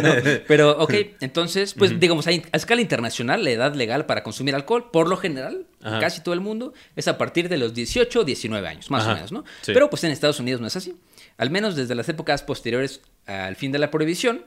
[0.02, 0.14] No,
[0.46, 4.90] pero, ok, entonces, pues digamos, a, a escala internacional, la edad legal para consumir alcohol,
[4.92, 5.98] por lo general, Ajá.
[6.00, 9.12] casi todo el mundo, es a partir de los 18 o 19 años, más Ajá,
[9.12, 9.44] o menos, ¿no?
[9.62, 9.72] sí.
[9.72, 10.94] Pero pues en Estados Unidos no es así.
[11.38, 14.44] Al menos desde las épocas posteriores al fin de la prohibición,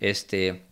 [0.00, 0.62] este,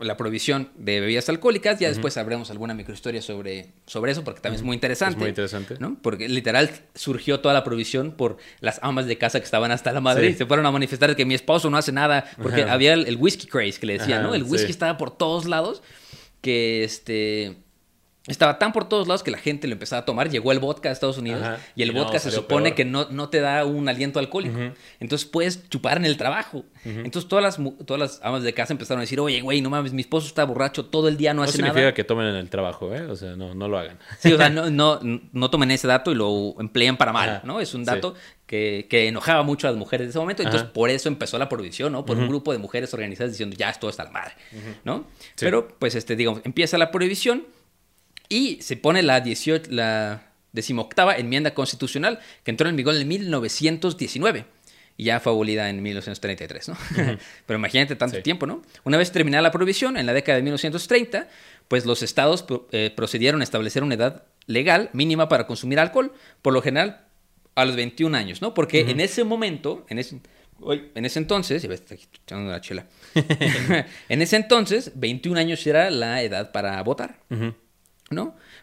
[0.00, 4.60] la prohibición de bebidas alcohólicas, ya después sabremos alguna microhistoria sobre, sobre eso, porque también
[4.60, 5.14] es muy interesante.
[5.14, 5.76] Es muy interesante.
[5.80, 5.96] ¿no?
[6.02, 10.00] Porque literal surgió toda la prohibición por las amas de casa que estaban hasta la
[10.00, 10.32] madre Sí.
[10.34, 12.72] y se fueron a manifestar que mi esposo no hace nada, porque Ajá.
[12.72, 14.34] había el, el whisky craze que le decían, Ajá, ¿no?
[14.34, 14.70] El whisky sí.
[14.72, 15.82] estaba por todos lados,
[16.40, 17.56] que este...
[18.28, 20.30] Estaba tan por todos lados que la gente lo empezaba a tomar.
[20.30, 21.58] Llegó el vodka a Estados Unidos Ajá.
[21.74, 22.74] y el no, vodka se supone peor.
[22.76, 24.58] que no, no te da un aliento alcohólico.
[25.00, 26.64] Entonces puedes chupar en el trabajo.
[26.84, 29.92] Entonces todas las, todas las amas de casa empezaron a decir, oye, güey, no mames,
[29.92, 31.94] mi esposo está borracho todo el día, no, No hace significa nada.
[31.94, 33.02] que tomen en el trabajo, ¿eh?
[33.02, 33.98] O sea, no, no lo hagan.
[34.18, 37.42] Sí, o sea, no, no, no tomen ese dato y lo emplean para mal, Ajá,
[37.44, 37.60] ¿no?
[37.60, 37.86] Es un sí.
[37.90, 38.14] dato
[38.46, 40.42] que, que enojaba mucho a las mujeres de ese momento.
[40.42, 40.72] Entonces, Ajá.
[40.72, 42.04] por eso empezó la prohibición, ¿no?
[42.06, 44.32] Por un grupo de mujeres organizadas diciendo, ya, esto está la madre,
[44.84, 45.04] ¿no?
[45.34, 45.44] Sí.
[45.44, 47.44] Pero, pues, este, digamos, empieza la prohibición
[48.28, 50.22] y se pone la 18, la
[50.52, 54.44] decimoctava enmienda constitucional que entró en vigor en 1919
[54.96, 56.76] y ya fue abolida en 1933, ¿no?
[57.46, 58.22] Pero imagínate tanto Sí.
[58.22, 58.62] tiempo, ¿no?
[58.84, 61.28] Una vez terminada la prohibición, en la década de 1930,
[61.68, 66.52] pues los estados eh, procedieron a establecer una edad legal mínima para consumir alcohol, por
[66.52, 67.04] lo general
[67.54, 68.54] a los 21 años, ¿no?
[68.54, 70.20] Porque en ese momento, en ese,
[70.94, 72.86] en ese entonces, ya ves, está aquí echando la chela.
[74.08, 77.20] en ese entonces, 21 años era la edad para votar.
[77.30, 77.54] Ujú.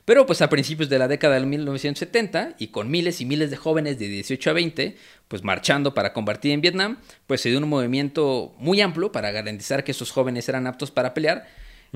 [0.05, 3.57] Pero pues a principios de la década de 1970 y con miles y miles de
[3.57, 4.95] jóvenes de 18 a 20
[5.27, 6.97] pues marchando para combatir en Vietnam,
[7.27, 11.13] pues se dio un movimiento muy amplio para garantizar que esos jóvenes eran aptos para
[11.13, 11.47] pelear,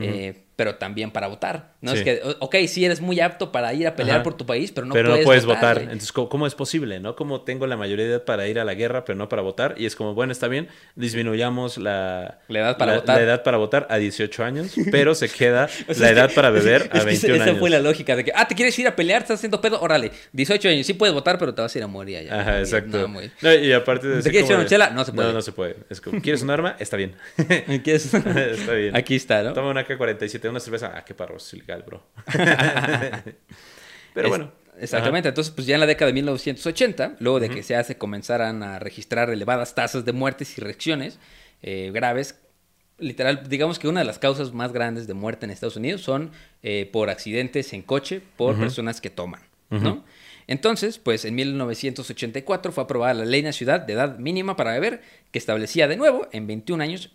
[0.02, 1.76] eh, pero también para votar.
[1.80, 4.24] No es que, ok, sí eres muy apto para ir a pelear Ajá.
[4.24, 5.78] por tu país, pero no pero puedes, no puedes votar.
[5.84, 7.00] Entonces, ¿cómo, es posible?
[7.00, 7.16] ¿No?
[7.16, 9.76] Como tengo la mayoría de edad para ir a la guerra, pero no para votar.
[9.78, 13.16] Y es como, bueno, está bien, disminuyamos la, La edad para votar.
[13.18, 16.32] la edad para votar a 18 años, pero se queda O sea, la que- edad
[16.36, 17.60] para beber a es que 21 esa años.
[17.60, 20.12] fue la lógica de que, ah, te quieres ir a pelear, estás haciendo pedo, órale,
[20.34, 22.42] 18 años, sí puedes votar, pero te vas a ir a morir allá.
[22.42, 23.08] Ajá, exacto.
[23.42, 24.90] No, y aparte de ¿Te quieres echar una chela?
[24.90, 25.28] No se puede.
[25.30, 25.78] No, no se puede.
[25.90, 26.76] Es como, ¿quieres un arma?
[26.80, 27.16] Está bien.
[27.84, 28.14] ¿Quieres?
[28.14, 28.96] Está bien.
[28.96, 29.54] Aquí está, ¿no?
[29.54, 30.94] Toma una K-47, una cerveza.
[30.96, 32.04] Ah, qué parros, ilegal, bro.
[34.14, 34.52] Pero Es- bueno.
[34.82, 38.64] Exactamente, entonces pues ya en la década de 1980, luego de que se hace comenzaran
[38.64, 41.20] a registrar elevadas tasas de muertes y reacciones
[41.62, 42.40] eh, graves,
[42.98, 46.32] literal, digamos que una de las causas más grandes de muerte en Estados Unidos son
[46.64, 50.06] eh, por accidentes en coche por personas que toman, ¿no?
[50.48, 54.72] Entonces, pues en 1984 fue aprobada la ley en la ciudad de edad mínima para
[54.72, 55.02] beber,
[55.32, 57.12] que establecía de nuevo en 21 años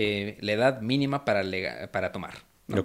[0.00, 1.42] eh, la edad mínima para,
[1.90, 2.34] para tomar.
[2.68, 2.84] ¿no?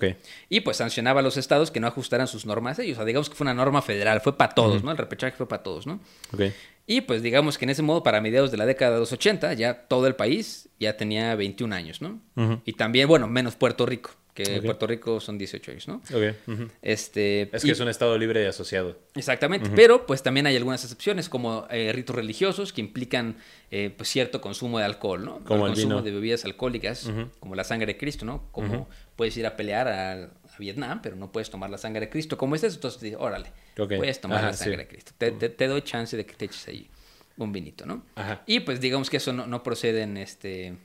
[0.50, 2.94] Y pues sancionaba a los estados que no ajustaran sus normas ellos.
[2.94, 4.90] O sea, digamos que fue una norma federal, fue para todos, ¿no?
[4.90, 6.00] El repechaje fue para todos, ¿no?
[6.34, 6.42] Ok.
[6.86, 9.54] Y pues digamos que en ese modo, para mediados de la década de los 80,
[9.54, 12.20] ya todo el país ya tenía 21 años, ¿no?
[12.66, 14.62] Y también, bueno, menos Puerto Rico, que.
[14.62, 15.96] Puerto Rico son 18 años, ¿no?
[16.14, 16.36] Ok.
[16.46, 16.68] ujú.
[16.82, 18.98] Este, Es que y- es un estado libre y asociado.
[19.16, 23.38] Exactamente, pero pues también hay algunas excepciones como eh, ritos religiosos que implican
[23.72, 25.40] eh, pues, cierto consumo de alcohol, ¿no?
[25.46, 26.02] Como el consumo vino.
[26.02, 28.50] de bebidas alcohólicas, como la sangre de Cristo, ¿no?
[28.52, 32.10] Como puedes ir a pelear a, a Vietnam, pero no puedes tomar la sangre de
[32.10, 32.38] Cristo.
[32.38, 33.94] Como es eso, entonces órale, Ok.
[33.98, 34.82] puedes tomar Ajá, la sangre sí.
[34.84, 35.12] de Cristo.
[35.18, 36.90] Te, te- te doy chance de que te eches ahí
[37.38, 38.04] un vinito, ¿no?
[38.16, 38.44] Ajá.
[38.46, 40.76] Y pues digamos que eso no, no procede en este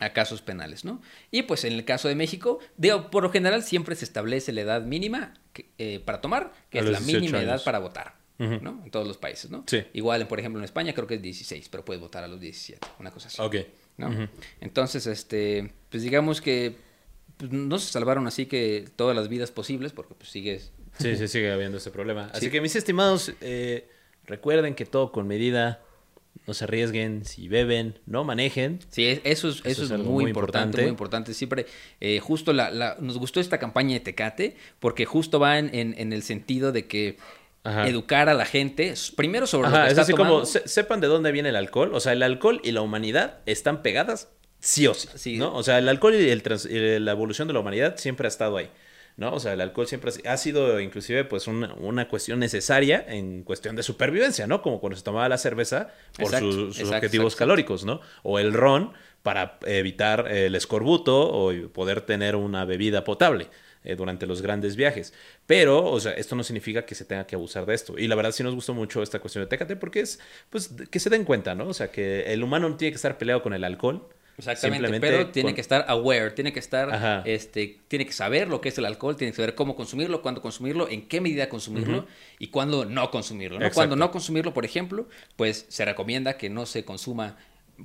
[0.00, 1.02] a casos penales, ¿no?
[1.30, 2.60] Y pues en el caso de México,
[3.10, 6.82] por lo general siempre se establece la edad mínima que- eh, para tomar, que A
[6.82, 8.16] es la 18 mínima edad para votar.
[8.38, 8.82] ¿no?
[8.84, 9.64] En todos los países, ¿no?
[9.66, 9.82] Sí.
[9.94, 12.38] Igual, en, por ejemplo, en España creo que es 16, pero puedes votar a los
[12.40, 13.40] 17, una cosa así.
[13.40, 13.56] Ok.
[14.60, 16.76] Entonces, este, pues digamos que
[17.36, 20.72] pues, no se salvaron así que todas las vidas posibles, porque pues sigues...
[20.98, 22.30] Sí, sí, sigue habiendo ese problema.
[22.32, 22.50] Así Sí.
[22.50, 23.88] que, mis estimados, eh,
[24.26, 25.80] recuerden que todo con medida.
[26.46, 27.24] No se arriesguen.
[27.24, 28.78] Si beben, no manejen.
[28.90, 30.82] Sí, es- eso es, eso Eso es muy, importante, importante.
[30.82, 31.34] muy importante.
[31.34, 31.66] Siempre,
[32.00, 35.94] eh, justo la, la- nos gustó esta campaña de Tecate, porque justo va en, en-
[35.98, 37.16] en el sentido de que
[37.64, 37.88] Ajá.
[37.88, 40.34] educar a la gente, primero sobre lo Ajá, que es está así tomando.
[40.34, 41.92] como se- sepan de dónde viene el alcohol.
[41.94, 44.28] O sea, el alcohol y la humanidad están pegadas
[44.60, 45.08] sí o sí.
[45.16, 45.38] Sí.
[45.38, 45.52] ¿no?
[45.54, 48.28] O sea, el alcohol y, el trans- y la evolución de la humanidad siempre ha
[48.28, 48.68] estado ahí.
[49.16, 49.32] ¿No?
[49.34, 53.74] O sea, el alcohol siempre ha- sido inclusive pues una, una cuestión necesaria en cuestión
[53.76, 54.62] de supervivencia, ¿no?
[54.62, 57.38] Como cuando se tomaba la cerveza por Exacto, sus- sus exacto, objetivos exacto.
[57.38, 58.00] calóricos, ¿no?
[58.22, 63.48] O el ron para evitar el escorbuto o poder tener una bebida potable
[63.82, 65.12] eh, durante los grandes viajes.
[65.46, 67.98] Pero, o sea, esto no significa que se tenga que abusar de esto.
[67.98, 70.20] Y la verdad sí nos gustó mucho esta cuestión de Tecate porque es,
[70.50, 71.66] pues, que se den cuenta, ¿no?
[71.68, 74.06] O sea, que el humano no tiene que estar peleado con el alcohol.
[74.38, 77.22] Exactamente, pero tiene que estar aware, tiene que estar, Ajá.
[77.24, 80.42] este, tiene que saber lo que es el alcohol, tiene que saber cómo consumirlo, cuándo
[80.42, 82.06] consumirlo, en qué medida consumirlo
[82.38, 83.58] y cuándo no consumirlo.
[83.58, 83.70] ¿no?
[83.70, 87.36] Cuando no consumirlo, por ejemplo, pues se recomienda que no se consuma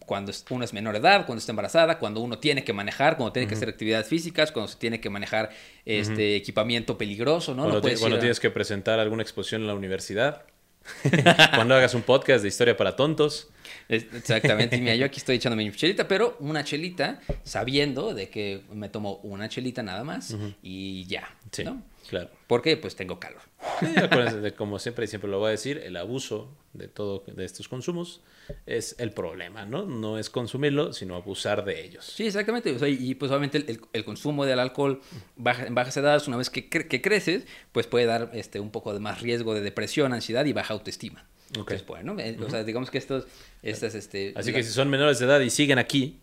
[0.06, 3.34] cuando uno es menor de edad, cuando está embarazada, cuando uno tiene que manejar, cuando
[3.34, 5.50] tiene que hacer actividades físicas, cuando se tiene que manejar
[5.86, 7.64] este equipamiento peligroso, ¿no?
[7.64, 10.44] cuando No ti- puedes cuando ir a- tienes que presentar alguna exposición en la universidad.
[11.56, 13.50] cuando hagas un podcast de historia para tontos.
[13.90, 18.62] Exactamente, y mira, yo aquí estoy echándome mi chelita, pero una chelita sabiendo de que
[18.74, 21.82] me tomo una chelita nada más y ya, Sí, ¿no?
[22.10, 22.30] claro.
[22.48, 23.42] Porque pues tengo calor.
[23.80, 27.24] Sí, acuérdense de, como siempre y siempre lo voy a decir, el abuso de todo
[27.28, 28.22] de estos consumos
[28.66, 29.86] es el problema, ¿no?
[29.86, 32.06] No es consumirlo, sino abusar de ellos.
[32.06, 32.72] Sí, exactamente.
[32.72, 35.02] o sea, y pues obviamente el, el- el consumo del alcohol
[35.36, 38.72] baja- en bajas edades, una vez que, cre- que creces, pues puede dar este, un
[38.72, 41.26] poco de más riesgo de depresión, ansiedad y baja autoestima.
[41.52, 41.72] Ok.
[41.72, 43.26] Entonces, bueno, eh, o sea, digamos que estos,
[43.62, 44.34] estas, este...
[44.36, 46.22] Así que si son menores de edad y siguen aquí,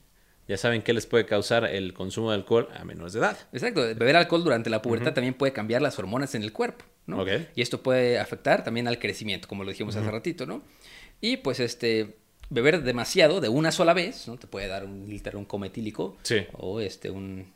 [0.48, 3.36] ya saben qué les puede causar el consumo de alcohol a menores de edad.
[3.52, 7.20] Exacto, beber alcohol durante la pubertad también puede cambiar las hormonas en el cuerpo, ¿no?
[7.22, 7.28] Ok.
[7.54, 10.62] Y esto puede afectar también al crecimiento, como lo dijimos hace ratito, ¿no?
[11.20, 12.16] Y pues este
[12.48, 14.38] beber demasiado de una sola vez, ¿no?
[14.38, 16.46] Te puede dar un literal un coma etílico Sí.
[16.54, 17.52] o este un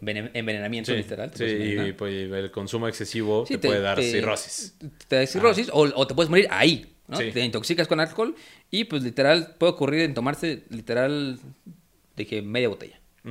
[0.00, 1.30] envenenamiento Sí, literal.
[1.30, 4.76] te sí, y pues, el consumo excesivo Sí, te, puede dar te- cirrosis.
[5.08, 7.16] Te da cirrosis o, o te puedes morir ahí, ¿no?
[7.18, 7.30] Sí.
[7.32, 8.34] Te intoxicas con alcohol
[8.70, 11.38] y pues literal puede ocurrir en tomarse literal
[12.16, 13.00] de que media botella.
[13.24, 13.30] Si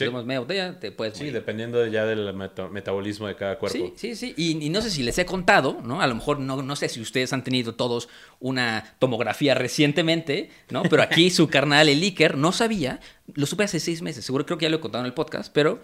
[0.00, 0.04] Sí.
[0.06, 3.78] tomas media botella, te puedes Sí, dependiendo ya del meta- metabolismo de cada cuerpo.
[3.78, 4.34] Sí, sí, sí.
[4.36, 6.00] Y, y no sé si les he contado, ¿no?
[6.02, 8.08] A lo mejor no, no sé si ustedes han tenido todos
[8.40, 10.82] una tomografía recientemente, ¿no?
[10.82, 13.00] Pero aquí su carnal, el Iker, no sabía.
[13.34, 14.24] Lo supe hace seis meses.
[14.24, 15.82] Seguro creo que ya lo he contado en el podcast, pero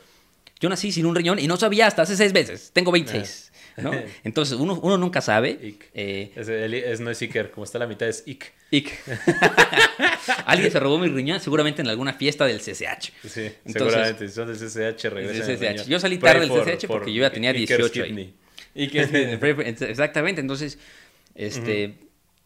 [0.60, 2.70] yo nací sin un riñón y no sabía hasta hace seis meses.
[2.72, 3.45] Tengo 26,
[3.76, 3.92] ¿no?
[4.24, 5.58] Entonces uno, uno nunca sabe.
[5.62, 5.90] Ick.
[5.94, 8.52] Eh, Es, no es Iker, como está la mitad es Ick.
[8.70, 8.92] Ick.
[10.46, 13.12] Alguien se robó mi riñón seguramente en alguna fiesta del CCH.
[13.28, 14.28] Sí, Entonces- seguramente.
[14.28, 15.46] Si son del CCH, regresan.
[15.58, 15.88] Del CCH.
[15.88, 18.08] Yo salí tarde del CCH porque yo ya tenía Iker's 18 ahí.
[18.10, 18.34] kidney.
[18.78, 19.00] Y que
[19.88, 20.78] exactamente, entonces,
[21.34, 21.94] este,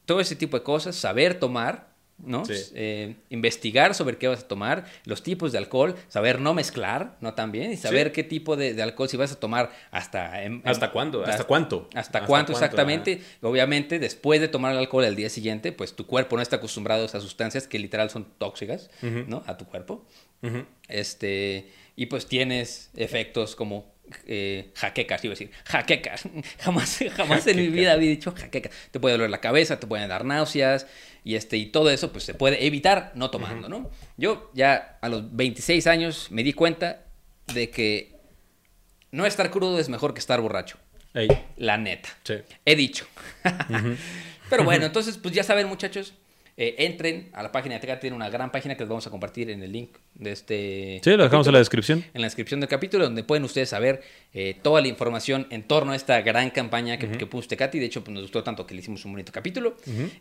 [0.04, 1.89] todo ese tipo de cosas, saber tomar,
[2.24, 2.44] ¿no?
[2.44, 2.54] Sí.
[2.74, 7.34] Eh, investigar sobre qué vas a tomar, los tipos de alcohol, saber no mezclar, ¿no?
[7.34, 8.12] También, y saber Sí.
[8.14, 10.42] qué tipo de, de alcohol si vas a tomar hasta...
[10.42, 11.20] en- ¿Hasta en- cuándo?
[11.20, 11.88] hasta- ¿Hasta cuánto?
[11.94, 13.22] ¿Hasta, cuánto exactamente?
[13.42, 17.02] Obviamente, después de tomar el alcohol al día siguiente, pues tu cuerpo no está acostumbrado
[17.02, 19.42] a esas sustancias que literal son tóxicas, ¿no?
[19.46, 20.04] A tu cuerpo.
[20.88, 23.92] Este, y pues tienes efectos como
[24.26, 26.22] eh, jaquecas, iba a decir, jaquecas.
[26.60, 28.72] Jamás, jamás en mi vida había dicho jaquecas.
[28.90, 30.86] Te puede doler la cabeza, te pueden dar náuseas,
[31.24, 33.90] y este, y todo eso pues se puede evitar no tomando, ¿no?
[34.16, 37.04] Yo ya a los 26 años me di cuenta
[37.52, 38.16] de que
[39.10, 40.78] no estar crudo es mejor que estar borracho.
[41.12, 42.08] Ey, La neta.
[42.22, 42.34] sí.
[42.64, 43.06] He dicho.
[44.50, 46.14] Pero bueno, entonces, pues ya saben, muchachos.
[46.62, 49.10] Eh, entren a la página de Tecate, tiene una gran página que les vamos a
[49.10, 51.00] compartir en el link de este.
[51.02, 52.04] Sí, lo dejamos en la descripción.
[52.12, 54.02] En la descripción del capítulo, donde pueden ustedes saber
[54.34, 57.78] eh, toda la información en torno a esta gran campaña que, que puso Tecate.
[57.78, 59.74] Y de hecho, pues, nos gustó tanto que le hicimos un bonito capítulo.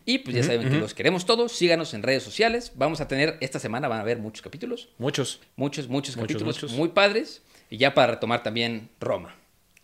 [0.06, 1.52] Y pues ya saben que los queremos todos.
[1.52, 2.72] Síganos en redes sociales.
[2.74, 4.88] Vamos a tener, esta semana van a haber muchos capítulos.
[4.96, 5.40] Muchos.
[5.56, 6.72] Muchos, muchos Muchos, capítulos muchos.
[6.72, 7.42] muy padres.
[7.68, 9.36] Y ya para retomar también Roma,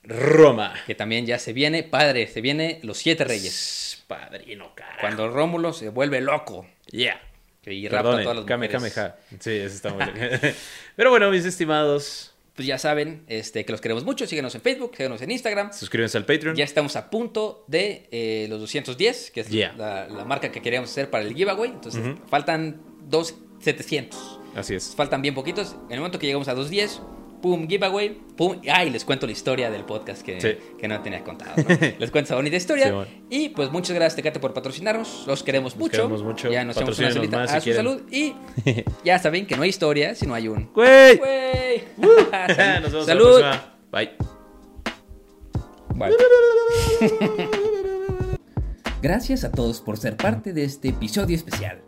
[0.06, 0.74] Roma.
[0.86, 4.04] que también ya se viene, padre, se viene los siete reyes.
[4.06, 4.96] Padrino, cara.
[5.00, 7.20] Cuando Rómulo se vuelve loco Yeah.
[7.66, 9.12] y rapta a Perdone, todas las mujeres.
[9.40, 10.40] Sí, eso está muy bien.
[10.96, 14.26] Pero bueno, mis estimados, Pues ya saben este, que los queremos mucho.
[14.26, 15.72] Síguenos en Facebook, síguenos en Instagram.
[15.72, 16.54] suscríbanse al Patreon.
[16.56, 19.74] Ya estamos a punto de eh, los 210, que es Yeah.
[19.76, 21.70] la, la marca que queríamos hacer para el giveaway.
[21.70, 24.40] Entonces, faltan dos 700.
[24.54, 24.94] Así es.
[24.96, 25.74] Faltan bien poquitos.
[25.88, 27.02] En el momento que llegamos a 210,
[27.40, 28.60] pum, giveaway, pum.
[28.72, 30.56] Ah, y les cuento la historia del podcast que, Sí.
[30.78, 31.52] que no tenía contado.
[31.56, 31.64] ¿no?
[31.98, 32.86] les cuento esa bonita historia.
[32.86, 33.10] Sí, bueno.
[33.30, 35.24] Y pues muchas gracias, Tecate, por patrocinarnos.
[35.26, 35.92] Los queremos mucho.
[35.92, 36.50] queremos mucho.
[36.50, 37.76] Ya nos echamos una solita a si su quieren.
[37.84, 38.02] salud.
[38.10, 38.34] Y
[39.04, 40.70] ya saben que no hay historia si no hay un.
[40.74, 41.16] ¡Güey!
[41.18, 41.82] ¡Güey!
[42.82, 43.40] Nos vemos Salud.
[43.40, 43.74] la.
[43.92, 44.10] Bye.
[45.94, 46.12] Bye.
[49.02, 51.80] Gracias a todos por ser parte de este episodio especial.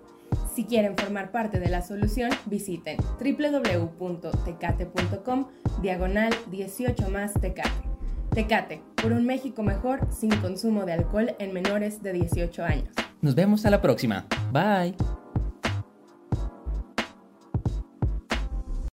[0.59, 5.47] Si quieren formar parte de la solución, visiten www.tecate.com
[5.81, 7.89] diagonal 18 más Tecate.
[8.35, 12.93] Tecate, por un México mejor sin consumo de alcohol en menores de 18 años.
[13.21, 14.27] Nos vemos a la próxima.
[14.51, 14.97] Bye.